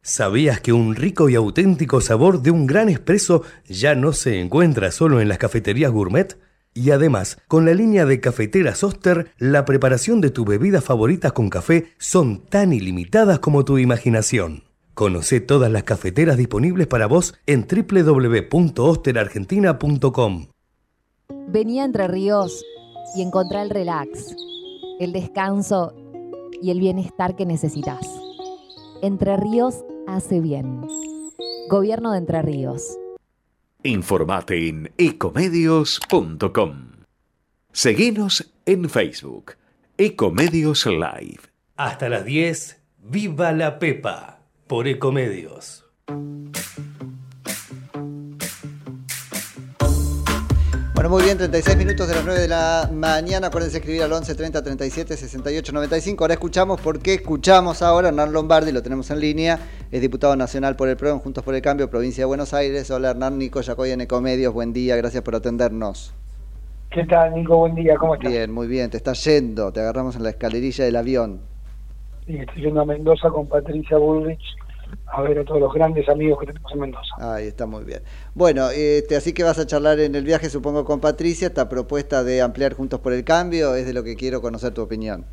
¿Sabías 0.02 0.62
que 0.62 0.72
un 0.72 0.96
rico 0.96 1.28
y 1.28 1.36
auténtico 1.36 2.00
sabor 2.00 2.42
de 2.42 2.52
un 2.52 2.66
gran 2.66 2.88
espresso 2.88 3.44
ya 3.68 3.94
no 3.94 4.14
se 4.14 4.40
encuentra 4.40 4.90
solo 4.92 5.20
en 5.20 5.28
las 5.28 5.38
cafeterías 5.38 5.92
gourmet? 5.92 6.38
Y 6.74 6.92
además, 6.92 7.40
con 7.48 7.66
la 7.66 7.74
línea 7.74 8.06
de 8.06 8.20
cafeteras 8.20 8.84
Oster, 8.84 9.32
la 9.38 9.66
preparación 9.66 10.22
de 10.22 10.30
tus 10.30 10.46
bebidas 10.46 10.84
favoritas 10.84 11.34
con 11.34 11.50
café 11.50 11.92
son 11.98 12.46
tan 12.46 12.74
ilimitadas 12.74 13.40
como 13.40 13.66
tu 13.66 13.78
imaginación. 13.78 14.64
Conoce 14.94 15.40
todas 15.40 15.72
las 15.72 15.84
cafeteras 15.84 16.38
disponibles 16.38 16.88
para 16.88 17.08
vos 17.08 17.34
en 17.46 17.66
www.osterargentina.com. 17.66 20.48
Venía 21.48 21.86
Entre 21.86 22.08
Ríos 22.08 22.66
y 23.16 23.22
encontrá 23.22 23.64
el 23.64 23.70
relax, 23.70 24.36
el 25.00 25.14
descanso 25.14 25.94
y 26.62 26.72
el 26.72 26.80
bienestar 26.80 27.36
que 27.36 27.46
necesitas. 27.46 28.06
Entre 29.02 29.38
Ríos 29.38 29.86
hace 30.08 30.42
bien. 30.42 30.82
Gobierno 31.70 32.12
de 32.12 32.18
Entre 32.18 32.42
Ríos. 32.42 32.98
Informate 33.84 34.68
en 34.68 34.92
ecomedios.com. 34.98 36.90
Seguinos 37.72 38.52
en 38.66 38.90
Facebook, 38.90 39.54
Ecomedios 39.98 40.86
Live. 40.86 41.40
Hasta 41.78 42.10
las 42.10 42.26
10, 42.26 42.78
Viva 42.98 43.54
la 43.54 43.80
Pepa, 43.80 44.42
por 44.68 44.86
Ecomedios. 44.90 45.86
Bueno, 51.00 51.12
muy 51.12 51.24
bien, 51.24 51.38
36 51.38 51.78
minutos 51.78 52.10
de 52.10 52.16
las 52.16 52.26
9 52.26 52.42
de 52.42 52.48
la 52.50 52.90
mañana. 52.94 53.48
Acuérdense 53.48 53.76
de 53.76 53.80
escribir 53.80 54.04
al 54.04 54.12
11 54.12 54.36
30 54.36 54.62
37 54.62 55.16
68 55.16 55.72
95. 55.72 56.22
Ahora 56.26 56.34
escuchamos, 56.34 56.82
¿por 56.82 57.00
qué 57.00 57.14
escuchamos 57.14 57.82
ahora? 57.82 58.10
Hernán 58.10 58.34
Lombardi, 58.34 58.74
lo 58.74 58.84
tenemos 58.84 59.10
en 59.10 59.22
línea, 59.22 59.58
es 59.92 60.02
diputado 60.02 60.36
nacional 60.36 60.76
por 60.76 60.88
el 60.88 60.98
PRO 60.98 61.10
en 61.10 61.20
Juntos 61.20 61.44
por 61.44 61.56
el 61.56 61.62
Cambio, 61.62 61.90
provincia 61.90 62.22
de 62.22 62.26
Buenos 62.26 62.54
Aires. 62.54 62.92
Hola 62.92 63.12
Hernán, 63.12 63.38
Nico 63.38 63.62
Yacoy 63.62 63.92
en 63.92 64.02
Ecomedios, 64.02 64.54
buen 64.54 64.72
día, 64.72 64.96
gracias 64.96 65.24
por 65.24 65.36
atendernos. 65.36 66.14
¿Qué 66.92 67.06
tal, 67.06 67.34
Nico? 67.34 67.58
Buen 67.58 67.76
día, 67.76 67.96
¿cómo 67.98 68.16
estás? 68.16 68.32
Bien, 68.32 68.52
muy 68.52 68.68
bien, 68.68 68.90
te 68.90 68.98
estás 68.98 69.24
yendo, 69.24 69.72
te 69.72 69.80
agarramos 69.80 70.16
en 70.16 70.24
la 70.24 70.30
escalerilla 70.30 70.86
del 70.86 70.96
avión. 70.96 71.42
Sí, 72.26 72.38
estoy 72.38 72.64
yendo 72.64 72.82
a 72.82 72.86
Mendoza 72.86 73.30
con 73.30 73.48
Patricia 73.48 73.98
Bullrich 73.98 74.42
a 75.08 75.22
ver 75.22 75.40
a 75.40 75.46
todos 75.46 75.60
los 75.60 75.74
grandes 75.74 76.08
amigos 76.10 76.40
que 76.40 76.48
tenemos 76.48 76.72
en 76.72 76.80
Mendoza. 76.80 77.16
Ahí 77.18 77.48
está 77.48 77.66
muy 77.66 77.84
bien. 77.84 78.02
Bueno, 78.36 78.70
este, 78.70 79.16
así 79.16 79.34
que 79.34 79.44
vas 79.44 79.58
a 79.58 79.66
charlar 79.66 80.00
en 80.00 80.16
el 80.16 80.24
viaje, 80.24 80.50
supongo, 80.50 80.86
con 80.86 81.00
Patricia. 81.00 81.48
Esta 81.48 81.68
propuesta 81.68 82.24
de 82.24 82.42
ampliar 82.42 82.74
Juntos 82.74 83.00
por 83.00 83.14
el 83.14 83.24
Cambio 83.24 83.76
es 83.76 83.86
de 83.88 83.94
lo 83.94 84.04
que 84.04 84.16
quiero 84.16 84.42
conocer 84.42 84.74
tu 84.74 84.82
opinión. 84.82 85.26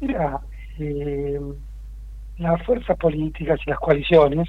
Mira, 0.00 0.40
eh, 0.78 1.40
las 2.38 2.62
fuerzas 2.64 2.96
políticas 2.96 3.60
y 3.66 3.70
las 3.70 3.78
coaliciones 3.78 4.48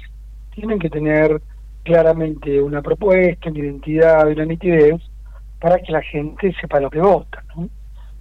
tienen 0.54 0.78
que 0.78 0.90
tener 0.90 1.40
claramente 1.82 2.60
una 2.60 2.82
propuesta, 2.82 3.50
una 3.50 3.58
identidad 3.60 4.28
y 4.28 4.32
una 4.32 4.44
nitidez 4.44 5.00
para 5.60 5.78
que 5.78 5.92
la 5.92 6.02
gente 6.02 6.54
sepa 6.60 6.80
lo 6.80 6.90
que 6.90 7.00
vota. 7.00 7.44
¿no? 7.54 7.68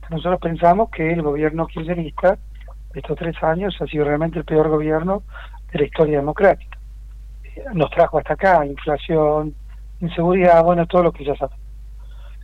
Nosotros 0.10 0.40
pensamos 0.40 0.90
que 0.90 1.14
el 1.14 1.22
gobierno 1.22 1.66
kirchnerista 1.68 2.38
estos 2.94 3.18
tres 3.18 3.36
años 3.44 3.76
ha 3.82 3.86
sido 3.88 4.06
realmente 4.06 4.40
el 4.40 4.46
peor 4.46 4.70
gobierno 4.70 5.24
de 5.72 5.80
la 5.80 5.86
historia 5.86 6.18
democrática. 6.20 6.78
Eh, 7.44 7.64
Nos 7.74 7.90
trajo 7.90 8.20
hasta 8.20 8.34
acá 8.34 8.66
inflación, 8.66 9.54
inseguridad, 10.00 10.64
bueno, 10.64 10.86
todo 10.86 11.04
lo 11.04 11.12
que 11.12 11.26
ya 11.26 11.36
sabemos. 11.36 11.60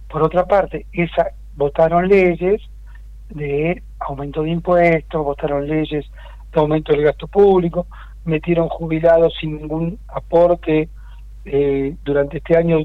Por 0.10 0.24
otra 0.24 0.46
parte, 0.46 0.88
esa, 0.92 1.28
votaron 1.56 2.08
leyes 2.08 2.62
de 3.30 3.82
aumento 4.00 4.44
de 4.44 4.50
impuestos, 4.50 5.24
votaron 5.24 5.68
leyes 5.68 6.06
de 6.06 6.12
aumento 6.60 6.92
del 6.92 7.04
gasto 7.04 7.28
público, 7.28 7.88
metieron 8.26 8.68
jubilados 8.70 9.34
sin 9.40 9.58
ningún 9.58 9.98
aporte 10.08 10.90
eh, 11.46 11.96
durante 12.04 12.38
este 12.38 12.58
año 12.58 12.80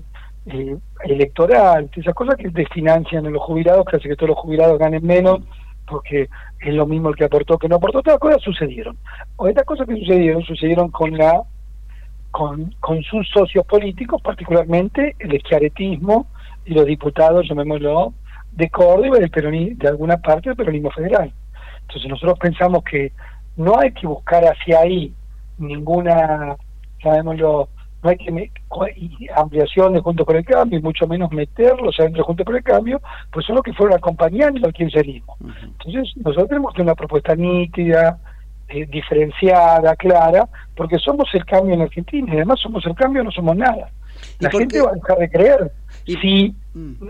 eh, 0.46 0.76
electoral, 1.04 1.90
esas 1.94 2.14
cosas 2.14 2.36
que 2.36 2.48
desfinancian 2.48 3.26
a 3.26 3.30
los 3.30 3.42
jubilados, 3.42 3.84
que 3.84 3.96
hace 3.96 4.08
que 4.08 4.16
todos 4.16 4.30
los 4.30 4.38
jubilados 4.38 4.78
ganen 4.78 5.04
menos, 5.04 5.40
porque 5.86 6.28
es 6.60 6.74
lo 6.74 6.86
mismo 6.86 7.10
el 7.10 7.16
que 7.16 7.24
aportó 7.24 7.58
que 7.58 7.68
no 7.68 7.76
aportó, 7.76 8.02
todas 8.02 8.14
las 8.14 8.20
cosas 8.20 8.42
sucedieron. 8.42 8.96
O 9.36 9.46
estas 9.46 9.64
cosas 9.64 9.86
que 9.86 9.96
sucedieron, 9.96 10.42
sucedieron 10.42 10.90
con 10.90 11.16
la 11.16 11.42
con, 12.30 12.74
con 12.80 13.02
sus 13.02 13.28
socios 13.30 13.64
políticos, 13.66 14.20
particularmente 14.20 15.16
el 15.18 15.34
eschiaretismo 15.34 16.26
y 16.66 16.74
los 16.74 16.84
diputados, 16.84 17.48
llamémoslo, 17.48 18.12
de 18.52 18.68
Córdoba 18.68 19.18
y 19.18 19.20
del 19.20 19.30
peroni- 19.30 19.76
de 19.76 19.88
alguna 19.88 20.18
parte 20.18 20.50
del 20.50 20.56
peronismo 20.56 20.90
federal. 20.90 21.32
Entonces 21.82 22.10
nosotros 22.10 22.38
pensamos 22.38 22.82
que 22.84 23.12
no 23.56 23.78
hay 23.78 23.92
que 23.92 24.06
buscar 24.06 24.44
hacia 24.44 24.80
ahí 24.80 25.14
ninguna, 25.58 26.56
llamémoslo, 27.02 27.68
no 28.02 28.10
hay 28.10 28.16
que 28.16 28.50
ampliación 29.34 29.94
de 29.94 30.00
Juntos 30.00 30.26
por 30.26 30.36
el 30.36 30.44
Cambio, 30.44 30.78
y 30.78 30.82
mucho 30.82 31.06
menos 31.06 31.30
meterlos 31.32 31.98
adentro 31.98 32.22
de 32.22 32.26
Juntos 32.26 32.46
por 32.46 32.56
el 32.56 32.62
Cambio, 32.62 33.00
pues 33.32 33.46
son 33.46 33.56
los 33.56 33.64
que 33.64 33.72
fueron 33.72 33.96
acompañando 33.96 34.66
al 34.66 34.72
kirchnerismo. 34.72 35.36
Entonces, 35.40 36.16
nosotros 36.16 36.48
tenemos 36.48 36.72
que 36.72 36.76
tener 36.76 36.88
una 36.88 36.94
propuesta 36.94 37.34
nítida, 37.34 38.18
eh, 38.68 38.86
diferenciada, 38.86 39.96
clara, 39.96 40.48
porque 40.76 40.98
somos 40.98 41.28
el 41.34 41.44
cambio 41.44 41.74
en 41.74 41.82
Argentina, 41.82 42.26
y 42.32 42.36
además 42.36 42.60
somos 42.60 42.84
el 42.86 42.94
cambio, 42.94 43.24
no 43.24 43.30
somos 43.30 43.56
nada. 43.56 43.90
La 44.40 44.50
gente 44.50 44.80
va 44.80 44.90
a 44.90 44.94
dejar 44.94 45.18
de 45.18 45.30
creer 45.30 45.72
si 46.14 46.54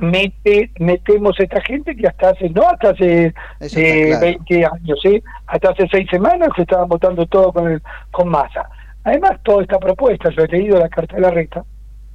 mete, 0.01 0.71
metemos 0.79 1.39
a 1.39 1.43
esta 1.43 1.61
gente 1.63 1.95
que 1.95 2.07
hasta 2.07 2.31
hace, 2.31 2.49
no 2.51 2.63
hasta 2.69 2.91
hace 2.91 3.27
eh, 3.61 4.07
claro. 4.09 4.21
20 4.21 4.65
años, 4.67 5.01
hasta 5.47 5.71
hace 5.71 5.89
seis 5.91 6.07
semanas 6.11 6.49
se 6.57 6.63
estaban 6.63 6.89
votando 6.89 7.27
todo 7.27 7.53
con, 7.53 7.71
el, 7.71 7.83
con 8.11 8.29
masa. 8.29 8.69
Además, 9.05 9.39
toda 9.45 9.63
esta 9.63 9.79
propuesta, 9.79 10.31
yo 10.31 10.43
he 10.45 10.49
leído 10.49 10.79
la 10.79 10.89
carta 10.89 11.17
de 11.17 11.23
la 11.23 11.31
reta, 11.31 11.65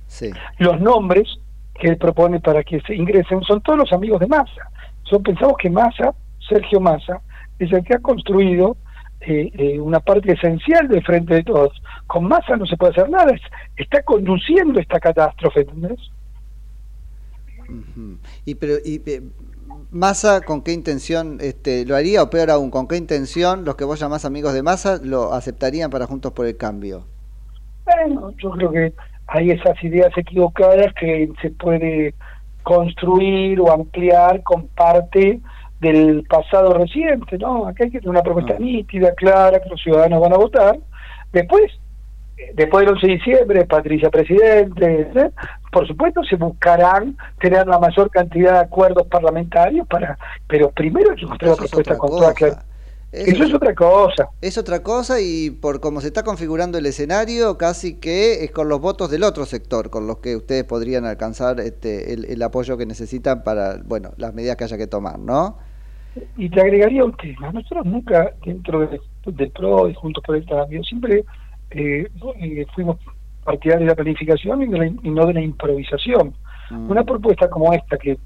Sí. 0.08 0.30
los 0.58 0.80
nombres 0.82 1.40
que 1.80 1.88
él 1.88 1.98
propone 1.98 2.40
para 2.42 2.64
que 2.64 2.82
se 2.82 2.96
ingresen 2.96 3.42
son 3.44 3.62
todos 3.62 3.80
los 3.80 3.94
amigos 3.94 4.20
de 4.20 4.28
Massa. 4.28 4.70
Nosotros 5.04 5.24
pensamos 5.24 5.56
que 5.58 5.70
Massa, 5.70 6.14
Sergio 6.50 6.80
Massa, 6.82 7.22
es 7.60 7.72
el 7.72 7.84
que 7.84 7.96
ha 7.96 8.00
construido 8.00 8.76
eh, 9.22 9.52
eh, 9.56 9.80
una 9.80 10.00
parte 10.00 10.34
esencial 10.34 10.88
del 10.90 11.04
frente 11.04 11.36
de 11.36 11.44
todos. 11.44 11.82
Con 12.08 12.26
Massa 12.26 12.58
no 12.58 12.66
se 12.66 12.76
puede 12.76 12.92
hacer 12.92 13.10
nada, 13.10 13.32
es- 13.34 13.42
está 13.78 14.02
conduciendo 14.04 14.80
esta 14.80 15.00
catástrofe, 15.00 15.62
¿entendés? 15.62 16.00
Y 18.46 18.56
pero 18.56 18.76
y 18.84 19.02
eh, 19.06 19.22
Massa 19.92 20.42
con 20.42 20.62
qué 20.62 20.72
intención 20.72 21.38
este 21.42 21.86
lo 21.86 21.96
haría 21.96 22.24
o 22.24 22.30
peor 22.30 22.50
aún, 22.50 22.72
con 22.72 22.88
qué 22.88 22.98
intención 22.98 23.66
los 23.66 23.76
que 23.76 23.84
vos 23.84 24.00
llamás 24.00 24.26
amigos 24.26 24.54
de 24.54 24.64
Massa 24.64 25.00
lo 25.04 25.34
aceptarían 25.34 25.90
para 25.90 26.08
Juntos 26.08 26.32
por 26.32 26.46
el 26.46 26.58
Cambio. 26.58 27.06
Bueno, 27.86 28.32
yo 28.38 28.52
creo 28.52 28.72
que 28.72 28.94
hay 29.28 29.52
esas 29.52 29.82
ideas 29.84 30.12
equivocadas 30.16 30.94
que 31.00 31.32
se 31.42 31.50
puede 31.52 32.14
construir 32.64 33.60
o 33.60 33.72
ampliar 33.72 34.44
con 34.44 34.68
parte 34.68 35.42
del 35.80 36.24
pasado 36.30 36.74
reciente, 36.76 37.38
¿no? 37.40 37.66
Acá 37.66 37.86
hay 37.86 37.92
que 37.92 38.00
tener 38.00 38.12
una 38.12 38.22
propuesta 38.22 38.58
nítida, 38.60 39.14
clara, 39.16 39.60
que 39.60 39.70
los 39.70 39.82
ciudadanos 39.82 40.22
van 40.22 40.34
a 40.34 40.38
votar. 40.38 40.80
Después, 41.34 41.72
eh, 42.38 42.52
después 42.54 42.86
del 42.86 42.96
11 42.96 43.08
de 43.08 43.14
diciembre, 43.14 43.66
Patricia 43.66 44.10
Presidente, 44.10 45.10
¿eh? 45.16 45.32
Por 45.72 45.88
supuesto 45.88 46.24
se 46.24 46.36
buscarán 46.36 47.18
tener 47.40 47.66
la 47.68 47.80
mayor 47.80 48.10
cantidad 48.12 48.54
de 48.54 48.60
acuerdos 48.60 49.08
parlamentarios 49.08 49.88
para, 49.88 50.18
pero 50.48 50.70
primero 50.72 51.12
hay 51.12 51.18
que 51.18 51.26
mostrar 51.26 51.50
la 51.50 51.54
es 51.66 51.72
propuesta 51.72 51.98
con 51.98 52.10
toda 52.10 52.34
claridad. 52.34 52.66
Eso 53.14 53.44
es 53.44 53.54
otra 53.54 53.76
cosa. 53.76 54.30
Es 54.40 54.58
otra 54.58 54.82
cosa 54.84 55.20
y 55.20 55.50
por 55.50 55.82
cómo 55.82 56.00
se 56.00 56.08
está 56.08 56.24
configurando 56.24 56.78
el 56.78 56.86
escenario, 56.86 57.58
casi 57.58 57.96
que 58.00 58.46
es 58.46 58.52
con 58.52 58.70
los 58.70 58.80
votos 58.80 59.12
del 59.12 59.24
otro 59.24 59.46
sector, 59.46 59.90
con 59.90 60.08
los 60.08 60.20
que 60.20 60.38
ustedes 60.38 60.64
podrían 60.64 61.06
alcanzar 61.06 61.60
este, 61.60 62.14
el, 62.14 62.24
el 62.26 62.42
apoyo 62.42 62.78
que 62.78 62.86
necesitan 62.86 63.44
para, 63.44 63.82
bueno, 63.84 64.12
las 64.16 64.34
medidas 64.34 64.56
que 64.56 64.64
haya 64.64 64.78
que 64.78 64.88
tomar, 64.88 65.20
¿no? 65.20 65.58
Y 66.38 66.50
te 66.50 66.62
agregaría 66.62 67.04
un 67.04 67.16
tema. 67.18 67.52
Nosotros 67.52 67.86
nunca, 67.86 68.32
dentro 68.46 68.80
de- 68.82 69.02
del 69.26 69.52
PRO 69.52 69.90
y 69.90 69.94
Juntos 69.94 70.24
por 70.26 70.36
el 70.38 70.46
Cambio, 70.46 70.82
siempre 70.84 71.26
eh, 71.72 72.08
eh, 72.40 72.66
fuimos 72.74 72.98
partidarios 73.44 73.82
de 73.88 73.92
la 73.92 73.96
planificación 73.96 74.62
y, 74.64 74.68
de 74.68 74.78
la- 74.78 74.86
y 74.88 75.10
no 75.10 75.26
de 75.26 75.34
la 75.34 75.42
improvisación. 75.42 76.34
Una 76.70 77.04
propuesta 77.04 77.50
como 77.50 77.74
esta, 77.74 77.98
que 77.98 78.18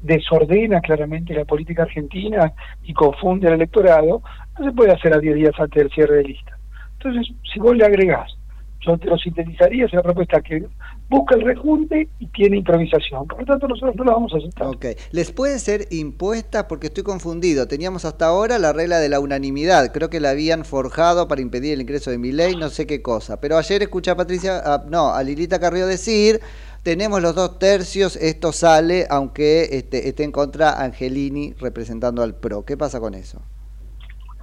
desordena 0.00 0.80
claramente 0.80 1.34
la 1.34 1.44
política 1.44 1.82
argentina 1.82 2.52
y 2.82 2.92
confunde 2.92 3.48
al 3.48 3.54
electorado, 3.54 4.22
no 4.58 4.64
se 4.64 4.72
puede 4.72 4.92
hacer 4.92 5.12
a 5.14 5.18
10 5.18 5.34
días 5.34 5.52
antes 5.58 5.82
del 5.82 5.92
cierre 5.92 6.16
de 6.16 6.24
lista. 6.24 6.56
Entonces, 6.94 7.34
si 7.52 7.58
vos 7.58 7.76
le 7.76 7.84
agregás, 7.84 8.36
yo 8.80 8.96
te 8.98 9.06
lo 9.08 9.18
sintetizaría, 9.18 9.86
es 9.86 9.92
una 9.92 10.02
propuesta 10.02 10.40
que 10.40 10.64
busca 11.08 11.36
el 11.36 11.42
rejunte 11.42 12.08
y 12.18 12.26
tiene 12.28 12.56
improvisación. 12.58 13.26
Por 13.26 13.40
lo 13.40 13.46
tanto, 13.46 13.68
nosotros 13.68 13.94
no 13.96 14.04
la 14.04 14.12
vamos 14.12 14.34
a 14.34 14.38
aceptar. 14.38 14.66
Ok. 14.66 14.86
¿Les 15.12 15.30
pueden 15.30 15.60
ser 15.60 15.86
impuestas? 15.90 16.64
Porque 16.64 16.88
estoy 16.88 17.04
confundido. 17.04 17.68
Teníamos 17.68 18.04
hasta 18.04 18.26
ahora 18.26 18.58
la 18.58 18.72
regla 18.72 18.98
de 18.98 19.08
la 19.08 19.20
unanimidad. 19.20 19.92
Creo 19.92 20.10
que 20.10 20.20
la 20.20 20.30
habían 20.30 20.64
forjado 20.64 21.28
para 21.28 21.40
impedir 21.40 21.74
el 21.74 21.80
ingreso 21.80 22.10
de 22.10 22.18
mi 22.18 22.32
ley, 22.32 22.56
no 22.56 22.70
sé 22.70 22.86
qué 22.86 23.02
cosa. 23.02 23.40
Pero 23.40 23.56
ayer 23.56 23.82
escuché 23.82 24.10
a 24.10 24.16
Patricia, 24.16 24.58
a- 24.58 24.84
no, 24.88 25.10
a 25.14 25.22
Lilita 25.22 25.60
Carrió 25.60 25.86
decir, 25.86 26.40
tenemos 26.82 27.22
los 27.22 27.34
dos 27.34 27.58
tercios, 27.58 28.16
esto 28.16 28.52
sale, 28.52 29.06
aunque 29.08 29.68
este, 29.72 30.08
esté 30.08 30.24
en 30.24 30.32
contra 30.32 30.82
Angelini 30.82 31.52
representando 31.58 32.22
al 32.22 32.34
PRO. 32.34 32.64
¿Qué 32.64 32.76
pasa 32.76 33.00
con 33.00 33.14
eso? 33.14 33.40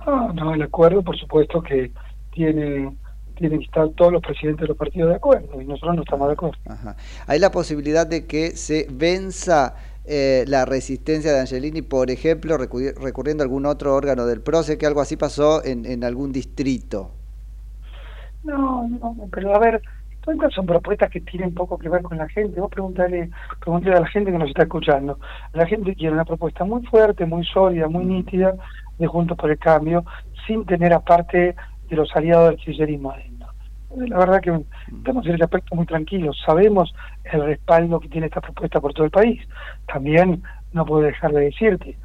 No, 0.05 0.33
no, 0.33 0.53
el 0.53 0.61
acuerdo, 0.61 1.01
por 1.01 1.17
supuesto 1.17 1.61
que 1.61 1.91
tiene 2.33 2.93
tienen 3.35 3.59
que 3.59 3.65
estar 3.65 3.89
todos 3.89 4.11
los 4.11 4.21
presidentes 4.21 4.61
de 4.61 4.67
los 4.67 4.77
partidos 4.77 5.09
de 5.09 5.15
acuerdo 5.15 5.61
y 5.61 5.65
nosotros 5.65 5.95
no 5.95 6.01
estamos 6.03 6.27
de 6.27 6.33
acuerdo. 6.33 6.57
Ajá. 6.67 6.95
¿Hay 7.27 7.39
la 7.39 7.51
posibilidad 7.51 8.05
de 8.07 8.25
que 8.25 8.51
se 8.51 8.87
venza 8.91 9.75
eh, 10.05 10.43
la 10.47 10.65
resistencia 10.65 11.31
de 11.33 11.39
Angelini, 11.41 11.81
por 11.81 12.11
ejemplo, 12.11 12.57
recu- 12.57 12.93
recurriendo 12.95 13.43
a 13.43 13.45
algún 13.45 13.65
otro 13.65 13.95
órgano 13.95 14.25
del 14.25 14.41
PRO? 14.41 14.63
Sé 14.63 14.77
que 14.77 14.85
algo 14.85 15.01
así 15.01 15.17
pasó 15.17 15.63
en, 15.63 15.85
en 15.85 16.03
algún 16.03 16.31
distrito. 16.31 17.11
No, 18.43 18.87
no, 18.87 19.15
pero 19.31 19.55
a 19.55 19.59
ver, 19.59 19.81
todas 20.21 20.53
son 20.53 20.65
propuestas 20.65 21.09
que 21.09 21.21
tienen 21.21 21.53
poco 21.53 21.77
que 21.77 21.89
ver 21.89 22.01
con 22.01 22.17
la 22.17 22.27
gente. 22.27 22.59
Vos 22.59 22.69
preguntale, 22.69 23.29
preguntale 23.61 23.95
a 23.95 24.01
la 24.01 24.07
gente 24.07 24.31
que 24.31 24.37
nos 24.37 24.49
está 24.49 24.63
escuchando. 24.63 25.19
La 25.53 25.65
gente 25.65 25.95
quiere 25.95 26.13
una 26.13 26.25
propuesta 26.25 26.65
muy 26.65 26.85
fuerte, 26.85 27.25
muy 27.25 27.45
sólida, 27.45 27.87
muy 27.87 28.05
nítida 28.05 28.53
de 28.99 29.07
Juntos 29.07 29.37
por 29.37 29.49
el 29.49 29.57
Cambio, 29.57 30.03
sin 30.45 30.65
tener 30.65 30.93
aparte 30.93 31.55
de 31.89 31.95
los 31.95 32.15
aliados 32.15 32.49
del 32.49 32.57
kirchnerismo 32.57 33.11
adentro. 33.11 33.47
La 33.95 34.17
verdad 34.17 34.41
que 34.41 34.59
estamos 34.97 35.25
en 35.25 35.35
ese 35.35 35.43
aspecto 35.43 35.75
muy 35.75 35.85
tranquilos. 35.85 36.41
Sabemos 36.45 36.93
el 37.25 37.45
respaldo 37.45 37.99
que 37.99 38.09
tiene 38.09 38.27
esta 38.27 38.41
propuesta 38.41 38.81
por 38.81 38.93
todo 38.93 39.05
el 39.05 39.11
país. 39.11 39.41
También 39.85 40.41
no 40.71 40.85
puedo 40.85 41.03
dejar 41.03 41.31
de 41.31 41.41
decirte, 41.41 41.95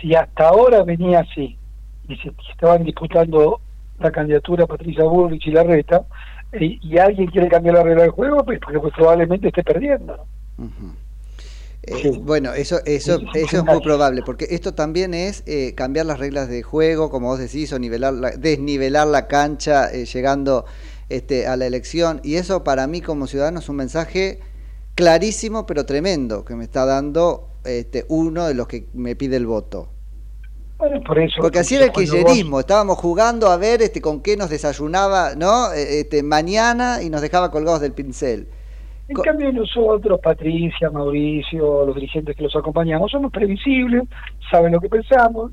si 0.00 0.14
hasta 0.14 0.48
ahora 0.48 0.82
venía 0.82 1.20
así 1.20 1.56
y 2.08 2.16
se 2.16 2.28
y 2.28 2.50
estaban 2.50 2.84
disputando 2.84 3.60
la 3.98 4.10
candidatura 4.10 4.66
Patricia 4.66 5.04
Bullrich 5.04 5.46
y 5.46 5.52
Larreta, 5.52 6.04
eh, 6.52 6.78
y 6.80 6.98
alguien 6.98 7.28
quiere 7.28 7.48
cambiar 7.48 7.76
la 7.76 7.82
regla 7.84 8.02
del 8.02 8.10
juego, 8.10 8.44
pues 8.44 8.58
pues, 8.60 8.92
probablemente 8.94 9.48
esté 9.48 9.62
perdiendo. 9.62 10.26
¿no? 10.58 10.70
Eh, 11.82 12.10
Bueno, 12.12 12.52
eso, 12.52 12.80
eso, 12.84 13.22
eso 13.32 13.56
es 13.58 13.64
muy 13.64 13.80
probable, 13.80 14.22
porque 14.22 14.46
esto 14.50 14.74
también 14.74 15.14
es 15.14 15.42
eh, 15.46 15.74
cambiar 15.74 16.06
las 16.06 16.18
reglas 16.18 16.48
de 16.48 16.62
juego, 16.62 17.10
como 17.10 17.28
vos 17.28 17.38
decís, 17.38 17.72
o 17.72 17.78
nivelar 17.78 18.12
la- 18.14 18.32
desnivelar 18.32 19.06
la 19.06 19.26
cancha 19.28 19.90
eh, 19.92 20.04
llegando 20.04 20.66
este, 21.08 21.46
a 21.46 21.56
la 21.56 21.66
elección. 21.66 22.20
Y 22.22 22.34
eso 22.36 22.64
para 22.64 22.86
mí 22.86 23.00
como 23.00 23.26
ciudadano 23.26 23.60
es 23.60 23.68
un 23.68 23.76
mensaje 23.76 24.40
clarísimo, 24.94 25.66
pero 25.66 25.86
tremendo, 25.86 26.44
que 26.44 26.54
me 26.54 26.64
está 26.64 26.84
dando 26.84 27.48
este, 27.64 28.04
uno 28.08 28.46
de 28.46 28.54
los 28.54 28.68
que 28.68 28.88
me 28.94 29.16
pide 29.16 29.36
el 29.36 29.46
voto. 29.46 29.88
Bueno, 30.78 31.00
por 31.06 31.18
eso. 31.18 31.40
Porque 31.42 31.58
así 31.58 31.74
era 31.76 31.86
el 31.86 31.92
kirchnerismo, 31.92 32.60
estábamos 32.60 32.98
jugando 32.98 33.48
a 33.48 33.56
ver 33.56 33.82
este, 33.82 34.00
con 34.00 34.20
qué 34.20 34.36
nos 34.36 34.50
desayunaba 34.50 35.34
¿no? 35.34 35.72
Eh, 35.72 36.00
este, 36.00 36.22
mañana 36.22 37.02
y 37.02 37.10
nos 37.10 37.20
dejaba 37.22 37.50
colgados 37.50 37.80
del 37.80 37.92
pincel. 37.92 38.48
En 39.10 39.16
cambio 39.16 39.52
nosotros, 39.52 40.20
Patricia, 40.22 40.88
Mauricio, 40.88 41.84
los 41.84 41.96
dirigentes 41.96 42.36
que 42.36 42.44
los 42.44 42.54
acompañamos, 42.54 43.10
somos 43.10 43.32
previsibles, 43.32 44.04
saben 44.48 44.70
lo 44.70 44.80
que 44.80 44.88
pensamos, 44.88 45.50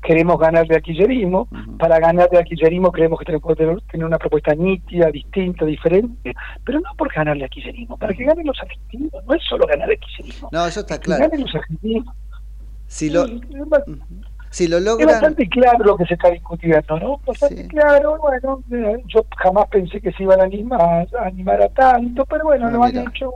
queremos 0.00 0.38
ganarle 0.38 0.76
al 0.76 0.82
kirchnerismo, 0.82 1.48
para 1.76 1.98
ganarle 1.98 2.38
al 2.38 2.44
kirchnerismo 2.44 2.92
creemos 2.92 3.18
que 3.18 3.24
tenemos 3.24 3.48
que 3.48 3.56
tener, 3.88 4.06
una 4.06 4.16
propuesta 4.16 4.54
nítida, 4.54 5.10
distinta, 5.10 5.64
diferente, 5.64 6.34
pero 6.64 6.78
no 6.78 6.94
por 6.96 7.12
ganarle 7.12 7.42
al 7.42 7.50
kirchnerismo, 7.50 7.96
para 7.96 8.14
que 8.14 8.22
ganen 8.22 8.46
los 8.46 8.60
argentinos, 8.60 9.12
no 9.26 9.34
es 9.34 9.42
solo 9.42 9.66
ganar 9.66 9.90
al 9.90 9.98
kirchnerismo, 9.98 10.48
No, 10.52 10.66
eso 10.66 10.78
está 10.78 10.98
que 10.98 11.06
claro. 11.06 11.24
ganen 11.24 11.40
los 11.40 11.54
argentinos. 11.56 12.14
Si 12.86 13.10
lo, 13.10 13.26
si 14.50 14.66
lo 14.68 14.78
es 14.78 15.06
bastante 15.06 15.48
claro 15.48 15.84
lo 15.84 15.96
que 15.96 16.04
se 16.06 16.14
está 16.14 16.30
discutiendo, 16.30 16.98
¿no? 16.98 17.20
Bastante 17.24 17.68
claro, 17.68 18.18
bueno, 18.18 18.62
eh, 18.72 19.02
yo 19.06 19.24
jamás 19.36 19.66
pensé 19.68 20.00
que 20.00 20.12
se 20.12 20.24
iban 20.24 20.40
a 20.40 20.44
animar, 20.44 21.08
a 21.18 21.26
animar 21.26 21.62
a 21.62 21.68
tanto, 21.68 22.26
pero 22.26 22.44
bueno, 22.44 22.70
lo 22.70 22.82
han 22.82 22.96
hecho. 22.96 23.32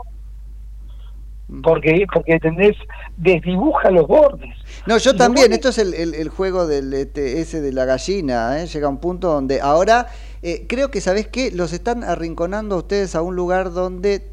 Porque, 1.63 2.07
porque 2.13 2.33
¿entendés? 2.33 2.77
Desdibuja 3.17 3.91
los 3.91 4.07
bordes. 4.09 4.55
No, 4.87 4.99
yo 4.99 5.15
también, 5.15 5.53
esto 5.53 5.69
es 5.69 5.79
el, 5.79 5.95
el- 5.95 6.15
el 6.15 6.29
juego 6.31 6.67
del 6.67 6.93
este, 6.95 7.41
ese 7.41 7.61
de 7.61 7.73
la 7.73 7.85
gallina, 7.85 8.61
¿eh? 8.61 8.67
llega 8.67 8.89
un 8.89 8.99
punto 8.99 9.29
donde 9.33 9.61
ahora 9.61 10.09
eh, 10.43 10.67
creo 10.69 10.91
que, 10.91 11.01
¿sabés 11.01 11.29
qué? 11.29 11.51
Los 11.53 11.73
están 11.73 12.03
arrinconando 12.03 12.75
a 12.75 12.79
ustedes 12.79 13.15
a 13.15 13.23
un 13.23 13.37
lugar 13.37 13.73
donde 13.73 14.27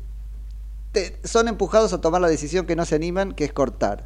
te- 0.94 1.18
son 1.24 1.48
empujados 1.48 1.94
a 1.94 2.02
tomar 2.02 2.22
la 2.22 2.28
decisión 2.30 2.66
que 2.66 2.76
no 2.76 2.86
se 2.86 2.96
animan, 2.96 3.34
que 3.34 3.44
es 3.46 3.54
cortar. 3.54 4.06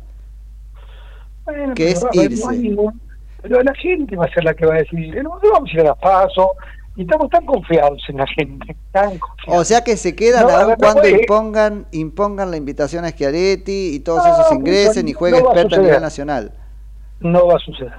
Bueno, 1.46 1.74
que 1.76 1.92
es 1.92 2.04
va 2.04 2.10
irse. 2.14 2.58
ningún- 2.58 3.02
pero 3.42 3.62
la 3.62 3.74
gente 3.76 4.16
va 4.16 4.26
a 4.26 4.30
ser 4.34 4.44
la 4.44 4.54
que 4.54 4.66
va 4.66 4.76
a 4.76 4.78
decidir. 4.80 5.22
Nosotros 5.24 5.52
vamos 5.54 5.70
a 5.70 5.74
ir 5.74 5.80
a 5.82 5.84
las 5.84 5.98
paso 6.00 6.52
y 6.96 7.02
estamos 7.04 7.30
tan 7.30 7.46
confiados 7.46 8.02
en 8.10 8.18
la 8.18 8.26
gente. 8.28 8.76
Tan 8.92 9.18
confiados. 9.20 9.62
O 9.62 9.64
sea 9.64 9.84
que 9.84 9.98
se 9.98 10.16
quedan 10.16 10.44
No, 10.48 10.50
a 10.50 10.58
aun 10.62 10.68
ver, 10.70 10.78
no 10.80 10.84
cuando 10.84 11.02
puede- 11.02 11.22
impongan, 11.22 11.86
impongan 11.92 12.50
la 12.52 12.58
invitación 12.58 13.06
a 13.06 13.10
Schiaretti 13.10 13.96
y 13.96 14.00
todos 14.00 14.26
No, 14.26 14.34
esos 14.34 14.52
ingresen 14.54 15.08
y 15.08 15.14
jueguen 15.14 15.42
experto 15.46 15.76
a 15.76 15.80
nivel 15.80 16.02
nacional. 16.02 16.52
No 17.20 17.48
va 17.48 17.56
a 17.56 17.60
suceder. 17.60 17.94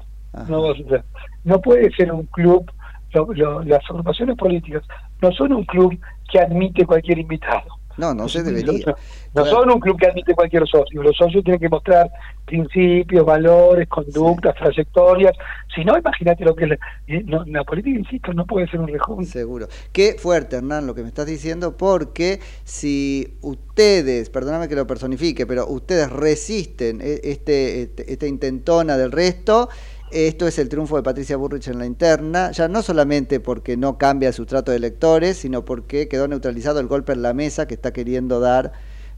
No 0.48 0.62
va 0.62 0.72
a 0.72 0.74
suceder. 0.74 1.04
No 1.44 1.60
puede 1.60 1.90
ser 1.92 2.12
un 2.12 2.24
club, 2.26 2.70
lo- 3.12 3.32
lo- 3.32 3.62
las 3.62 3.80
agrupaciones 3.88 4.36
políticas 4.36 4.82
no 5.22 5.30
son 5.32 5.52
un 5.52 5.64
club 5.64 5.96
que 6.30 6.40
admite 6.40 6.84
cualquier 6.84 7.18
invitado. 7.20 7.62
No, 7.96 8.12
no 8.12 8.28
se 8.28 8.42
debería. 8.42 8.94
No 9.36 9.42
Claro. 9.42 9.58
son 9.58 9.70
un 9.72 9.80
club 9.80 9.98
que 9.98 10.06
admite 10.06 10.34
cualquier 10.34 10.66
socio. 10.66 11.02
Los 11.02 11.14
socios 11.16 11.44
tienen 11.44 11.60
que 11.60 11.68
mostrar 11.68 12.10
principios, 12.46 13.24
valores, 13.26 13.86
conductas, 13.86 14.54
trayectorias. 14.54 15.36
Si 15.74 15.84
no, 15.84 15.96
imagínate 15.98 16.42
lo 16.42 16.54
que 16.56 16.64
es 16.64 16.70
la, 16.70 16.78
eh, 17.06 17.22
no, 17.26 17.44
la 17.44 17.62
política, 17.64 17.98
insisto, 17.98 18.32
no 18.32 18.46
puede 18.46 18.66
ser 18.68 18.80
un 18.80 18.88
rejunte. 18.88 19.26
Seguro. 19.26 19.68
Qué 19.92 20.16
fuerte, 20.18 20.56
Hernán, 20.56 20.86
lo 20.86 20.94
que 20.94 21.02
me 21.02 21.08
estás 21.08 21.26
diciendo, 21.26 21.76
porque 21.76 22.40
si 22.64 23.36
ustedes, 23.42 24.30
perdóname 24.30 24.68
que 24.68 24.74
lo 24.74 24.86
personifique, 24.86 25.46
pero 25.46 25.66
ustedes 25.68 26.08
resisten 26.10 27.00
e- 27.02 27.20
este, 27.24 27.82
este- 27.82 28.10
esta 28.12 28.26
intentona 28.26 28.96
del 28.96 29.12
resto, 29.12 29.68
esto 30.12 30.46
es 30.46 30.58
el 30.58 30.68
triunfo 30.70 30.96
de 30.96 31.02
Patricia 31.02 31.36
Burrich 31.36 31.68
en 31.68 31.78
la 31.78 31.84
interna, 31.84 32.52
ya 32.52 32.68
no 32.68 32.80
solamente 32.80 33.40
porque 33.40 33.76
no 33.76 33.98
cambia 33.98 34.32
su 34.32 34.46
trato 34.46 34.70
de 34.70 34.78
electores, 34.78 35.36
sino 35.36 35.64
porque 35.64 36.08
quedó 36.08 36.26
neutralizado 36.26 36.80
el 36.80 36.86
golpe 36.86 37.12
en 37.12 37.20
la 37.22 37.34
mesa 37.34 37.66
que 37.66 37.74
está 37.74 37.92
queriendo 37.92 38.40
dar 38.40 38.72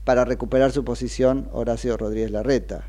para 0.09 0.25
recuperar 0.25 0.71
su 0.71 0.87
posición 0.87 1.51
Horacio 1.53 1.95
Rodríguez 1.99 2.31
Larreta. 2.31 2.81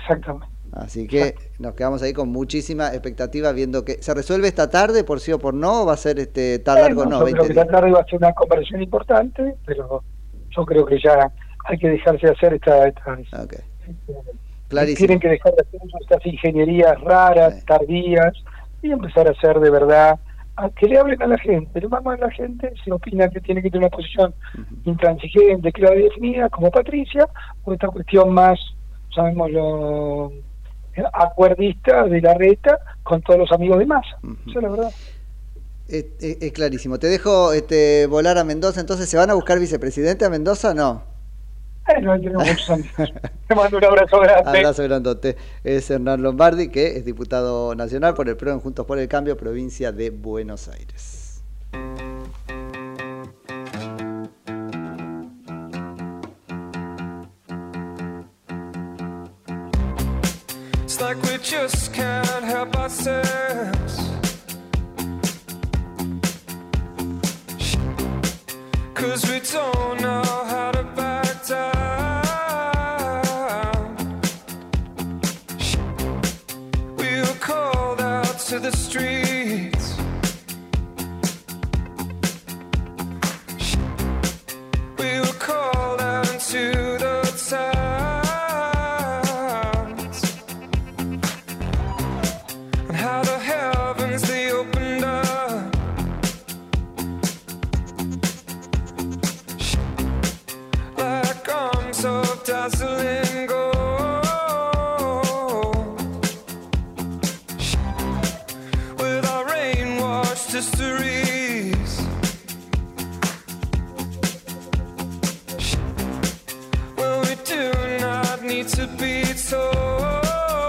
Exactamente. 0.00 0.48
Así 0.72 1.06
que 1.06 1.36
nos 1.60 1.74
quedamos 1.74 2.02
ahí 2.02 2.12
con 2.12 2.28
muchísima 2.28 2.88
expectativa 2.88 3.52
viendo 3.52 3.84
que 3.84 4.02
se 4.02 4.12
resuelve 4.12 4.48
esta 4.48 4.68
tarde 4.68 5.04
por 5.04 5.20
sí 5.20 5.30
o 5.30 5.38
por 5.38 5.54
no, 5.54 5.82
o 5.82 5.86
va 5.86 5.92
a 5.92 5.96
ser 5.96 6.18
este 6.18 6.58
tan 6.58 6.80
largo, 6.80 7.04
no, 7.04 7.20
yo 7.20 7.24
20 7.26 7.38
creo 7.38 7.48
que 7.50 7.54
la 7.54 7.66
tarde 7.66 7.92
va 7.92 8.00
a 8.00 8.04
ser 8.06 8.18
una 8.18 8.32
conversación 8.32 8.82
importante, 8.82 9.54
pero 9.64 10.02
yo 10.50 10.66
creo 10.66 10.84
que 10.86 10.98
ya 11.00 11.30
hay 11.66 11.78
que 11.78 11.88
dejarse 11.90 12.26
de 12.26 12.32
hacer 12.32 12.54
esta, 12.54 12.88
esta- 12.88 13.18
Clarísimo. 14.66 15.06
tienen 15.06 15.20
que 15.20 15.28
dejar 15.28 15.54
de 15.54 15.60
hacer 15.62 15.80
estas 16.00 16.26
ingenierías 16.26 17.00
raras, 17.02 17.64
tardías, 17.64 18.32
y 18.82 18.90
empezar 18.90 19.28
a 19.28 19.30
hacer 19.30 19.60
de 19.60 19.70
verdad, 19.70 20.18
a 20.56 20.68
que 20.70 20.86
le 20.86 20.98
hablen 20.98 21.22
a 21.22 21.26
la 21.26 21.38
gente, 21.38 21.80
le 21.80 21.86
vamos 21.86 22.14
a 22.14 22.18
la 22.18 22.30
gente, 22.30 22.72
se 22.84 22.92
opina 22.92 23.28
que 23.28 23.40
tiene 23.40 23.62
que 23.62 23.70
tener 23.70 23.86
una 23.86 23.96
posición 23.96 24.34
intransigente, 24.84 25.72
clara 25.72 25.96
y 25.98 26.02
definida, 26.02 26.48
como 26.50 26.70
Patricia, 26.70 27.26
o 27.64 27.72
esta 27.72 27.88
cuestión 27.88 28.32
más, 28.34 28.58
llamémoslo, 29.16 30.32
eh, 30.94 31.02
acuerdista 31.12 32.04
de 32.04 32.20
la 32.20 32.34
reta 32.34 32.78
con 33.02 33.22
todos 33.22 33.38
los 33.40 33.52
amigos 33.52 33.78
de 33.78 33.86
masa. 33.86 34.18
Esa 34.46 34.58
es 34.58 34.62
la 34.62 34.68
verdad. 34.68 34.90
Es, 35.88 36.04
es- 36.20 36.42
es 36.42 36.52
clarísimo. 36.52 36.98
Te 36.98 37.06
dejo 37.08 37.52
este, 37.52 38.06
volar 38.06 38.38
a 38.38 38.44
Mendoza. 38.44 38.80
Entonces, 38.80 39.08
¿se 39.08 39.16
van 39.16 39.30
a 39.30 39.34
buscar 39.34 39.58
vicepresidente 39.58 40.24
a 40.24 40.30
Mendoza 40.30 40.70
o 40.70 40.74
no? 40.74 41.11
Bueno, 41.86 42.12
ahí 42.12 42.20
tenemos 42.22 42.46
muchos 42.46 42.70
amigos. 42.70 43.12
Te 43.48 43.54
mando 43.54 43.78
un 43.78 43.84
abrazo 43.84 44.20
grande. 44.20 44.58
Abrazo 44.58 44.82
grandote. 44.84 45.36
Es 45.64 45.90
Hernán 45.90 46.22
Lombardi, 46.22 46.68
que 46.68 46.96
es 46.96 47.04
diputado 47.04 47.74
nacional 47.74 48.14
por 48.14 48.28
el 48.28 48.36
PRO 48.36 48.52
en 48.52 48.60
Juntos 48.60 48.86
por 48.86 48.98
el 48.98 49.08
Cambio, 49.08 49.36
provincia 49.36 49.92
de 49.92 50.10
Buenos 50.10 50.68
Aires. 50.68 51.42
It's 60.84 61.00
like 61.00 61.16
we 61.22 61.38
just 61.38 61.92
can't 61.92 62.44
help 62.44 62.76
ourselves. 62.76 63.98
Cause 68.94 69.28
we 69.28 69.40
don't 69.40 70.00
know 70.00 70.22
how 70.22 70.71
the 78.62 78.70
streets. 78.76 79.31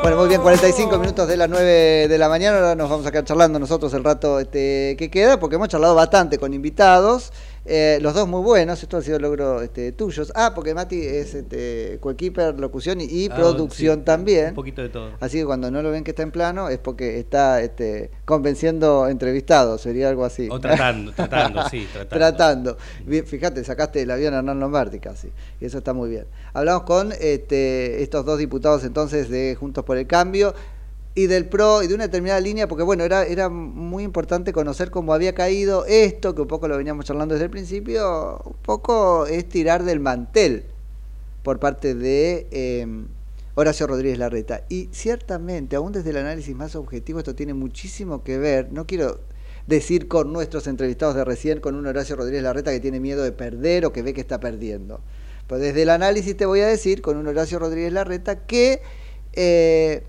Bueno, 0.02 0.18
muy 0.18 0.28
bien, 0.28 0.42
45 0.42 0.98
minutos 0.98 1.28
de 1.30 1.38
las 1.38 1.50
9 1.50 2.08
de 2.10 2.18
la 2.18 2.28
mañana. 2.28 2.58
Ahora 2.58 2.76
nos 2.76 2.90
vamos 2.90 3.06
a 3.06 3.12
quedar 3.12 3.24
charlando 3.24 3.58
nosotros 3.58 3.94
el 3.94 4.04
rato 4.04 4.40
este, 4.40 4.96
que 4.98 5.10
queda, 5.10 5.40
porque 5.40 5.56
hemos 5.56 5.70
charlado 5.70 5.96
bastante 5.96 6.38
con 6.38 6.54
invitados. 6.54 7.32
Eh, 7.66 8.00
los 8.02 8.14
dos 8.14 8.28
muy 8.28 8.42
buenos, 8.42 8.84
esto 8.84 8.98
ha 8.98 9.02
sido 9.02 9.20
logro 9.20 9.62
este, 9.62 9.92
tuyos. 9.94 10.32
Ah, 10.36 10.52
porque 10.54 10.74
Mati 10.74 11.02
es 11.02 11.34
este, 11.34 11.98
coequiper, 12.02 12.60
locución 12.60 13.00
y, 13.00 13.06
y 13.06 13.30
Ah, 13.32 13.36
producción 13.36 14.00
sí, 14.00 14.06
también. 14.06 14.50
Un 14.50 14.56
poquito 14.56 14.82
de 14.82 14.90
todo. 14.90 15.12
Así 15.20 15.38
que 15.38 15.46
cuando 15.46 15.72
no 15.72 15.82
lo 15.82 15.92
ven 15.92 16.04
que 16.04 16.12
está 16.12 16.24
en 16.24 16.32
plano 16.32 16.70
es 16.70 16.78
porque 16.78 17.20
está 17.20 17.62
este, 17.62 18.12
convenciendo 18.26 19.08
entrevistados, 19.08 19.82
sería 19.82 20.10
algo 20.10 20.26
así. 20.26 20.50
O 20.52 20.60
tratando, 20.60 21.12
tratando, 21.16 21.70
sí, 21.70 21.88
tratando. 21.92 22.18
Tratando. 22.18 22.78
Bien, 23.06 23.26
Fíjate, 23.26 23.64
sacaste 23.64 24.02
el 24.02 24.12
avión 24.12 24.34
a 24.34 24.40
Hernán 24.40 24.60
Lombardi 24.60 25.00
casi. 25.00 25.30
Y 25.62 25.66
eso 25.66 25.78
está 25.78 25.94
muy 25.94 26.10
bien. 26.10 26.26
Hablamos 26.54 26.84
con 26.84 27.14
este, 27.14 28.04
estos 28.04 28.26
dos 28.26 28.38
diputados 28.38 28.84
entonces 28.84 29.30
de 29.30 29.56
Juntos 29.58 29.86
por 29.86 29.98
el 29.98 30.06
Cambio 30.06 30.54
y 31.16 31.28
del 31.28 31.48
PRO 31.48 31.84
y 31.84 31.88
de 31.88 31.96
una 31.96 32.06
determinada 32.06 32.40
línea, 32.40 32.68
porque 32.68 32.84
bueno, 32.84 33.04
era, 33.04 33.24
era 33.24 33.50
muy 33.50 34.04
importante 34.04 34.52
conocer 34.52 34.90
cómo 34.90 35.14
había 35.14 35.36
caído 35.36 35.86
esto, 35.86 36.34
que 36.34 36.42
un 36.42 36.48
poco 36.48 36.68
lo 36.68 36.78
veníamos 36.78 37.06
charlando 37.06 37.36
desde 37.36 37.46
el 37.46 37.52
principio, 37.52 38.42
un 38.44 38.56
poco 38.64 39.28
es 39.28 39.48
tirar 39.48 39.84
del 39.84 40.00
mantel 40.00 40.66
por 41.44 41.60
parte 41.60 41.94
de 41.94 42.48
eh, 42.52 42.88
Horacio 43.56 43.86
Rodríguez 43.86 44.18
Larreta. 44.18 44.64
Y 44.70 44.90
ciertamente, 44.92 45.76
aún 45.76 45.92
desde 45.92 46.10
el 46.10 46.18
análisis 46.18 46.56
más 46.56 46.76
objetivo, 46.76 47.20
esto 47.20 47.36
tiene 47.36 47.54
muchísimo 47.54 48.24
que 48.24 48.40
ver, 48.40 48.72
no 48.72 48.88
quiero 48.88 49.20
decir 49.68 50.08
con 50.08 50.34
nuestros 50.34 50.68
entrevistados 50.68 51.16
de 51.16 51.24
recién, 51.24 51.60
con 51.60 51.76
un 51.76 51.86
Horacio 51.86 52.16
Rodríguez 52.16 52.44
Larreta 52.44 52.72
que 52.72 52.80
tiene 52.80 53.00
miedo 53.00 53.24
de 53.24 53.32
perder 53.32 53.86
o 53.86 53.94
que 53.94 54.02
ve 54.02 54.14
que 54.14 54.22
está 54.22 54.40
perdiendo. 54.40 55.00
Pero 55.48 55.60
desde 55.60 55.84
el 55.84 55.90
análisis 55.90 56.36
te 56.36 56.46
voy 56.46 56.62
a 56.62 56.68
decir 56.68 57.02
con 57.02 57.18
un 57.18 57.28
Horacio 57.28 57.60
Rodríguez 57.60 57.94
Larreta 57.94 58.46
que 58.46 58.82
eh, 59.34 60.04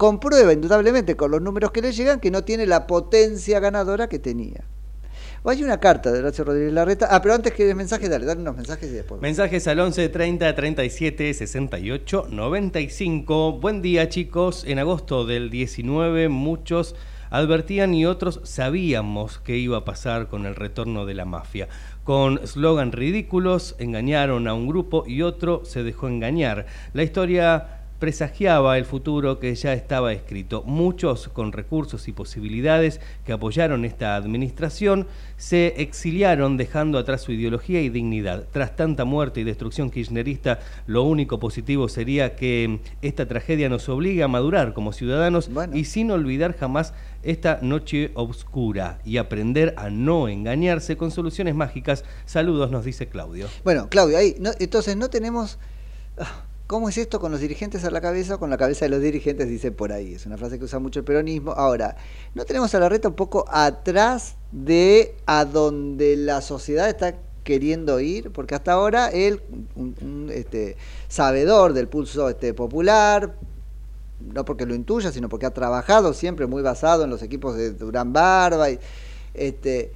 comprueba 0.00 0.50
indudablemente 0.54 1.14
con 1.14 1.30
los 1.30 1.42
números 1.42 1.72
que 1.72 1.82
le 1.82 1.92
llegan 1.92 2.20
que 2.20 2.30
no 2.30 2.42
tiene 2.42 2.64
la 2.64 2.86
potencia 2.86 3.60
ganadora 3.60 4.08
que 4.08 4.18
tenía. 4.18 4.64
Hay 5.44 5.62
una 5.62 5.78
carta 5.78 6.10
de 6.10 6.20
Horacio 6.20 6.42
Rodríguez 6.42 6.72
Larreta. 6.72 7.08
Ah, 7.10 7.20
pero 7.20 7.34
antes 7.34 7.52
que 7.52 7.68
el 7.68 7.76
mensaje, 7.76 8.08
dale, 8.08 8.24
dale 8.24 8.40
unos 8.40 8.56
mensajes 8.56 8.88
y 8.90 8.94
después. 8.94 9.20
Mensajes 9.20 9.68
al 9.68 9.78
11 9.78 10.08
30 10.08 10.54
37 10.54 11.34
68 11.34 12.28
95. 12.30 13.60
Buen 13.60 13.82
día, 13.82 14.08
chicos. 14.08 14.64
En 14.66 14.78
agosto 14.78 15.26
del 15.26 15.50
19, 15.50 16.30
muchos 16.30 16.96
advertían 17.28 17.92
y 17.92 18.06
otros 18.06 18.40
sabíamos 18.44 19.38
que 19.38 19.58
iba 19.58 19.76
a 19.76 19.84
pasar 19.84 20.28
con 20.28 20.46
el 20.46 20.54
retorno 20.54 21.04
de 21.04 21.12
la 21.12 21.26
mafia. 21.26 21.68
Con 22.04 22.40
eslogan 22.42 22.92
ridículos, 22.92 23.76
engañaron 23.78 24.48
a 24.48 24.54
un 24.54 24.66
grupo 24.66 25.04
y 25.06 25.20
otro 25.20 25.62
se 25.66 25.82
dejó 25.82 26.08
engañar. 26.08 26.64
La 26.94 27.02
historia 27.02 27.79
presagiaba 28.00 28.76
el 28.78 28.84
futuro 28.86 29.38
que 29.38 29.54
ya 29.54 29.72
estaba 29.74 30.12
escrito. 30.12 30.62
Muchos 30.66 31.28
con 31.28 31.52
recursos 31.52 32.08
y 32.08 32.12
posibilidades 32.12 33.00
que 33.24 33.32
apoyaron 33.32 33.84
esta 33.84 34.16
administración 34.16 35.06
se 35.36 35.74
exiliaron 35.80 36.56
dejando 36.56 36.98
atrás 36.98 37.20
su 37.20 37.30
ideología 37.32 37.80
y 37.82 37.90
dignidad. 37.90 38.46
Tras 38.50 38.74
tanta 38.74 39.04
muerte 39.04 39.40
y 39.40 39.44
destrucción 39.44 39.90
kirchnerista, 39.90 40.58
lo 40.86 41.04
único 41.04 41.38
positivo 41.38 41.88
sería 41.88 42.34
que 42.34 42.80
esta 43.02 43.28
tragedia 43.28 43.68
nos 43.68 43.88
obligue 43.88 44.22
a 44.22 44.28
madurar 44.28 44.72
como 44.72 44.92
ciudadanos 44.92 45.50
y 45.74 45.84
sin 45.84 46.10
olvidar 46.10 46.56
jamás 46.56 46.94
esta 47.22 47.58
noche 47.60 48.12
oscura 48.14 48.98
y 49.04 49.18
aprender 49.18 49.74
a 49.76 49.90
no 49.90 50.26
engañarse 50.28 50.96
con 50.96 51.10
soluciones 51.10 51.54
mágicas. 51.54 52.04
Saludos, 52.24 52.70
nos 52.70 52.84
dice 52.86 53.08
Claudio. 53.08 53.46
Bueno, 53.62 53.88
Claudio, 53.90 54.16
ahí, 54.16 54.36
no- 54.40 54.52
entonces 54.58 54.96
no 54.96 55.10
tenemos... 55.10 55.58
¿Cómo 56.70 56.88
es 56.88 56.98
esto 56.98 57.18
con 57.18 57.32
los 57.32 57.40
dirigentes 57.40 57.84
a 57.84 57.90
la 57.90 58.00
cabeza 58.00 58.36
o 58.36 58.38
con 58.38 58.48
la 58.48 58.56
cabeza 58.56 58.84
de 58.84 58.90
los 58.90 59.02
dirigentes? 59.02 59.48
Dice 59.48 59.72
por 59.72 59.90
ahí. 59.90 60.14
Es 60.14 60.24
una 60.24 60.38
frase 60.38 60.56
que 60.56 60.66
usa 60.66 60.78
mucho 60.78 61.00
el 61.00 61.04
peronismo. 61.04 61.50
Ahora, 61.50 61.96
¿no 62.36 62.44
tenemos 62.44 62.72
a 62.76 62.78
la 62.78 62.88
reta 62.88 63.08
un 63.08 63.14
poco 63.14 63.44
atrás 63.48 64.36
de 64.52 65.16
a 65.26 65.44
donde 65.44 66.14
la 66.14 66.40
sociedad 66.40 66.88
está 66.88 67.16
queriendo 67.42 67.98
ir? 67.98 68.30
Porque 68.30 68.54
hasta 68.54 68.70
ahora 68.70 69.08
él, 69.08 69.42
un, 69.74 69.96
un, 70.00 70.30
este, 70.32 70.76
sabedor 71.08 71.72
del 71.72 71.88
pulso 71.88 72.28
este, 72.28 72.54
popular, 72.54 73.34
no 74.32 74.44
porque 74.44 74.64
lo 74.64 74.76
intuya, 74.76 75.10
sino 75.10 75.28
porque 75.28 75.46
ha 75.46 75.52
trabajado 75.52 76.14
siempre 76.14 76.46
muy 76.46 76.62
basado 76.62 77.02
en 77.02 77.10
los 77.10 77.24
equipos 77.24 77.56
de 77.56 77.72
Durán 77.72 78.12
Barba, 78.12 78.70
y, 78.70 78.78
este, 79.34 79.90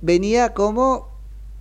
venía 0.00 0.54
como 0.54 1.11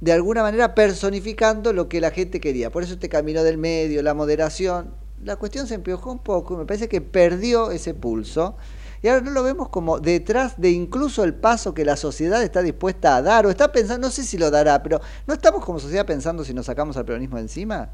de 0.01 0.11
alguna 0.11 0.41
manera 0.41 0.73
personificando 0.73 1.73
lo 1.73 1.87
que 1.87 2.01
la 2.01 2.11
gente 2.11 2.41
quería. 2.41 2.71
Por 2.71 2.83
eso 2.83 2.93
este 2.93 3.07
camino 3.07 3.43
del 3.43 3.57
medio, 3.57 4.01
la 4.01 4.15
moderación, 4.15 4.93
la 5.23 5.35
cuestión 5.35 5.67
se 5.67 5.75
empeoró 5.75 6.11
un 6.11 6.19
poco 6.19 6.55
y 6.55 6.57
me 6.57 6.65
parece 6.65 6.89
que 6.89 7.01
perdió 7.01 7.69
ese 7.71 7.93
pulso. 7.93 8.55
Y 9.03 9.07
ahora 9.07 9.21
no 9.21 9.31
lo 9.31 9.43
vemos 9.43 9.69
como 9.69 9.99
detrás 9.99 10.59
de 10.59 10.71
incluso 10.71 11.23
el 11.23 11.35
paso 11.35 11.73
que 11.73 11.85
la 11.85 11.95
sociedad 11.95 12.41
está 12.43 12.61
dispuesta 12.61 13.15
a 13.15 13.21
dar, 13.21 13.45
o 13.45 13.49
está 13.49 13.71
pensando, 13.71 14.07
no 14.07 14.11
sé 14.11 14.23
si 14.23 14.37
lo 14.37 14.51
dará, 14.51 14.83
pero 14.83 15.01
¿no 15.25 15.33
estamos 15.33 15.63
como 15.65 15.79
sociedad 15.79 16.05
pensando 16.05 16.43
si 16.43 16.53
nos 16.53 16.67
sacamos 16.67 16.97
al 16.97 17.05
peronismo 17.05 17.37
encima? 17.37 17.89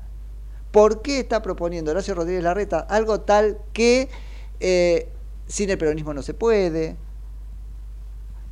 ¿Por 0.71 1.01
qué 1.01 1.19
está 1.19 1.41
proponiendo 1.41 1.91
Horacio 1.91 2.13
Rodríguez 2.13 2.43
Larreta 2.43 2.79
algo 2.79 3.21
tal 3.21 3.57
que 3.71 4.09
eh, 4.59 5.09
sin 5.45 5.69
el 5.69 5.77
peronismo 5.77 6.13
no 6.13 6.21
se 6.21 6.33
puede? 6.33 6.97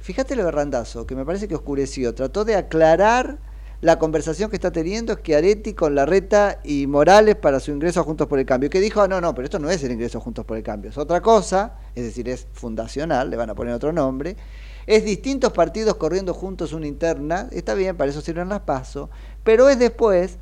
Fíjate 0.05 0.35
lo 0.35 0.45
de 0.45 0.51
Randazo, 0.51 1.07
que 1.07 1.15
me 1.15 1.25
parece 1.25 1.47
que 1.47 1.55
oscureció. 1.55 2.13
Trató 2.13 2.45
de 2.45 2.55
aclarar 2.55 3.39
la 3.81 3.97
conversación 3.97 4.51
que 4.51 4.55
está 4.55 4.71
teniendo 4.71 5.15
Schiaretti 5.15 5.73
con 5.73 5.95
Larreta 5.95 6.59
y 6.63 6.85
Morales 6.85 7.35
para 7.35 7.59
su 7.59 7.71
ingreso 7.71 8.01
a 8.01 8.03
Juntos 8.03 8.27
por 8.27 8.37
el 8.37 8.45
Cambio. 8.45 8.69
Que 8.69 8.79
dijo, 8.79 9.01
ah, 9.01 9.07
no, 9.07 9.19
no, 9.19 9.33
pero 9.33 9.45
esto 9.45 9.57
no 9.57 9.67
es 9.67 9.83
el 9.83 9.91
ingreso 9.91 10.19
a 10.19 10.21
Juntos 10.21 10.45
por 10.45 10.57
el 10.57 10.61
Cambio, 10.61 10.91
es 10.91 10.97
otra 10.99 11.21
cosa, 11.21 11.79
es 11.95 12.03
decir, 12.03 12.29
es 12.29 12.45
fundacional, 12.53 13.31
le 13.31 13.35
van 13.35 13.49
a 13.49 13.55
poner 13.55 13.73
otro 13.73 13.91
nombre. 13.91 14.37
Es 14.85 15.03
distintos 15.03 15.51
partidos 15.53 15.95
corriendo 15.95 16.35
juntos 16.35 16.71
una 16.71 16.85
interna, 16.85 17.49
está 17.51 17.73
bien, 17.73 17.97
para 17.97 18.11
eso 18.11 18.21
sirven 18.21 18.47
las 18.47 18.59
pasos, 18.59 19.09
pero 19.43 19.69
es 19.69 19.79
después 19.79 20.37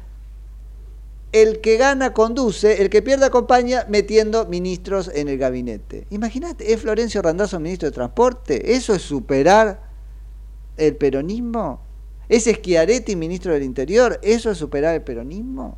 el 1.34 1.60
que 1.62 1.78
gana 1.78 2.14
conduce, 2.14 2.82
el 2.82 2.90
que 2.90 3.02
pierde 3.02 3.26
acompaña 3.26 3.86
metiendo 3.90 4.46
ministros 4.46 5.12
en 5.14 5.28
el 5.28 5.38
gabinete. 5.38 6.08
Imagínate, 6.12 6.72
es 6.72 6.80
Florencio 6.80 7.22
Randazzo 7.22 7.60
ministro 7.60 7.90
de 7.90 7.92
Transporte, 7.94 8.76
¿eso 8.76 8.94
es 8.94 9.02
superar 9.02 9.82
el 10.78 10.96
peronismo? 10.96 11.82
¿Es 12.30 12.46
Schiaretti 12.46 13.16
ministro 13.16 13.52
del 13.52 13.64
Interior? 13.64 14.20
¿Eso 14.24 14.52
es 14.52 14.58
superar 14.58 14.96
el 14.96 15.02
peronismo? 15.02 15.78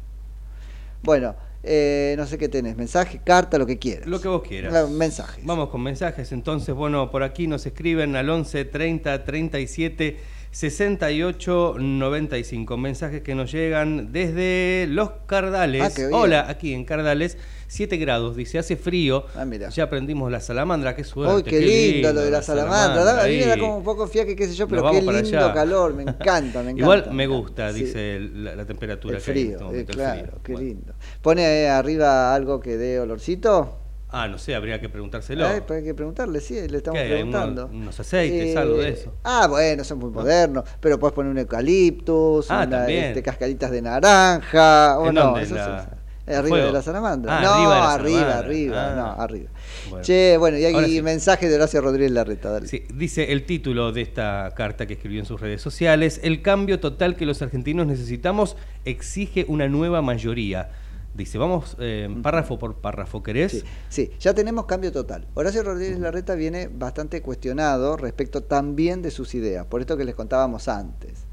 Bueno, 1.01 1.35
Eh, 1.67 2.13
no 2.15 2.27
sé 2.27 2.37
qué 2.37 2.47
tenés, 2.47 2.77
mensaje, 2.77 3.21
carta, 3.23 3.57
lo 3.57 3.65
que 3.65 3.79
quieras. 3.79 4.05
Lo 4.05 4.21
que 4.21 4.27
vos 4.27 4.43
quieras. 4.43 4.87
Mensajes. 4.87 5.43
Vamos 5.43 5.69
con 5.69 5.81
mensajes. 5.81 6.31
Entonces, 6.31 6.75
bueno, 6.75 7.09
por 7.09 7.23
aquí 7.23 7.47
nos 7.47 7.65
escriben 7.65 8.15
al 8.15 8.29
11 8.29 8.65
30 8.65 9.25
37 9.25 10.19
68 10.55 11.75
95. 11.77 12.77
Mensajes 12.77 13.21
que 13.21 13.35
nos 13.35 13.51
llegan 13.51 14.13
desde 14.13 14.87
Los 14.89 15.11
Cardales. 15.25 15.99
Ah. 15.99 16.09
Hola, 16.13 16.45
aquí 16.47 16.73
en 16.73 16.85
Cardales. 16.85 17.37
7 17.67 17.97
grados, 17.97 18.37
dice, 18.37 18.57
hace 18.59 18.77
frío. 18.77 19.25
Ya 19.73 19.83
aprendimos 19.83 20.31
la 20.31 20.39
salamandra, 20.39 20.95
qué 20.95 21.03
suerte. 21.03 21.35
Uy, 21.35 21.43
qué, 21.43 21.59
lindo, 21.59 22.13
lo 22.13 22.21
de 22.21 22.31
la 22.31 22.41
salamandra. 22.41 23.21
A 23.21 23.27
mí 23.27 23.35
me 23.35 23.47
da 23.47 23.57
como 23.59 23.79
un 23.79 23.83
poco 23.83 24.07
fiaque, 24.07 24.33
qué 24.33 24.47
sé 24.47 24.53
yo, 24.53 24.65
pero 24.69 24.89
qué 24.91 25.01
lindo 25.01 25.11
allá. 25.39 25.53
calor, 25.53 25.93
me 25.93 26.03
encanta, 26.03 26.63
me 26.63 26.71
encanta. 26.71 26.81
Igual 26.81 27.09
me 27.11 27.27
gusta, 27.27 27.73
Sí. 27.73 27.83
dice 27.83 28.19
la, 28.21 28.55
la 28.55 28.65
temperatura 28.65 29.17
El 29.17 29.23
que 29.23 29.31
hay 29.31 29.37
en 29.37 29.45
frío, 29.47 29.55
este 29.55 29.63
eh, 29.63 29.67
momento, 29.67 29.91
el 29.91 29.97
claro, 29.97 30.39
frío. 30.41 30.57
qué 30.57 30.63
lindo. 30.63 30.93
¿Pone 31.21 31.63
eh, 31.63 31.67
arriba 31.67 32.33
algo 32.33 32.61
que 32.61 32.77
dé 32.77 32.97
olorcito? 33.01 33.77
Ah, 34.09 34.27
no 34.27 34.37
sé, 34.37 34.55
habría 34.55 34.79
que 34.79 34.87
preguntárselo. 34.87 35.45
Ay, 35.47 35.61
pues 35.65 35.79
hay 35.79 35.85
que 35.85 35.93
preguntarle, 35.93 36.39
sí, 36.39 36.53
le 36.69 36.77
estamos 36.77 36.97
¿Qué 36.99 37.05
hay? 37.05 37.11
preguntando. 37.13 37.65
Unos, 37.65 37.75
unos 37.81 37.99
aceites, 37.99 38.55
Eh, 38.55 38.57
algo 38.57 38.77
de 38.77 38.89
eso. 38.89 39.13
Ah, 39.23 39.47
bueno, 39.49 39.83
son 39.83 39.99
muy 39.99 40.09
modernos, 40.11 40.63
pero 40.79 40.97
puedes 40.99 41.13
poner 41.13 41.31
un 41.31 41.37
eucaliptus, 41.39 42.49
Ah, 42.49 42.65
una, 42.65 42.77
también. 42.79 43.05
este, 43.05 43.23
cascaditas 43.23 43.71
de 43.71 43.81
naranja, 43.81 44.99
o 44.99 45.07
¿En 45.09 45.15
no, 45.15 45.37
eso 45.37 45.55
La- 45.55 45.79
es- 45.81 45.87
eh, 46.27 46.35
arriba 46.35 46.47
fuego? 46.49 46.67
de 46.67 46.73
la 46.73 46.81
salamandra. 46.81 47.37
Ah, 47.37 47.41
no, 47.41 47.71
arriba 47.71 48.37
arriba, 48.37 48.91
Ah. 48.91 48.95
no, 48.95 49.21
arriba. 49.23 49.49
Bueno. 49.89 50.03
Che, 50.05 50.37
bueno, 50.37 50.57
y 50.59 50.65
hay 50.65 50.91
sí. 50.95 51.01
mensaje 51.01 51.49
de 51.49 51.55
Horacio 51.55 51.81
Rodríguez 51.81 52.11
Larreta, 52.11 52.49
dale. 52.51 52.67
Sí, 52.67 52.83
dice 52.93 53.31
el 53.33 53.43
título 53.45 53.91
de 53.91 54.01
esta 54.01 54.53
carta 54.55 54.85
que 54.85 54.93
escribió 54.93 55.19
en 55.19 55.25
sus 55.25 55.41
redes 55.41 55.61
sociales, 55.61 56.19
el 56.23 56.41
cambio 56.41 56.79
total 56.79 57.15
que 57.15 57.25
los 57.25 57.41
argentinos 57.41 57.85
necesitamos 57.85 58.55
exige 58.85 59.45
una 59.49 59.67
nueva 59.67 60.01
mayoría. 60.01 60.69
Dice, 61.15 61.37
vamos 61.37 61.77
eh, 61.79 62.13
párrafo 62.21 62.59
por 62.59 62.75
párrafo, 62.75 63.23
¿querés? 63.23 63.53
Sí, 63.53 63.63
sí, 63.87 64.11
ya 64.19 64.33
tenemos 64.33 64.65
cambio 64.65 64.91
total. 64.91 65.25
Horacio 65.33 65.63
Rodríguez 65.63 65.97
Larreta 65.97 66.35
viene 66.35 66.67
bastante 66.67 67.21
cuestionado 67.21 67.95
respecto 67.95 68.43
también 68.43 69.01
de 69.01 69.11
sus 69.11 69.33
ideas, 69.33 69.65
por 69.65 69.79
esto 69.79 69.95
que 69.95 70.03
les 70.03 70.13
contábamos 70.13 70.67
antes. 70.67 71.23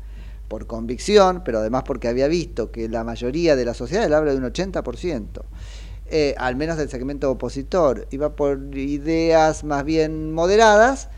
Por 0.46 0.68
convicción, 0.68 1.42
pero 1.44 1.58
además 1.58 1.82
porque 1.84 2.06
había 2.06 2.28
visto 2.28 2.70
que 2.70 2.88
la 2.88 3.02
mayoría 3.02 3.56
de 3.56 3.64
la 3.64 3.74
sociedad, 3.74 4.04
él 4.04 4.14
habla 4.14 4.30
de 4.30 4.38
un 4.38 4.44
80%, 4.44 5.42
eh, 6.06 6.36
al 6.38 6.54
menos 6.54 6.76
del 6.76 6.88
segmento 6.88 7.28
opositor, 7.32 8.06
iba 8.12 8.36
por 8.36 8.60
ideas 8.76 9.64
más 9.64 9.84
bien 9.84 10.32
moderadas, 10.32 11.08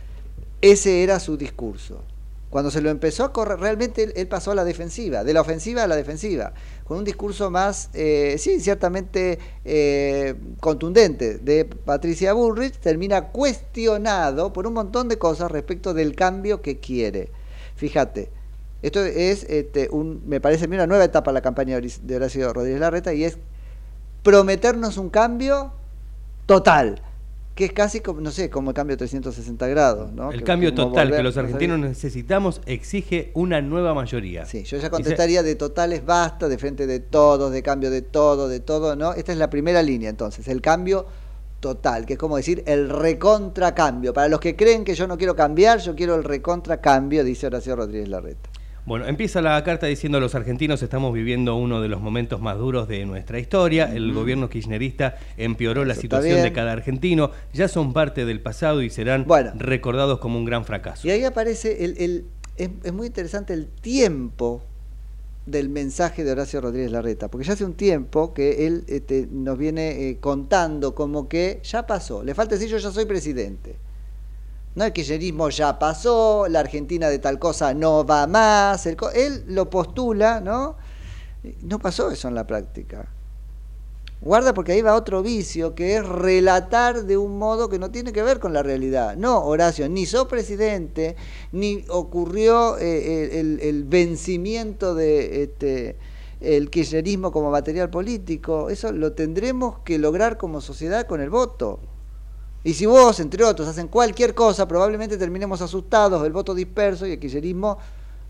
ese 0.62 1.02
era 1.02 1.20
su 1.20 1.36
discurso. 1.36 2.02
Cuando 2.48 2.70
se 2.70 2.80
lo 2.80 2.88
empezó 2.88 3.24
a 3.24 3.32
correr, 3.32 3.58
realmente 3.58 4.04
él, 4.04 4.12
él 4.16 4.28
pasó 4.28 4.52
a 4.52 4.54
la 4.54 4.64
defensiva, 4.64 5.22
de 5.22 5.34
la 5.34 5.42
ofensiva 5.42 5.82
a 5.82 5.86
la 5.86 5.96
defensiva, 5.96 6.54
con 6.85 6.99
un 6.99 7.05
discurso 7.05 7.51
más, 7.51 7.91
eh, 7.95 8.37
sí, 8.39 8.61
ciertamente 8.61 9.39
eh, 9.64 10.35
contundente 10.61 11.39
de 11.39 11.64
Patricia 11.64 12.35
Bullrich, 12.35 12.74
termina 12.74 13.28
cuestionado 13.28 14.53
por 14.53 14.66
un 14.66 14.74
montón 14.74 15.09
de 15.09 15.16
cosas 15.16 15.51
respecto 15.51 15.95
del 15.95 16.14
cambio 16.14 16.61
que 16.61 16.78
quiere. 16.78 17.30
Fíjate, 17.76 18.30
esto 18.82 19.03
es, 19.03 19.45
este, 19.45 19.89
un, 19.91 20.22
me 20.26 20.43
parece 20.43 20.66
a 20.66 20.68
mí 20.68 20.76
una 20.76 20.87
nueva 20.87 21.05
etapa 21.05 21.30
en 21.30 21.35
la 21.35 21.41
campaña 21.41 21.80
de 21.80 21.91
de 22.03 22.16
Horacio 22.16 22.53
Rodríguez 22.53 22.80
Larreta 22.80 23.14
y 23.14 23.24
es 23.24 23.39
prometernos 24.22 24.99
un 24.99 25.09
cambio 25.09 25.72
total, 26.45 27.01
que 27.55 27.66
es 27.66 27.72
casi 27.72 28.00
como, 28.00 28.20
no 28.20 28.30
sé, 28.32 28.50
como 28.50 28.70
el 28.70 28.74
cambio 28.74 28.96
360 28.96 29.66
grados. 29.68 30.12
¿no? 30.12 30.32
El 30.32 30.38
Que- 30.40 30.44
cambio 30.44 30.74
total 30.74 31.11
que 31.14 31.22
los 31.22 31.36
no 31.36 31.42
argentinos 31.42 31.78
necesitamos 31.78 32.61
exige 32.66 33.30
una 33.34 33.61
nueva 33.62 33.94
mayoría. 33.94 34.44
Sí, 34.44 34.64
yo 34.64 34.78
ya 34.78 34.90
contestaría 34.90 35.42
de 35.44 35.55
totales 35.55 36.05
basta, 36.05 36.48
de 36.48 36.59
frente 36.59 36.86
de 36.88 36.98
todos, 37.00 37.52
de 37.52 37.62
cambio 37.62 37.90
de 37.90 38.02
todo, 38.02 38.48
de 38.48 38.59
todo, 38.61 38.96
¿no? 38.96 39.12
Esta 39.12 39.30
es 39.32 39.38
la 39.38 39.50
primera 39.50 39.82
línea 39.82 40.11
entonces, 40.11 40.48
el 40.48 40.61
cambio 40.61 41.07
total, 41.61 42.05
que 42.07 42.14
es 42.14 42.18
como 42.18 42.36
decir 42.36 42.62
el 42.66 42.90
recontracambio. 42.90 44.12
Para 44.12 44.28
los 44.28 44.40
que 44.40 44.55
creen 44.57 44.84
que 44.84 44.94
yo 44.94 45.07
no 45.07 45.16
quiero 45.16 45.34
cambiar, 45.36 45.78
yo 45.78 45.94
quiero 45.94 46.14
el 46.14 46.24
recontracambio, 46.24 47.24
dice 47.24 47.46
Horacio 47.46 47.76
Rodríguez 47.76 48.09
Larreta. 48.09 48.50
Bueno, 48.87 49.07
empieza 49.07 49.41
la 49.41 49.64
carta 49.64 49.87
diciendo 49.87 50.20
los 50.20 50.35
argentinos 50.35 50.82
estamos 50.82 51.14
viviendo 51.14 51.57
uno 51.57 51.80
de 51.80 51.89
los 51.89 52.03
momentos 52.03 52.43
más 52.43 52.59
duros 52.59 52.87
de 52.87 53.07
nuestra 53.07 53.39
historia. 53.39 53.91
El 53.91 54.12
gobierno 54.12 54.51
kirchnerista 54.51 55.16
empeoró 55.39 55.87
la 55.87 55.95
Eso 55.95 56.03
situación 56.03 56.43
de 56.43 56.53
cada 56.53 56.72
argentino. 56.72 57.30
Ya 57.55 57.68
son 57.68 57.95
parte 57.95 58.26
del 58.26 58.41
pasado 58.41 58.82
y 58.82 58.91
serán 58.91 59.24
recordados 59.57 60.18
como 60.18 60.39
un 60.39 60.45
gran 60.45 60.66
fracaso. 60.66 61.09
Y 61.09 61.12
ahí 61.12 61.24
aparece, 61.24 61.85
el, 61.85 61.97
el- 61.99 62.24
es, 62.57 62.68
es 62.85 62.93
muy 62.93 63.07
interesante 63.07 63.55
el 63.55 63.66
tiempo 63.68 64.62
del 65.47 65.70
mensaje 65.70 66.22
de 66.22 66.32
Horacio 66.32 66.61
Rodríguez 66.61 66.93
Larreta, 66.93 67.28
porque 67.28 67.47
ya 67.47 67.55
hace 67.55 67.64
un 67.64 67.74
tiempo 67.74 68.32
que 68.35 68.66
él 68.66 68.85
este, 68.87 69.26
nos 69.30 69.57
viene 69.59 70.09
eh, 70.11 70.18
contando 70.20 70.95
como 70.95 71.28
que 71.28 71.61
ya 71.64 71.87
pasó, 71.87 72.22
le 72.22 72.35
falta 72.35 72.55
decir 72.55 72.68
yo 72.70 72.78
ya 72.78 72.91
soy 72.91 73.07
presidente. 73.07 73.76
No, 74.74 74.84
el 74.84 74.92
kirchnerismo 74.92 75.50
ya 75.50 75.78
pasó, 75.78 76.46
la 76.48 76.60
Argentina 76.60 77.08
de 77.08 77.20
tal 77.20 77.38
cosa 77.38 77.74
no 77.74 78.04
va 78.04 78.26
más, 78.26 78.86
él 78.86 79.44
lo 79.46 79.70
postula, 79.70 80.40
¿no? 80.40 80.76
No 81.62 81.78
pasó 81.78 82.10
eso 82.10 82.26
en 82.26 82.34
la 82.34 82.46
práctica. 82.46 83.08
Guarda 84.20 84.54
porque 84.54 84.72
ahí 84.72 84.80
va 84.80 84.94
otro 84.94 85.22
vicio, 85.22 85.74
que 85.74 85.96
es 85.96 86.04
relatar 86.04 87.04
de 87.04 87.16
un 87.16 87.38
modo 87.38 87.68
que 87.68 87.78
no 87.78 87.90
tiene 87.90 88.12
que 88.12 88.22
ver 88.22 88.40
con 88.40 88.54
la 88.54 88.62
realidad. 88.62 89.16
No, 89.16 89.44
Horacio, 89.44 89.88
ni 89.88 90.06
sos 90.06 90.26
presidente, 90.26 91.14
ni 91.52 91.84
ocurrió 91.88 92.78
eh, 92.78 93.38
el, 93.38 93.60
el 93.60 93.84
vencimiento 93.84 94.94
de 94.94 95.42
este, 95.42 95.98
el 96.40 96.70
kirchnerismo 96.70 97.30
como 97.30 97.50
material 97.50 97.90
político. 97.90 98.70
Eso 98.70 98.92
lo 98.92 99.12
tendremos 99.12 99.80
que 99.80 99.98
lograr 99.98 100.38
como 100.38 100.60
sociedad 100.62 101.06
con 101.06 101.20
el 101.20 101.28
voto. 101.28 101.80
Y 102.64 102.72
si 102.72 102.86
vos, 102.86 103.20
entre 103.20 103.44
otros, 103.44 103.68
hacen 103.68 103.88
cualquier 103.88 104.34
cosa, 104.34 104.66
probablemente 104.66 105.18
terminemos 105.18 105.60
asustados, 105.60 106.24
el 106.26 106.32
voto 106.32 106.54
disperso 106.54 107.06
y 107.06 107.12
el 107.12 107.18
kirchnerismo 107.20 107.78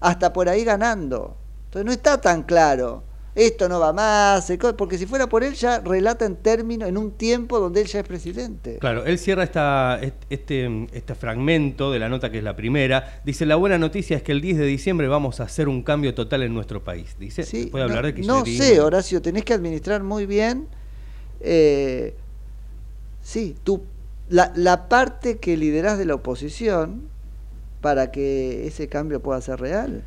hasta 0.01 0.33
por 0.33 0.49
ahí 0.49 0.65
ganando. 0.65 1.37
Entonces 1.67 1.87
no 1.87 1.93
está 1.93 2.21
tan 2.21 2.43
claro. 2.43 3.05
Esto 3.35 3.69
no 3.69 3.81
va 3.81 3.93
más, 3.93 4.53
porque 4.77 4.97
si 4.97 5.07
fuera 5.07 5.29
por 5.29 5.43
él 5.43 5.55
ya 5.55 5.81
relata 5.81 6.25
en 6.25 6.37
términos, 6.37 6.89
en 6.89 6.97
un 6.97 7.13
tiempo 7.13 7.59
donde 7.59 7.81
él 7.81 7.87
ya 7.89 7.99
es 8.01 8.07
presidente. 8.07 8.79
Claro, 8.79 9.05
él 9.05 9.19
cierra 9.19 9.43
esta, 9.43 9.99
este, 10.31 10.87
este 10.93 11.15
fragmento 11.17 11.91
de 11.91 11.99
la 11.99 12.09
nota 12.09 12.31
que 12.31 12.39
es 12.39 12.45
la 12.45 12.55
primera. 12.55 13.21
Dice, 13.25 13.45
la 13.45 13.57
buena 13.57 13.77
noticia 13.77 14.17
es 14.17 14.23
que 14.23 14.31
el 14.31 14.41
10 14.41 14.59
de 14.59 14.67
diciembre 14.67 15.09
vamos 15.09 15.41
a 15.41 15.45
hacer 15.45 15.69
un 15.69 15.83
cambio 15.83 16.15
total 16.15 16.45
en 16.45 16.55
nuestro 16.55 16.85
país. 16.85 17.17
Dice, 17.19 17.45
puede 17.73 17.83
hablar 17.85 18.05
no, 18.05 18.13
de 18.13 18.13
no 18.23 18.45
kirchnerismo. 18.45 18.65
sé, 18.65 18.81
Horacio, 18.81 19.21
tenés 19.21 19.45
que 19.45 19.55
administrar 19.55 20.05
muy 20.05 20.27
bien. 20.27 20.69
eh, 21.41 22.15
sí, 23.21 23.57
tú, 23.65 23.83
la, 24.29 24.53
la 24.55 24.89
parte 24.89 25.39
que 25.39 25.57
liderás 25.57 25.99
de 25.99 26.05
la 26.07 26.15
oposición 26.15 27.09
para 27.81 28.11
que 28.11 28.67
ese 28.67 28.89
cambio 28.89 29.21
pueda 29.21 29.41
ser 29.41 29.61
real. 29.61 30.05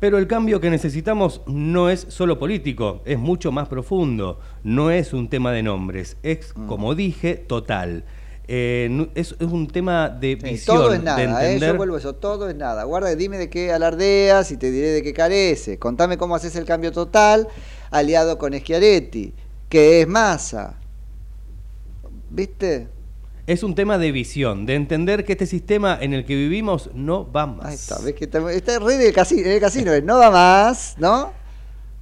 Pero 0.00 0.18
el 0.18 0.26
cambio 0.26 0.60
que 0.60 0.68
necesitamos 0.68 1.40
no 1.46 1.88
es 1.88 2.06
solo 2.10 2.38
político, 2.38 3.00
es 3.06 3.18
mucho 3.18 3.50
más 3.52 3.68
profundo. 3.68 4.38
No 4.62 4.90
es 4.90 5.12
un 5.14 5.28
tema 5.28 5.52
de 5.52 5.62
nombres, 5.62 6.16
es, 6.22 6.52
Mm. 6.54 6.66
como 6.66 6.94
dije, 6.94 7.34
total. 7.36 8.04
Eh, 8.48 9.08
es, 9.14 9.34
es 9.40 9.46
un 9.48 9.66
tema 9.68 10.08
de 10.10 10.38
Sí, 10.40 10.50
visión, 10.50 10.76
todo 10.76 10.92
es 10.92 10.98
de 11.00 11.04
nada, 11.04 11.20
¿eh? 11.22 11.46
entender. 11.54 11.70
yo 11.72 11.76
vuelvo 11.78 11.94
a 11.96 11.98
eso, 11.98 12.14
todo 12.14 12.48
es 12.48 12.54
nada. 12.56 12.84
Guarda, 12.84 13.14
dime 13.16 13.38
de 13.38 13.48
qué 13.48 13.72
alardeas 13.72 14.52
y 14.52 14.56
te 14.56 14.70
diré 14.70 14.88
de 14.90 15.02
qué 15.02 15.12
carece. 15.12 15.78
Contame 15.78 16.18
cómo 16.18 16.34
haces 16.36 16.54
el 16.56 16.64
cambio 16.64 16.92
total 16.92 17.48
aliado 17.90 18.36
con 18.38 18.52
Schiaretti, 18.52 19.32
que 19.68 20.02
es 20.02 20.06
masa. 20.08 20.78
¿Viste? 22.30 22.88
Es 23.46 23.62
un 23.62 23.74
tema 23.76 23.96
de 23.98 24.10
visión, 24.10 24.66
de 24.66 24.74
entender 24.74 25.24
que 25.24 25.32
este 25.32 25.46
sistema 25.46 25.96
en 26.00 26.12
el 26.14 26.24
que 26.24 26.34
vivimos 26.34 26.90
no 26.94 27.30
va 27.30 27.46
más. 27.46 27.66
Ahí 27.66 27.74
está, 27.74 27.98
ves 28.04 28.14
que 28.14 28.24
está, 28.24 28.50
está 28.52 28.78
re 28.80 29.12
casino, 29.12 29.48
el 29.48 29.60
casino, 29.60 29.92
es, 29.92 30.02
no 30.02 30.18
va 30.18 30.30
más, 30.32 30.96
¿no? 30.98 31.32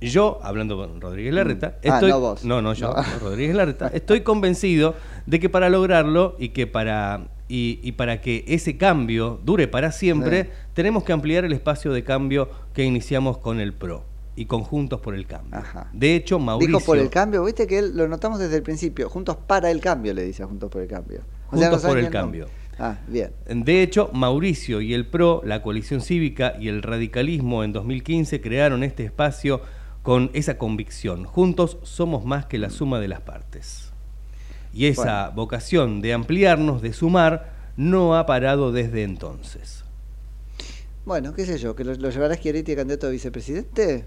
Yo, 0.01 0.39
hablando 0.43 0.77
con 0.77 1.01
Rodríguez 1.01 1.33
Larreta, 1.35 1.75
Ah, 1.77 1.95
estoy, 1.95 2.11
no 2.11 2.21
vos. 2.21 2.45
no, 2.45 2.63
no, 2.63 2.73
yo, 2.75 2.89
No. 2.95 3.03
Rodríguez 3.21 3.55
Larreta, 3.55 3.89
estoy 3.93 4.23
convencido 4.23 4.95
de 5.27 5.39
que 5.41 5.49
para 5.51 5.69
lograrlo 5.69 6.35
y 6.39 6.49
que 6.51 6.67
para 6.67 7.29
y, 7.47 7.79
y 7.83 7.93
para 7.93 8.23
que 8.23 8.45
ese 8.49 8.79
cambio 8.79 9.39
dure 9.45 9.69
para 9.69 9.93
siempre, 9.93 10.45
Sí. 10.45 10.51
tenemos 10.73 11.05
que 11.05 11.13
ampliar 11.13 11.45
el 11.45 11.53
espacio 11.53 11.93
de 11.93 12.03
cambio 12.03 12.49
que 12.73 12.85
iniciamos 12.85 13.37
con 13.39 13.61
el 13.61 13.75
PRO 13.75 14.05
y 14.37 14.47
con 14.47 14.63
Juntos 14.63 15.01
por 15.01 15.15
el 15.15 15.27
Cambio. 15.27 15.63
De 15.93 16.17
hecho, 16.17 16.39
Mauricio 16.39 16.79
Dijo 16.79 16.87
por 16.87 16.99
el 16.99 17.11
cambio, 17.11 17.45
viste 17.45 17.67
que 17.67 17.79
él 17.79 17.97
lo 17.97 18.09
notamos 18.09 18.39
desde 18.39 18.57
el 18.57 18.63
principio, 18.63 19.09
juntos 19.09 19.37
para 19.37 19.71
el 19.71 19.81
cambio, 19.81 20.13
le 20.13 20.25
dice 20.25 20.43
a 20.43 20.47
Juntos 20.47 20.71
por 20.71 20.83
el 20.83 20.89
Cambio. 20.89 21.21
O 21.51 21.57
sea, 21.57 21.69
Juntos 21.69 21.83
no 21.85 21.89
por 21.89 21.99
el. 21.99 22.11
Cambio. 22.11 22.49
Ah, 22.79 22.99
bien. 23.07 23.33
De 23.47 23.83
hecho, 23.83 24.11
Mauricio 24.13 24.81
y 24.81 24.95
el 24.95 25.07
PRO, 25.07 25.43
la 25.45 25.63
coalición 25.63 26.01
cívica 26.01 26.55
y 26.59 26.69
el 26.69 26.83
radicalismo 26.83 27.63
en 27.63 27.73
2015 27.73 28.41
crearon 28.41 28.83
este 28.83 29.05
espacio 29.05 29.61
con 30.03 30.31
esa 30.35 30.59
convicción. 30.59 31.25
Juntos 31.25 31.79
somos 31.83 32.25
más 32.25 32.47
que 32.47 32.59
la 32.59 32.71
suma 32.71 32.99
de 32.99 33.09
las 33.09 33.21
partes. 33.21 33.93
Y 34.73 34.87
esa 34.87 35.29
vocación 35.31 36.01
de 36.01 36.13
ampliarnos, 36.13 36.83
de 36.83 36.93
sumar, 36.93 37.53
no 37.77 38.17
ha 38.17 38.27
parado 38.27 38.73
desde 38.73 39.05
entonces. 39.05 39.85
Bueno, 41.05 41.33
qué 41.33 41.47
sé 41.47 41.59
yo, 41.59 41.77
que 41.77 41.85
lo, 41.85 41.95
lo 41.95 42.11
llevará 42.11 42.35
Schiaretti 42.35 42.73
a 42.73 42.77
candidato 42.77 43.07
a 43.07 43.11
vicepresidente. 43.11 44.05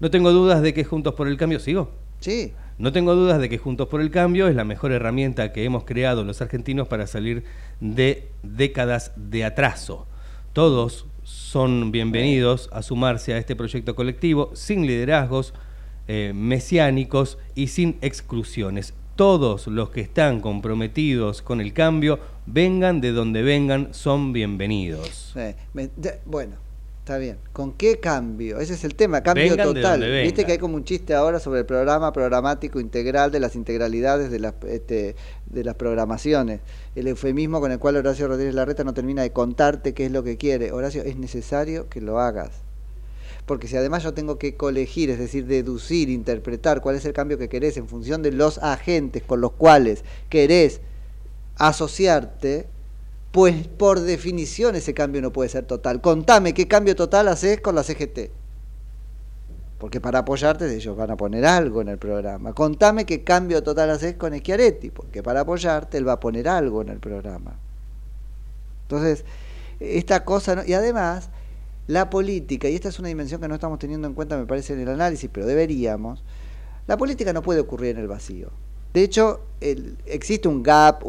No 0.00 0.10
tengo 0.10 0.30
dudas 0.32 0.62
de 0.62 0.74
que 0.74 0.84
Juntos 0.84 1.14
por 1.14 1.28
el 1.28 1.36
Cambio 1.36 1.58
sigo. 1.60 1.90
Sí. 2.20 2.52
No 2.78 2.92
tengo 2.92 3.14
dudas 3.14 3.40
de 3.40 3.48
que 3.48 3.58
Juntos 3.58 3.88
por 3.88 4.00
el 4.00 4.10
Cambio 4.10 4.48
es 4.48 4.54
la 4.54 4.64
mejor 4.64 4.92
herramienta 4.92 5.52
que 5.52 5.64
hemos 5.64 5.84
creado 5.84 6.24
los 6.24 6.42
argentinos 6.42 6.88
para 6.88 7.06
salir 7.06 7.44
de 7.80 8.28
décadas 8.42 9.12
de 9.16 9.44
atraso. 9.44 10.06
Todos 10.52 11.06
son 11.22 11.90
bienvenidos 11.90 12.68
a 12.72 12.82
sumarse 12.82 13.32
a 13.34 13.38
este 13.38 13.56
proyecto 13.56 13.94
colectivo 13.96 14.50
sin 14.54 14.86
liderazgos 14.86 15.54
eh, 16.08 16.32
mesiánicos 16.34 17.38
y 17.54 17.68
sin 17.68 17.96
exclusiones. 18.00 18.94
Todos 19.16 19.66
los 19.66 19.88
que 19.90 20.02
están 20.02 20.40
comprometidos 20.40 21.40
con 21.40 21.62
el 21.62 21.72
cambio, 21.72 22.18
vengan 22.44 23.00
de 23.00 23.12
donde 23.12 23.42
vengan, 23.42 23.88
son 23.94 24.34
bienvenidos. 24.34 25.32
Eh, 25.36 25.56
me- 25.72 25.88
de- 25.96 26.20
bueno, 26.26 26.56
está 27.06 27.18
bien. 27.18 27.38
¿Con 27.52 27.72
qué 27.72 28.00
cambio? 28.00 28.58
Ese 28.58 28.74
es 28.74 28.82
el 28.82 28.96
tema, 28.96 29.22
cambio 29.22 29.44
Vengan 29.44 29.72
de 29.72 29.80
total. 29.80 30.00
Viste 30.24 30.44
que 30.44 30.50
hay 30.50 30.58
como 30.58 30.74
un 30.74 30.82
chiste 30.82 31.14
ahora 31.14 31.38
sobre 31.38 31.60
el 31.60 31.66
programa 31.66 32.12
programático 32.12 32.80
integral 32.80 33.30
de 33.30 33.38
las 33.38 33.54
integralidades 33.54 34.28
de 34.28 34.40
las, 34.40 34.54
este, 34.66 35.14
de 35.46 35.62
las 35.62 35.76
programaciones. 35.76 36.62
El 36.96 37.06
eufemismo 37.06 37.60
con 37.60 37.70
el 37.70 37.78
cual 37.78 37.94
Horacio 37.94 38.26
Rodríguez 38.26 38.56
Larreta 38.56 38.82
no 38.82 38.92
termina 38.92 39.22
de 39.22 39.30
contarte 39.30 39.94
qué 39.94 40.06
es 40.06 40.10
lo 40.10 40.24
que 40.24 40.36
quiere. 40.36 40.72
Horacio, 40.72 41.04
es 41.04 41.16
necesario 41.16 41.88
que 41.88 42.00
lo 42.00 42.18
hagas. 42.18 42.50
Porque 43.46 43.68
si 43.68 43.76
además 43.76 44.02
yo 44.02 44.12
tengo 44.12 44.36
que 44.36 44.56
colegir, 44.56 45.08
es 45.08 45.20
decir, 45.20 45.46
deducir, 45.46 46.10
interpretar 46.10 46.80
cuál 46.80 46.96
es 46.96 47.04
el 47.04 47.12
cambio 47.12 47.38
que 47.38 47.48
querés 47.48 47.76
en 47.76 47.86
función 47.86 48.20
de 48.22 48.32
los 48.32 48.58
agentes 48.58 49.22
con 49.22 49.40
los 49.40 49.52
cuales 49.52 50.02
querés 50.28 50.80
asociarte, 51.54 52.66
pues 53.36 53.68
por 53.68 54.00
definición 54.00 54.76
ese 54.76 54.94
cambio 54.94 55.20
no 55.20 55.30
puede 55.30 55.50
ser 55.50 55.66
total. 55.66 56.00
Contame 56.00 56.54
qué 56.54 56.66
cambio 56.66 56.96
total 56.96 57.28
haces 57.28 57.60
con 57.60 57.74
la 57.74 57.82
CGT. 57.82 58.30
Porque 59.76 60.00
para 60.00 60.20
apoyarte 60.20 60.74
ellos 60.74 60.96
van 60.96 61.10
a 61.10 61.18
poner 61.18 61.44
algo 61.44 61.82
en 61.82 61.88
el 61.88 61.98
programa. 61.98 62.54
Contame 62.54 63.04
qué 63.04 63.24
cambio 63.24 63.62
total 63.62 63.90
haces 63.90 64.14
con 64.14 64.32
Schiaretti, 64.34 64.88
porque 64.88 65.22
para 65.22 65.40
apoyarte 65.40 65.98
él 65.98 66.08
va 66.08 66.12
a 66.12 66.20
poner 66.20 66.48
algo 66.48 66.80
en 66.80 66.88
el 66.88 66.98
programa. 66.98 67.58
Entonces, 68.84 69.26
esta 69.80 70.24
cosa, 70.24 70.54
¿no? 70.54 70.62
y 70.64 70.72
además, 70.72 71.28
la 71.88 72.08
política, 72.08 72.70
y 72.70 72.74
esta 72.74 72.88
es 72.88 72.98
una 72.98 73.08
dimensión 73.08 73.38
que 73.38 73.48
no 73.48 73.54
estamos 73.56 73.78
teniendo 73.78 74.08
en 74.08 74.14
cuenta, 74.14 74.38
me 74.38 74.46
parece, 74.46 74.72
en 74.72 74.80
el 74.80 74.88
análisis, 74.88 75.28
pero 75.30 75.44
deberíamos, 75.44 76.24
la 76.86 76.96
política 76.96 77.34
no 77.34 77.42
puede 77.42 77.60
ocurrir 77.60 77.90
en 77.90 77.98
el 77.98 78.08
vacío. 78.08 78.48
De 78.96 79.02
hecho, 79.02 79.40
existe 80.06 80.48
un 80.48 80.62
gap, 80.62 81.02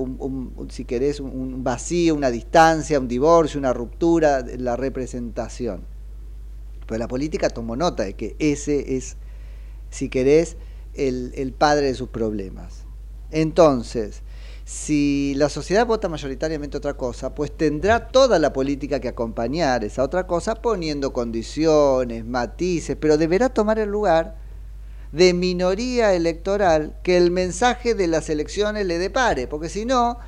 si 0.68 0.84
querés, 0.84 1.22
un, 1.22 1.32
un 1.32 1.64
vacío, 1.64 2.16
una 2.16 2.30
distancia, 2.30 3.00
un 3.00 3.08
divorcio, 3.08 3.58
una 3.58 3.72
ruptura 3.72 4.44
de 4.44 4.58
la 4.58 4.76
representación. 4.76 5.86
Pero 6.86 7.00
la 7.00 7.08
política 7.08 7.50
tomó 7.50 7.78
nota 7.78 8.04
de 8.04 8.14
que 8.14 8.36
ese 8.40 8.98
es, 8.98 9.16
si 9.90 10.10
querés, 10.10 10.58
el, 10.96 11.32
el 11.36 11.54
padre 11.54 11.88
de 11.88 11.94
sus 11.94 12.10
problemas. 12.10 12.84
Entonces, 13.32 14.22
si 14.66 15.34
la 15.38 15.48
sociedad 15.48 15.88
vota 15.88 16.10
mayoritariamente 16.10 16.76
otra 16.76 16.96
cosa, 16.96 17.34
pues 17.34 17.56
tendrá 17.56 18.10
toda 18.10 18.38
la 18.38 18.52
política 18.52 19.00
que 19.00 19.08
acompañar 19.08 19.86
esa 19.86 20.04
otra 20.04 20.28
cosa 20.28 20.56
poniendo 20.56 21.14
condiciones, 21.14 22.26
matices, 22.26 22.98
pero 23.00 23.18
deberá 23.18 23.48
tomar 23.48 23.80
el 23.80 23.88
lugar 23.88 24.46
de 25.12 25.34
minoría 25.34 26.14
electoral 26.14 26.97
que 27.03 27.18
el 27.18 27.32
mensaje 27.32 27.95
de 27.95 28.08
las 28.08 28.30
elecciones 28.30 28.86
le 28.86 28.97
depare, 28.97 29.47
porque 29.47 29.70
si 29.70 29.86
no, 29.86 30.20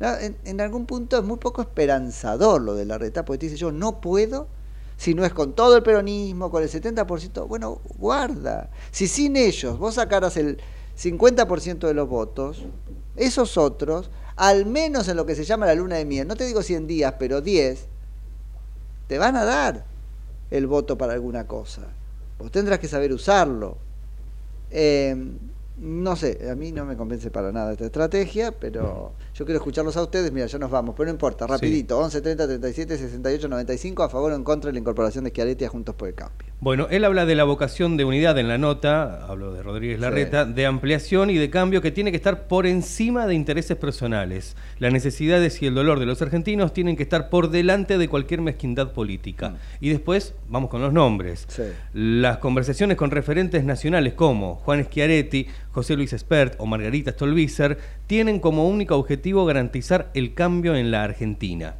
en 0.00 0.60
algún 0.60 0.86
punto 0.86 1.18
es 1.18 1.24
muy 1.24 1.38
poco 1.38 1.62
esperanzador 1.62 2.60
lo 2.60 2.74
de 2.74 2.84
la 2.84 2.98
reta, 2.98 3.24
porque 3.24 3.38
te 3.38 3.46
dice 3.46 3.56
yo 3.56 3.72
no 3.72 4.00
puedo, 4.00 4.48
si 4.96 5.14
no 5.14 5.24
es 5.24 5.32
con 5.32 5.54
todo 5.54 5.76
el 5.76 5.82
peronismo, 5.82 6.50
con 6.50 6.62
el 6.62 6.70
70%, 6.70 7.46
bueno, 7.48 7.80
guarda, 7.98 8.70
si 8.90 9.08
sin 9.08 9.36
ellos 9.36 9.78
vos 9.78 9.94
sacaras 9.94 10.36
el 10.36 10.58
50% 10.98 11.86
de 11.86 11.94
los 11.94 12.08
votos, 12.08 12.64
esos 13.16 13.56
otros, 13.56 14.10
al 14.36 14.66
menos 14.66 15.08
en 15.08 15.16
lo 15.16 15.24
que 15.26 15.34
se 15.34 15.44
llama 15.44 15.66
la 15.66 15.74
luna 15.74 15.96
de 15.96 16.04
miel, 16.04 16.28
no 16.28 16.36
te 16.36 16.44
digo 16.44 16.62
100 16.62 16.86
días, 16.86 17.14
pero 17.18 17.40
10, 17.40 17.86
te 19.06 19.18
van 19.18 19.36
a 19.36 19.44
dar 19.44 19.84
el 20.50 20.66
voto 20.66 20.98
para 20.98 21.14
alguna 21.14 21.46
cosa. 21.46 21.82
Vos 22.38 22.50
tendrás 22.50 22.78
que 22.78 22.88
saber 22.88 23.12
usarlo. 23.12 23.78
Eh, 24.70 25.14
no 25.78 26.16
sé, 26.16 26.48
a 26.50 26.54
mí 26.54 26.72
no 26.72 26.86
me 26.86 26.96
convence 26.96 27.30
para 27.30 27.52
nada 27.52 27.72
esta 27.72 27.84
estrategia, 27.84 28.50
pero 28.50 29.12
yo 29.34 29.44
quiero 29.44 29.58
escucharlos 29.58 29.96
a 29.98 30.02
ustedes. 30.02 30.32
Mira, 30.32 30.46
ya 30.46 30.58
nos 30.58 30.70
vamos, 30.70 30.94
pero 30.96 31.06
no 31.06 31.12
importa, 31.12 31.46
rapidito. 31.46 31.98
11 31.98 32.22
30 32.22 32.46
37 32.46 32.96
68 32.96 33.48
95 33.48 34.02
a 34.02 34.08
favor 34.08 34.32
o 34.32 34.36
en 34.36 34.42
contra 34.42 34.68
de 34.68 34.72
la 34.72 34.78
incorporación 34.78 35.24
de 35.24 35.30
Schiaretti 35.30 35.66
a 35.66 35.68
Juntos 35.68 35.94
por 35.94 36.08
el 36.08 36.14
Cambio. 36.14 36.48
Bueno, 36.58 36.86
él 36.90 37.04
habla 37.04 37.26
de 37.26 37.34
la 37.34 37.44
vocación 37.44 37.98
de 37.98 38.06
unidad 38.06 38.38
en 38.38 38.48
la 38.48 38.56
nota, 38.56 39.26
hablo 39.26 39.52
de 39.52 39.62
Rodríguez 39.62 40.00
Larreta, 40.00 40.46
de 40.46 40.64
ampliación 40.64 41.28
y 41.28 41.36
de 41.36 41.50
cambio 41.50 41.82
que 41.82 41.90
tiene 41.90 42.10
que 42.10 42.16
estar 42.16 42.48
por 42.48 42.66
encima 42.66 43.26
de 43.26 43.34
intereses 43.34 43.76
personales. 43.76 44.56
Las 44.78 44.90
necesidades 44.90 45.60
y 45.60 45.66
el 45.66 45.74
dolor 45.74 46.00
de 46.00 46.06
los 46.06 46.22
argentinos 46.22 46.72
tienen 46.72 46.96
que 46.96 47.02
estar 47.02 47.28
por 47.28 47.50
delante 47.50 47.98
de 47.98 48.08
cualquier 48.08 48.40
mezquindad 48.40 48.92
política. 48.92 49.56
Y 49.80 49.90
después 49.90 50.34
vamos 50.48 50.70
con 50.70 50.80
los 50.80 50.94
nombres. 50.94 51.46
Las 51.92 52.38
conversaciones 52.38 52.96
con 52.96 53.10
referentes 53.10 53.62
nacionales 53.62 54.14
como 54.14 54.54
Juan 54.56 54.82
Schiaretti, 54.84 55.48
José 55.72 55.94
Luis 55.94 56.14
Espert 56.14 56.54
o 56.56 56.64
Margarita 56.64 57.12
Stolbizer 57.12 57.76
tienen 58.06 58.40
como 58.40 58.66
único 58.66 58.96
objetivo 58.96 59.44
garantizar 59.44 60.10
el 60.14 60.32
cambio 60.32 60.74
en 60.74 60.90
la 60.90 61.04
Argentina. 61.04 61.74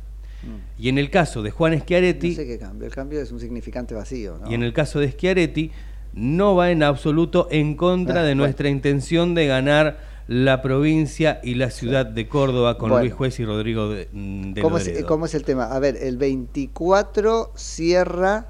Y 0.78 0.88
en 0.88 0.98
el 0.98 1.10
caso 1.10 1.42
de 1.42 1.50
Juan 1.50 1.78
Schiaretti, 1.80 2.30
No 2.30 2.36
sé 2.36 2.46
qué 2.46 2.58
cambio, 2.58 2.86
el 2.86 2.94
cambio 2.94 3.20
es 3.20 3.32
un 3.32 3.40
significante 3.40 3.94
vacío, 3.94 4.38
¿no? 4.40 4.50
y 4.50 4.54
en 4.54 4.62
el 4.62 4.72
caso 4.72 5.00
de 5.00 5.10
Schiaretti, 5.10 5.70
no 6.14 6.54
va 6.54 6.70
en 6.70 6.82
absoluto 6.82 7.48
en 7.50 7.74
contra 7.76 8.20
Ah, 8.20 8.24
de 8.24 8.34
nuestra 8.34 8.68
intención 8.68 9.34
de 9.34 9.46
ganar 9.46 9.98
la 10.28 10.60
provincia 10.62 11.40
y 11.44 11.54
la 11.54 11.70
ciudad 11.70 12.04
de 12.06 12.28
Córdoba 12.28 12.78
con 12.78 12.90
Bueno. 12.90 13.04
Luis 13.04 13.14
Juez 13.14 13.38
y 13.40 13.44
Rodrigo 13.44 13.88
de, 13.90 14.08
mm, 14.12 14.52
de 14.54 14.62
¿Cómo 14.62 14.78
es, 14.78 14.86
Loredo. 14.86 15.06
cómo 15.06 15.26
es 15.26 15.34
el 15.34 15.44
tema? 15.44 15.64
A 15.66 15.78
ver, 15.78 15.96
el 16.00 16.16
24 16.16 17.52
cierra 17.54 18.48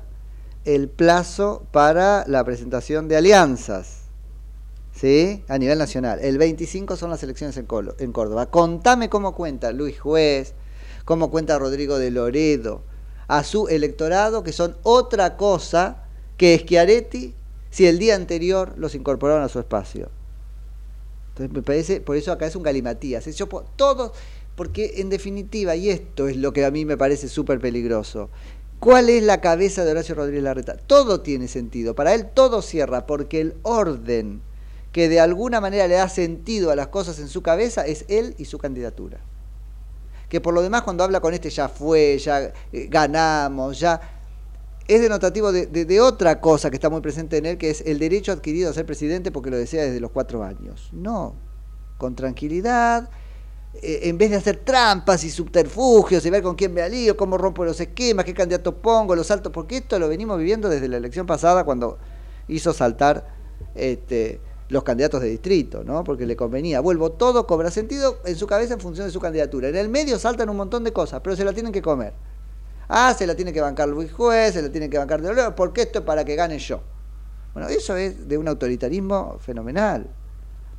el 0.65 0.89
plazo 0.89 1.65
para 1.73 2.25
la 2.27 2.43
presentación 2.45 3.09
de 3.09 3.17
alianzas. 3.17 4.03
¿Sí? 4.93 5.43
A 5.49 5.59
nivel 5.59 5.79
nacional. 5.79 6.19
El 6.23 6.39
25 6.39 6.97
son 6.97 7.11
las 7.11 7.23
elecciones 7.23 7.57
en, 7.59 7.67
Colo- 7.69 7.95
en 7.99 8.13
Córdoba. 8.13 8.47
Contame 8.47 9.11
cómo 9.11 9.35
cuenta 9.35 9.71
Luis 9.73 10.01
Juez, 10.01 10.55
cómo 11.07 11.31
cuenta 11.31 11.59
Rodrigo 11.59 11.99
de 11.99 12.11
Loredo, 12.11 12.83
a 13.29 13.43
su 13.45 13.69
electorado, 13.69 14.43
que 14.43 14.53
son 14.53 14.77
otra 14.83 15.39
cosa 15.39 16.03
que 16.37 16.59
Schiaretti 16.59 17.35
si 17.71 17.87
el 17.87 17.99
día 17.99 18.15
anterior 18.15 18.75
los 18.77 18.95
incorporaron 18.95 19.43
a 19.43 19.49
su 19.49 19.59
espacio. 19.59 20.11
Entonces 21.29 21.55
me 21.55 21.63
parece, 21.63 22.01
por 22.01 22.17
eso 22.17 22.33
acá 22.33 22.47
es 22.47 22.57
un 22.57 22.63
galimatías. 22.63 23.25
Todos, 23.77 24.13
porque 24.57 24.95
en 24.97 25.09
definitiva, 25.09 25.77
y 25.77 25.91
esto 25.91 26.29
es 26.29 26.37
lo 26.37 26.53
que 26.53 26.65
a 26.65 26.71
mí 26.71 26.85
me 26.85 26.97
parece 26.97 27.29
súper 27.29 27.61
peligroso, 27.61 28.31
¿cuál 28.81 29.09
es 29.09 29.23
la 29.23 29.41
cabeza 29.41 29.85
de 29.85 29.93
Horacio 29.93 30.15
Rodríguez 30.15 30.43
Larreta? 30.43 30.77
Todo 30.77 31.21
tiene 31.21 31.47
sentido, 31.47 31.95
para 31.95 32.15
él 32.15 32.31
todo 32.33 32.63
cierra, 32.63 33.07
porque 33.07 33.41
el 33.41 33.55
orden 33.63 34.41
que 34.91 35.09
de 35.09 35.21
alguna 35.21 35.61
manera 35.61 35.87
le 35.87 35.95
da 35.95 36.09
sentido 36.09 36.71
a 36.71 36.77
las 36.77 36.89
cosas 36.89 37.19
en 37.21 37.29
su 37.29 37.43
cabeza 37.43 37.87
es 37.87 38.07
él 38.09 38.35
y 38.39 38.47
su 38.47 38.59
candidatura. 38.59 39.21
Que 40.29 40.41
por 40.41 40.55
lo 40.55 40.63
demás 40.63 40.83
cuando 40.83 41.05
habla 41.05 41.21
con 41.21 41.35
este 41.35 41.51
ya 41.51 41.69
fue, 41.69 42.19
ya 42.19 42.53
eh, 42.73 42.89
ganamos, 42.91 43.79
ya 43.79 44.01
es 44.89 45.01
denotativo 45.01 45.51
de, 45.53 46.01
otra 46.01 46.41
cosa 46.41 46.71
que 46.71 46.77
está 46.77 46.89
muy 46.89 47.01
presente 47.01 47.39
en 47.39 47.47
él, 47.47 47.59
que 47.59 47.71
es 47.71 47.81
el 47.83 47.99
derecho 47.99 48.33
adquirido 48.33 48.71
a 48.71 48.73
ser 48.73 48.87
presidente 48.87 49.33
porque 49.33 49.51
lo 49.51 49.57
desea 49.57 49.85
desde 49.85 50.01
los 50.01 50.11
cuatro 50.11 50.45
años. 50.45 50.91
No, 50.93 51.35
con 51.99 52.15
tranquilidad, 52.15 53.09
eh, 53.83 54.01
en 54.05 54.17
vez 54.17 54.31
de 54.31 54.37
hacer 54.37 54.59
trampas 54.59 55.25
y 55.25 55.31
subterfugios 55.31 56.25
y 56.25 56.31
ver 56.31 56.43
con 56.43 56.55
quién 56.55 56.73
me 56.73 56.83
alío, 56.83 57.17
cómo 57.17 57.37
rompo 57.37 57.65
los 57.65 57.81
esquemas, 57.81 58.25
qué 58.25 58.35
candidato 58.35 58.77
pongo, 58.77 59.17
los 59.17 59.27
saltos, 59.27 59.53
porque 59.53 59.79
esto 59.79 59.99
lo 59.99 60.09
venimos 60.09 60.39
viviendo 60.39 60.69
desde 60.69 60.89
la 60.89 60.99
elección 60.99 61.27
pasada 61.27 61.65
cuando 61.65 61.99
hizo 62.47 62.73
saltar 62.73 63.27
este, 63.75 64.41
los 64.69 64.83
candidatos 64.83 65.21
de 65.23 65.29
distrito, 65.29 65.85
¿no? 65.85 66.03
Porque 66.05 66.27
le 66.27 66.37
convenía. 66.37 66.81
Vuelvo, 66.81 67.13
todo 67.13 67.47
cobra 67.47 67.71
sentido 67.71 68.19
en 68.25 68.37
su 68.37 68.47
cabeza 68.47 68.75
en 68.75 68.81
función 68.81 69.07
de 69.07 69.13
su 69.13 69.21
candidatura. 69.21 69.69
En 69.69 69.77
el 69.77 69.89
medio 69.89 70.19
saltan 70.19 70.49
un 70.49 70.57
montón 70.57 70.85
de 70.85 70.93
cosas, 70.93 71.21
pero 71.23 71.37
se 71.37 71.45
la 71.45 71.53
tienen 71.53 71.73
que 71.73 71.83
comer. 71.83 72.13
Ah, 72.89 73.15
se 73.17 73.27
la 73.27 73.35
tiene 73.35 73.53
que 73.53 73.61
bancar 73.61 73.89
Luis 73.89 74.13
Juez, 74.13 74.55
se 74.55 74.63
la 74.63 74.71
tiene 74.71 74.89
que 74.89 74.99
bancar 74.99 75.21
de 75.21 75.51
porque 75.53 75.83
esto 75.83 76.01
es 76.01 76.05
para 76.05 76.25
que 76.25 76.37
gane 76.37 76.59
yo. 76.59 76.81
Bueno, 77.53 77.69
eso 77.69 77.97
es 77.97 78.29
de 78.29 78.39
un 78.39 78.49
autoritarismo 78.49 79.39
fenomenal. 79.41 80.07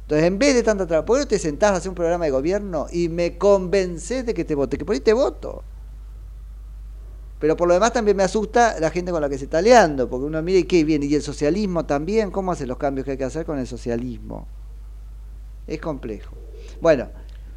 Entonces, 0.04 0.28
en 0.28 0.40
vez 0.40 0.56
de 0.56 0.64
tanta 0.64 0.88
traba, 0.88 1.06
¿por 1.06 1.26
te 1.26 1.38
sentás 1.38 1.72
a 1.72 1.76
hacer 1.76 1.90
un 1.90 1.96
programa 1.96 2.26
de 2.26 2.32
gobierno 2.32 2.88
y 2.92 3.10
me 3.10 3.38
convences 3.38 4.26
de 4.26 4.34
que 4.34 4.46
te 4.46 4.56
vote? 4.56 4.78
Que 4.78 4.86
por 4.86 4.94
ahí 4.94 5.02
te 5.02 5.12
voto. 5.12 5.64
Pero 7.40 7.56
por 7.56 7.68
lo 7.68 7.74
demás 7.76 7.94
también 7.94 8.18
me 8.18 8.24
asusta 8.24 8.80
la 8.80 8.90
gente 8.90 9.12
con 9.12 9.22
la 9.22 9.30
que 9.30 9.38
se 9.38 9.46
está 9.46 9.60
aliando, 9.60 10.10
porque 10.10 10.26
uno 10.26 10.42
mira 10.42 10.60
y 10.60 10.64
qué 10.64 10.84
viene, 10.84 11.06
y 11.06 11.16
el 11.16 11.22
socialismo 11.22 11.86
también, 11.86 12.32
¿cómo 12.32 12.52
hace 12.52 12.66
los 12.66 12.78
cambios 12.78 13.06
que 13.06 13.12
hay 13.12 13.18
que 13.18 13.24
hacer 13.26 13.46
con 13.46 13.60
el 13.60 13.68
socialismo? 13.68 14.48
Es 15.68 15.80
complejo. 15.80 16.36
Bueno. 16.82 17.10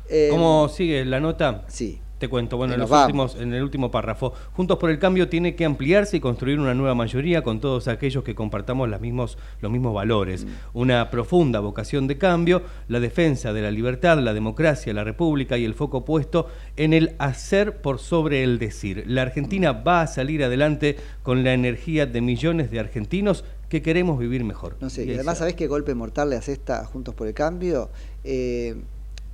eh, 0.09 0.29
¿Cómo 0.31 0.69
sigue 0.69 1.05
la 1.05 1.21
nota? 1.21 1.65
Sí. 1.69 2.01
Te 2.21 2.29
cuento, 2.29 2.59
bueno, 2.59 2.75
en, 2.75 2.81
los 2.81 2.91
últimos, 2.91 3.35
en 3.37 3.55
el 3.55 3.63
último 3.63 3.91
párrafo. 3.91 4.35
Juntos 4.53 4.77
por 4.77 4.91
el 4.91 4.99
Cambio 4.99 5.31
tiene 5.31 5.55
que 5.55 5.65
ampliarse 5.65 6.19
y 6.19 6.21
construir 6.21 6.61
una 6.61 6.75
nueva 6.75 6.95
mayoría 6.95 7.43
con 7.43 7.61
todos 7.61 7.89
aquellos 7.89 8.23
que 8.23 8.35
compartamos 8.35 8.91
las 8.91 9.01
mismos, 9.01 9.39
los 9.63 9.73
mismos 9.73 9.95
valores. 9.95 10.47
Una 10.75 11.09
profunda 11.09 11.61
vocación 11.61 12.07
de 12.09 12.19
cambio, 12.19 12.61
la 12.89 13.01
defensa 13.01 13.55
de 13.55 13.63
la 13.63 13.71
libertad, 13.71 14.19
la 14.19 14.35
democracia, 14.35 14.93
la 14.93 15.03
república 15.03 15.57
y 15.57 15.65
el 15.65 15.73
foco 15.73 16.05
puesto 16.05 16.49
en 16.77 16.93
el 16.93 17.15
hacer 17.17 17.81
por 17.81 17.99
sobre 17.99 18.45
el 18.45 18.59
decir. 18.59 19.05
La 19.07 19.23
Argentina 19.23 19.73
va 19.73 20.03
a 20.03 20.07
salir 20.07 20.45
adelante 20.45 20.97
con 21.23 21.43
la 21.43 21.55
energía 21.55 22.05
de 22.05 22.21
millones 22.21 22.71
de 22.71 22.81
argentinos 22.81 23.47
que 23.71 23.81
queremos 23.81 24.19
vivir 24.19 24.45
mejor. 24.45 24.77
No 24.83 24.91
sé, 24.91 25.07
Y 25.07 25.15
además, 25.15 25.39
¿sabés 25.39 25.55
qué 25.55 25.69
golpe 25.69 25.95
mortal 25.95 26.29
le 26.29 26.37
hace 26.37 26.53
esta 26.53 26.85
Juntos 26.85 27.15
por 27.15 27.29
el 27.29 27.33
Cambio? 27.33 27.89
Eh, 28.25 28.77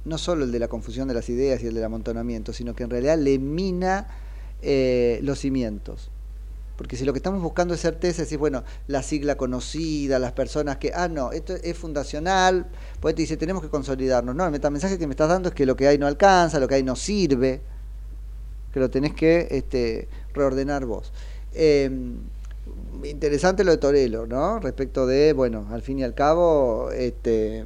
no 0.07 0.18
solo 0.18 0.44
el 0.44 0.52
de 0.52 0.59
la 0.59 0.68
confusión 0.68 1.09
de 1.09 1.14
las 1.14 1.28
ideas 1.28 1.62
y 1.62 1.66
el 1.66 1.74
del 1.74 1.84
amontonamiento, 1.84 2.52
sino 2.52 2.74
que 2.74 2.84
en 2.84 2.90
realidad 2.90 3.18
le 3.18 3.38
mina 3.38 4.07
eh, 4.62 5.18
los 5.22 5.40
cimientos. 5.40 6.11
Porque 6.76 6.96
si 6.96 7.04
lo 7.04 7.12
que 7.12 7.18
estamos 7.18 7.42
buscando 7.42 7.74
es 7.74 7.80
certeza, 7.80 8.22
es 8.22 8.28
decir, 8.28 8.38
bueno, 8.38 8.62
la 8.86 9.02
sigla 9.02 9.36
conocida, 9.36 10.18
las 10.18 10.32
personas 10.32 10.76
que, 10.76 10.92
ah, 10.94 11.09
no, 11.09 11.32
esto 11.32 11.54
es 11.54 11.76
fundacional, 11.76 12.66
pues 13.00 13.14
te 13.14 13.22
dice, 13.22 13.36
tenemos 13.36 13.62
que 13.62 13.68
consolidarnos. 13.68 14.34
No, 14.34 14.44
el 14.44 14.52
metamensaje 14.52 14.98
que 14.98 15.07
me 15.07 15.14
estás 15.14 15.28
dando 15.28 15.48
es 15.48 15.54
que 15.54 15.66
lo 15.66 15.74
que 15.74 15.88
hay 15.88 15.98
no 15.98 16.07
alcanza, 16.07 16.61
lo 16.61 16.68
que 16.68 16.76
hay 16.76 16.82
no 16.82 16.94
sirve, 16.94 17.62
que 18.72 18.78
lo 18.78 18.90
tenés 18.90 19.14
que 19.14 19.48
este, 19.50 20.09
reordenar 20.34 20.84
vos. 20.84 21.12
Eh, 21.54 21.90
interesante 23.04 23.64
lo 23.64 23.70
de 23.70 23.78
Torello, 23.78 24.26
¿no? 24.26 24.61
Respecto 24.61 25.07
de, 25.07 25.32
bueno, 25.32 25.66
al 25.70 25.82
fin 25.82 25.98
y 25.98 26.04
al 26.04 26.14
cabo, 26.14 26.90
este, 26.92 27.64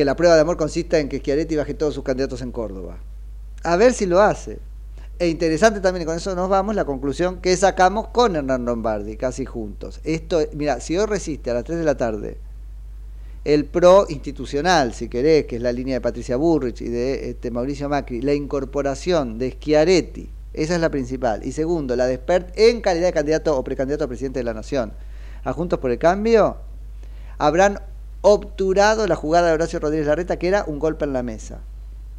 que 0.00 0.04
la 0.06 0.16
prueba 0.16 0.34
de 0.34 0.40
amor 0.40 0.56
consista 0.56 0.98
en 0.98 1.10
que 1.10 1.18
Schiaretti 1.18 1.56
baje 1.56 1.74
todos 1.74 1.92
sus 1.92 2.02
candidatos 2.02 2.40
en 2.40 2.52
Córdoba. 2.52 2.96
A 3.62 3.76
ver 3.76 3.92
si 3.92 4.06
lo 4.06 4.22
hace. 4.22 4.58
E 5.18 5.28
interesante 5.28 5.80
también, 5.80 6.04
y 6.04 6.06
con 6.06 6.16
eso 6.16 6.34
nos 6.34 6.48
vamos, 6.48 6.74
la 6.74 6.86
conclusión 6.86 7.42
que 7.42 7.54
sacamos 7.54 8.08
con 8.08 8.34
Hernán 8.34 8.64
Lombardi, 8.64 9.18
casi 9.18 9.44
juntos. 9.44 10.00
Esto, 10.02 10.40
mira, 10.54 10.80
si 10.80 10.96
hoy 10.96 11.04
resiste 11.04 11.50
a 11.50 11.54
las 11.54 11.64
3 11.64 11.80
de 11.80 11.84
la 11.84 11.98
tarde 11.98 12.38
el 13.44 13.66
pro 13.66 14.06
institucional, 14.08 14.94
si 14.94 15.10
querés, 15.10 15.44
que 15.44 15.56
es 15.56 15.62
la 15.62 15.70
línea 15.70 15.96
de 15.96 16.00
Patricia 16.00 16.36
Burrich 16.36 16.80
y 16.80 16.88
de 16.88 17.28
este, 17.28 17.50
Mauricio 17.50 17.90
Macri, 17.90 18.22
la 18.22 18.32
incorporación 18.32 19.36
de 19.36 19.50
Schiaretti, 19.50 20.30
esa 20.54 20.76
es 20.76 20.80
la 20.80 20.88
principal. 20.88 21.44
Y 21.44 21.52
segundo, 21.52 21.94
la 21.94 22.06
de 22.06 22.14
Spert 22.14 22.58
en 22.58 22.80
calidad 22.80 23.08
de 23.08 23.12
candidato 23.12 23.54
o 23.54 23.62
precandidato 23.62 24.04
a 24.04 24.08
presidente 24.08 24.38
de 24.38 24.44
la 24.44 24.54
Nación. 24.54 24.94
A 25.44 25.52
Juntos 25.52 25.78
por 25.78 25.90
el 25.90 25.98
Cambio, 25.98 26.56
habrán 27.36 27.80
obturado 28.22 29.06
la 29.06 29.16
jugada 29.16 29.48
de 29.48 29.54
Horacio 29.54 29.78
Rodríguez 29.78 30.06
Larreta, 30.06 30.38
que 30.38 30.48
era 30.48 30.64
un 30.66 30.78
golpe 30.78 31.04
en 31.04 31.12
la 31.12 31.22
mesa. 31.22 31.60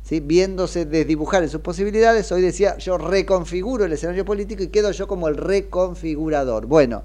¿sí? 0.04 0.20
Viéndose 0.20 0.86
desdibujar 0.86 1.44
en 1.44 1.50
sus 1.50 1.62
posibilidades, 1.62 2.32
hoy 2.32 2.42
decía, 2.42 2.78
yo 2.78 2.98
reconfiguro 2.98 3.86
el 3.86 3.94
escenario 3.94 4.26
político 4.26 4.64
y 4.64 4.68
quedo 4.68 4.92
yo 4.92 5.08
como 5.08 5.28
el 5.28 5.38
reconfigurador. 5.38 6.66
Bueno, 6.66 7.04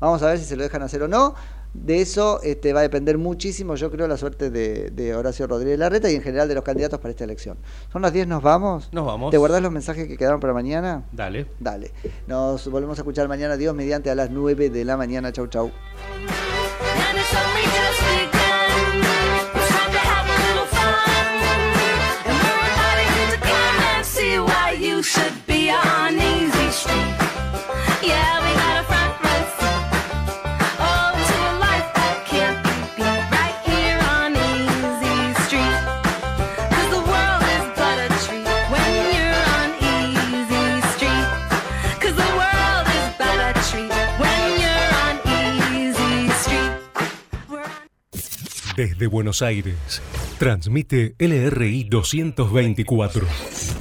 vamos 0.00 0.22
a 0.22 0.28
ver 0.28 0.38
si 0.38 0.44
se 0.44 0.56
lo 0.56 0.62
dejan 0.62 0.82
hacer 0.82 1.02
o 1.02 1.08
no. 1.08 1.34
De 1.74 2.00
eso 2.00 2.40
este, 2.42 2.72
va 2.72 2.80
a 2.80 2.82
depender 2.84 3.18
muchísimo, 3.18 3.74
yo 3.74 3.90
creo, 3.90 4.08
la 4.08 4.16
suerte 4.16 4.48
de, 4.48 4.90
de 4.90 5.14
Horacio 5.14 5.46
Rodríguez 5.46 5.78
Larreta 5.78 6.10
y 6.10 6.14
en 6.14 6.22
general 6.22 6.48
de 6.48 6.54
los 6.54 6.64
candidatos 6.64 7.00
para 7.00 7.10
esta 7.10 7.24
elección. 7.24 7.58
Son 7.92 8.00
las 8.00 8.14
10, 8.14 8.28
¿nos 8.28 8.42
vamos? 8.42 8.88
Nos 8.92 9.04
vamos. 9.04 9.30
¿Te 9.30 9.36
guardás 9.36 9.60
los 9.60 9.72
mensajes 9.72 10.08
que 10.08 10.16
quedaron 10.16 10.40
para 10.40 10.54
mañana? 10.54 11.04
Dale. 11.12 11.46
Dale. 11.60 11.92
Nos 12.26 12.70
volvemos 12.70 12.96
a 12.98 13.02
escuchar 13.02 13.28
mañana, 13.28 13.58
Dios, 13.58 13.74
mediante 13.74 14.08
a 14.08 14.14
las 14.14 14.30
9 14.30 14.70
de 14.70 14.84
la 14.86 14.96
mañana. 14.96 15.32
Chau, 15.32 15.48
chau. 15.48 15.70
You 24.96 25.02
should 25.02 25.46
be 25.46 25.68
on 25.70 26.14
Easy 26.14 26.70
Street. 26.70 27.16
Yeah, 28.00 28.40
we 28.44 28.50
got 28.56 28.80
a 28.80 28.84
front 28.88 29.12
row. 29.24 29.44
Oh, 30.88 31.12
to 31.28 31.40
life 31.60 31.88
that 31.96 32.24
can't 32.24 32.56
be. 32.96 33.04
Right 33.36 33.58
here 33.68 34.00
on 34.16 34.32
Easy 34.32 35.18
Street. 35.44 35.80
'Cause 36.72 36.88
the 36.96 37.02
world 37.12 37.44
is 37.56 37.66
but 37.76 37.96
a 38.06 38.08
treat 38.24 38.48
when 38.72 38.92
you're 39.12 39.42
on 39.58 39.68
Easy 39.92 40.64
Street. 40.94 41.28
'Cause 42.00 42.16
the 42.22 42.30
world 42.40 42.86
is 42.98 43.08
but 43.20 43.38
a 43.48 43.52
treat 43.68 43.92
when 44.22 44.44
you're 44.62 44.90
on 45.04 45.14
Easy 45.76 46.16
Street. 46.40 46.72
Desde 48.76 49.06
Buenos 49.08 49.42
Aires, 49.42 50.00
transmite 50.38 51.14
LRI 51.18 51.84
224, 51.90 53.26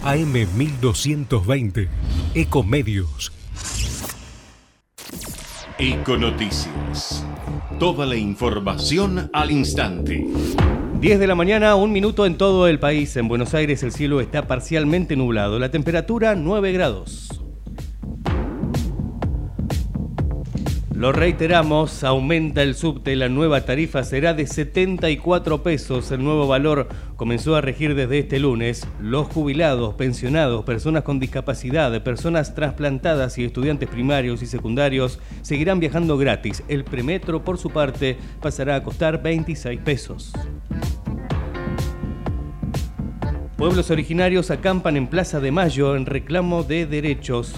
AM 0.06 0.34
1220, 0.34 1.90
Ecomedios. 2.36 3.32
Econoticias. 5.80 7.26
Toda 7.80 8.06
la 8.06 8.16
información 8.16 9.32
al 9.34 9.50
instante. 9.50 10.24
10 11.00 11.20
de 11.20 11.26
la 11.26 11.34
mañana, 11.34 11.74
un 11.74 11.92
minuto 11.92 12.28
en 12.28 12.38
todo 12.38 12.68
el 12.68 12.78
país. 12.78 13.18
En 13.18 13.28
Buenos 13.28 13.56
Aires 13.56 13.82
el 13.82 13.92
cielo 13.92 14.22
está 14.22 14.46
parcialmente 14.46 15.16
nublado. 15.16 15.58
La 15.58 15.72
temperatura 15.72 16.36
9 16.36 16.72
grados. 16.72 17.42
Lo 20.96 21.12
reiteramos, 21.12 22.06
aumenta 22.06 22.64
el 22.64 22.74
subte, 22.74 23.18
la 23.18 23.28
nueva 23.28 23.66
tarifa 23.66 24.06
será 24.06 24.34
de 24.34 24.48
74 24.48 25.62
pesos. 25.62 26.10
El 26.10 26.24
nuevo 26.24 26.48
valor 26.48 26.88
comenzó 27.18 27.58
a 27.58 27.62
regir 27.62 27.96
desde 27.96 28.20
este 28.20 28.40
lunes. 28.40 28.88
Los 29.02 29.28
jubilados, 29.28 29.96
pensionados, 29.96 30.64
personas 30.64 31.04
con 31.04 31.20
discapacidad, 31.20 32.02
personas 32.02 32.56
trasplantadas 32.56 33.38
y 33.38 33.44
estudiantes 33.44 33.90
primarios 33.90 34.42
y 34.42 34.46
secundarios 34.46 35.20
seguirán 35.42 35.82
viajando 35.82 36.18
gratis. 36.18 36.64
El 36.70 36.86
premetro, 36.86 37.44
por 37.44 37.58
su 37.58 37.72
parte, 37.72 38.18
pasará 38.42 38.76
a 38.76 38.84
costar 38.84 39.22
26 39.22 39.82
pesos. 39.82 40.32
Pueblos 43.58 43.92
originarios 43.92 44.50
acampan 44.50 44.96
en 44.96 45.08
Plaza 45.08 45.42
de 45.42 45.52
Mayo 45.52 45.98
en 45.98 46.06
reclamo 46.06 46.64
de 46.64 46.86
derechos. 46.86 47.54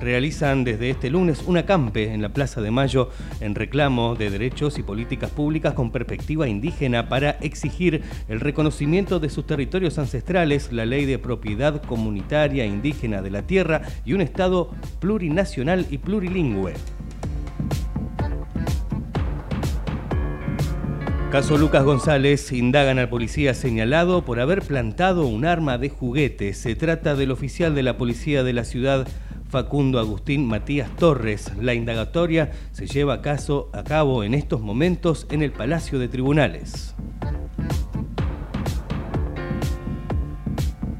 Realizan 0.00 0.62
desde 0.62 0.90
este 0.90 1.10
lunes 1.10 1.42
un 1.46 1.56
acampe 1.56 2.12
en 2.12 2.22
la 2.22 2.28
Plaza 2.28 2.60
de 2.60 2.70
Mayo 2.70 3.10
en 3.40 3.54
reclamo 3.54 4.14
de 4.14 4.30
derechos 4.30 4.78
y 4.78 4.82
políticas 4.82 5.30
públicas 5.30 5.74
con 5.74 5.90
perspectiva 5.90 6.48
indígena 6.48 7.08
para 7.08 7.30
exigir 7.40 8.02
el 8.28 8.40
reconocimiento 8.40 9.18
de 9.18 9.28
sus 9.28 9.46
territorios 9.46 9.98
ancestrales, 9.98 10.72
la 10.72 10.86
ley 10.86 11.04
de 11.04 11.18
propiedad 11.18 11.82
comunitaria 11.82 12.64
indígena 12.64 13.22
de 13.22 13.30
la 13.30 13.42
tierra 13.42 13.82
y 14.04 14.12
un 14.12 14.20
Estado 14.20 14.70
plurinacional 15.00 15.86
y 15.90 15.98
plurilingüe. 15.98 16.74
Caso 21.30 21.58
Lucas 21.58 21.84
González 21.84 22.52
indagan 22.52 22.98
al 22.98 23.10
policía 23.10 23.52
señalado 23.52 24.24
por 24.24 24.40
haber 24.40 24.62
plantado 24.62 25.26
un 25.26 25.44
arma 25.44 25.76
de 25.76 25.90
juguete. 25.90 26.54
Se 26.54 26.74
trata 26.74 27.16
del 27.16 27.32
oficial 27.32 27.74
de 27.74 27.82
la 27.82 27.98
policía 27.98 28.42
de 28.42 28.54
la 28.54 28.64
ciudad 28.64 29.06
Facundo 29.48 29.98
Agustín 29.98 30.46
Matías 30.46 30.94
Torres. 30.96 31.52
La 31.60 31.74
indagatoria 31.74 32.52
se 32.72 32.86
lleva 32.86 33.14
a, 33.14 33.22
caso, 33.22 33.70
a 33.72 33.84
cabo 33.84 34.22
en 34.22 34.34
estos 34.34 34.60
momentos 34.60 35.26
en 35.30 35.42
el 35.42 35.52
Palacio 35.52 35.98
de 35.98 36.08
Tribunales. 36.08 36.94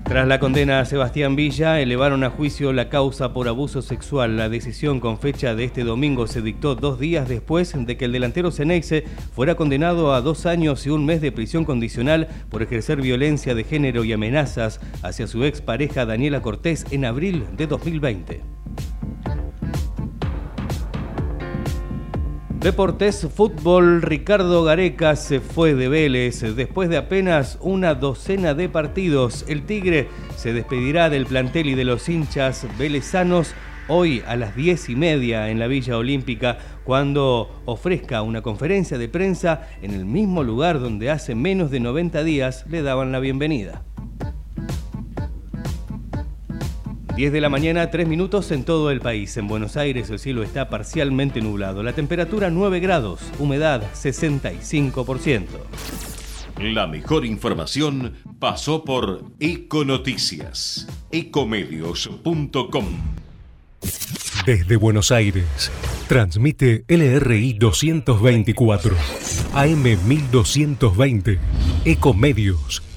Tras 0.08 0.26
la 0.26 0.40
condena 0.40 0.80
a 0.80 0.86
Sebastián 0.86 1.36
Villa, 1.36 1.82
elevaron 1.82 2.24
a 2.24 2.30
juicio 2.30 2.72
la 2.72 2.88
causa 2.88 3.34
por 3.34 3.46
abuso 3.46 3.82
sexual. 3.82 4.38
La 4.38 4.48
decisión 4.48 5.00
con 5.00 5.18
fecha 5.18 5.54
de 5.54 5.64
este 5.64 5.84
domingo 5.84 6.26
se 6.26 6.40
dictó 6.40 6.74
dos 6.74 6.98
días 6.98 7.28
después 7.28 7.74
de 7.76 7.98
que 7.98 8.06
el 8.06 8.12
delantero 8.12 8.50
Ceneice 8.50 9.04
fuera 9.34 9.54
condenado 9.54 10.14
a 10.14 10.22
dos 10.22 10.46
años 10.46 10.86
y 10.86 10.90
un 10.90 11.04
mes 11.04 11.20
de 11.20 11.30
prisión 11.30 11.66
condicional 11.66 12.26
por 12.48 12.62
ejercer 12.62 13.02
violencia 13.02 13.54
de 13.54 13.64
género 13.64 14.02
y 14.02 14.14
amenazas 14.14 14.80
hacia 15.02 15.26
su 15.26 15.44
expareja 15.44 16.06
Daniela 16.06 16.40
Cortés 16.40 16.86
en 16.90 17.04
abril 17.04 17.44
de 17.58 17.66
2020. 17.66 18.57
Deportes 22.60 23.28
Fútbol, 23.32 24.02
Ricardo 24.02 24.64
Gareca 24.64 25.14
se 25.14 25.38
fue 25.38 25.74
de 25.74 25.88
Vélez 25.88 26.40
después 26.56 26.88
de 26.88 26.96
apenas 26.96 27.56
una 27.60 27.94
docena 27.94 28.52
de 28.52 28.68
partidos. 28.68 29.44
El 29.46 29.62
Tigre 29.62 30.08
se 30.36 30.52
despedirá 30.52 31.08
del 31.08 31.26
plantel 31.26 31.68
y 31.68 31.76
de 31.76 31.84
los 31.84 32.08
hinchas 32.08 32.66
velezanos 32.76 33.54
hoy 33.86 34.24
a 34.26 34.34
las 34.34 34.56
diez 34.56 34.88
y 34.88 34.96
media 34.96 35.50
en 35.50 35.60
la 35.60 35.68
Villa 35.68 35.96
Olímpica 35.98 36.58
cuando 36.82 37.48
ofrezca 37.64 38.22
una 38.22 38.42
conferencia 38.42 38.98
de 38.98 39.08
prensa 39.08 39.68
en 39.80 39.92
el 39.92 40.04
mismo 40.04 40.42
lugar 40.42 40.80
donde 40.80 41.10
hace 41.10 41.36
menos 41.36 41.70
de 41.70 41.78
90 41.78 42.24
días 42.24 42.64
le 42.68 42.82
daban 42.82 43.12
la 43.12 43.20
bienvenida. 43.20 43.84
10 47.18 47.32
de 47.32 47.40
la 47.40 47.48
mañana, 47.48 47.90
3 47.90 48.06
minutos 48.06 48.52
en 48.52 48.62
todo 48.62 48.92
el 48.92 49.00
país. 49.00 49.36
En 49.38 49.48
Buenos 49.48 49.76
Aires 49.76 50.08
el 50.08 50.20
cielo 50.20 50.44
está 50.44 50.68
parcialmente 50.68 51.40
nublado. 51.40 51.82
La 51.82 51.92
temperatura 51.92 52.48
9 52.48 52.78
grados, 52.78 53.18
humedad 53.40 53.82
65%. 53.92 55.46
La 56.60 56.86
mejor 56.86 57.26
información 57.26 58.14
pasó 58.38 58.84
por 58.84 59.24
Econoticias, 59.40 60.86
ecomedios.com. 61.10 62.84
Desde 64.46 64.76
Buenos 64.76 65.10
Aires, 65.10 65.72
transmite 66.06 66.84
LRI 66.86 67.54
224, 67.54 68.94
AM 69.54 69.82
1220, 70.06 71.40
Ecomedios 71.84 72.87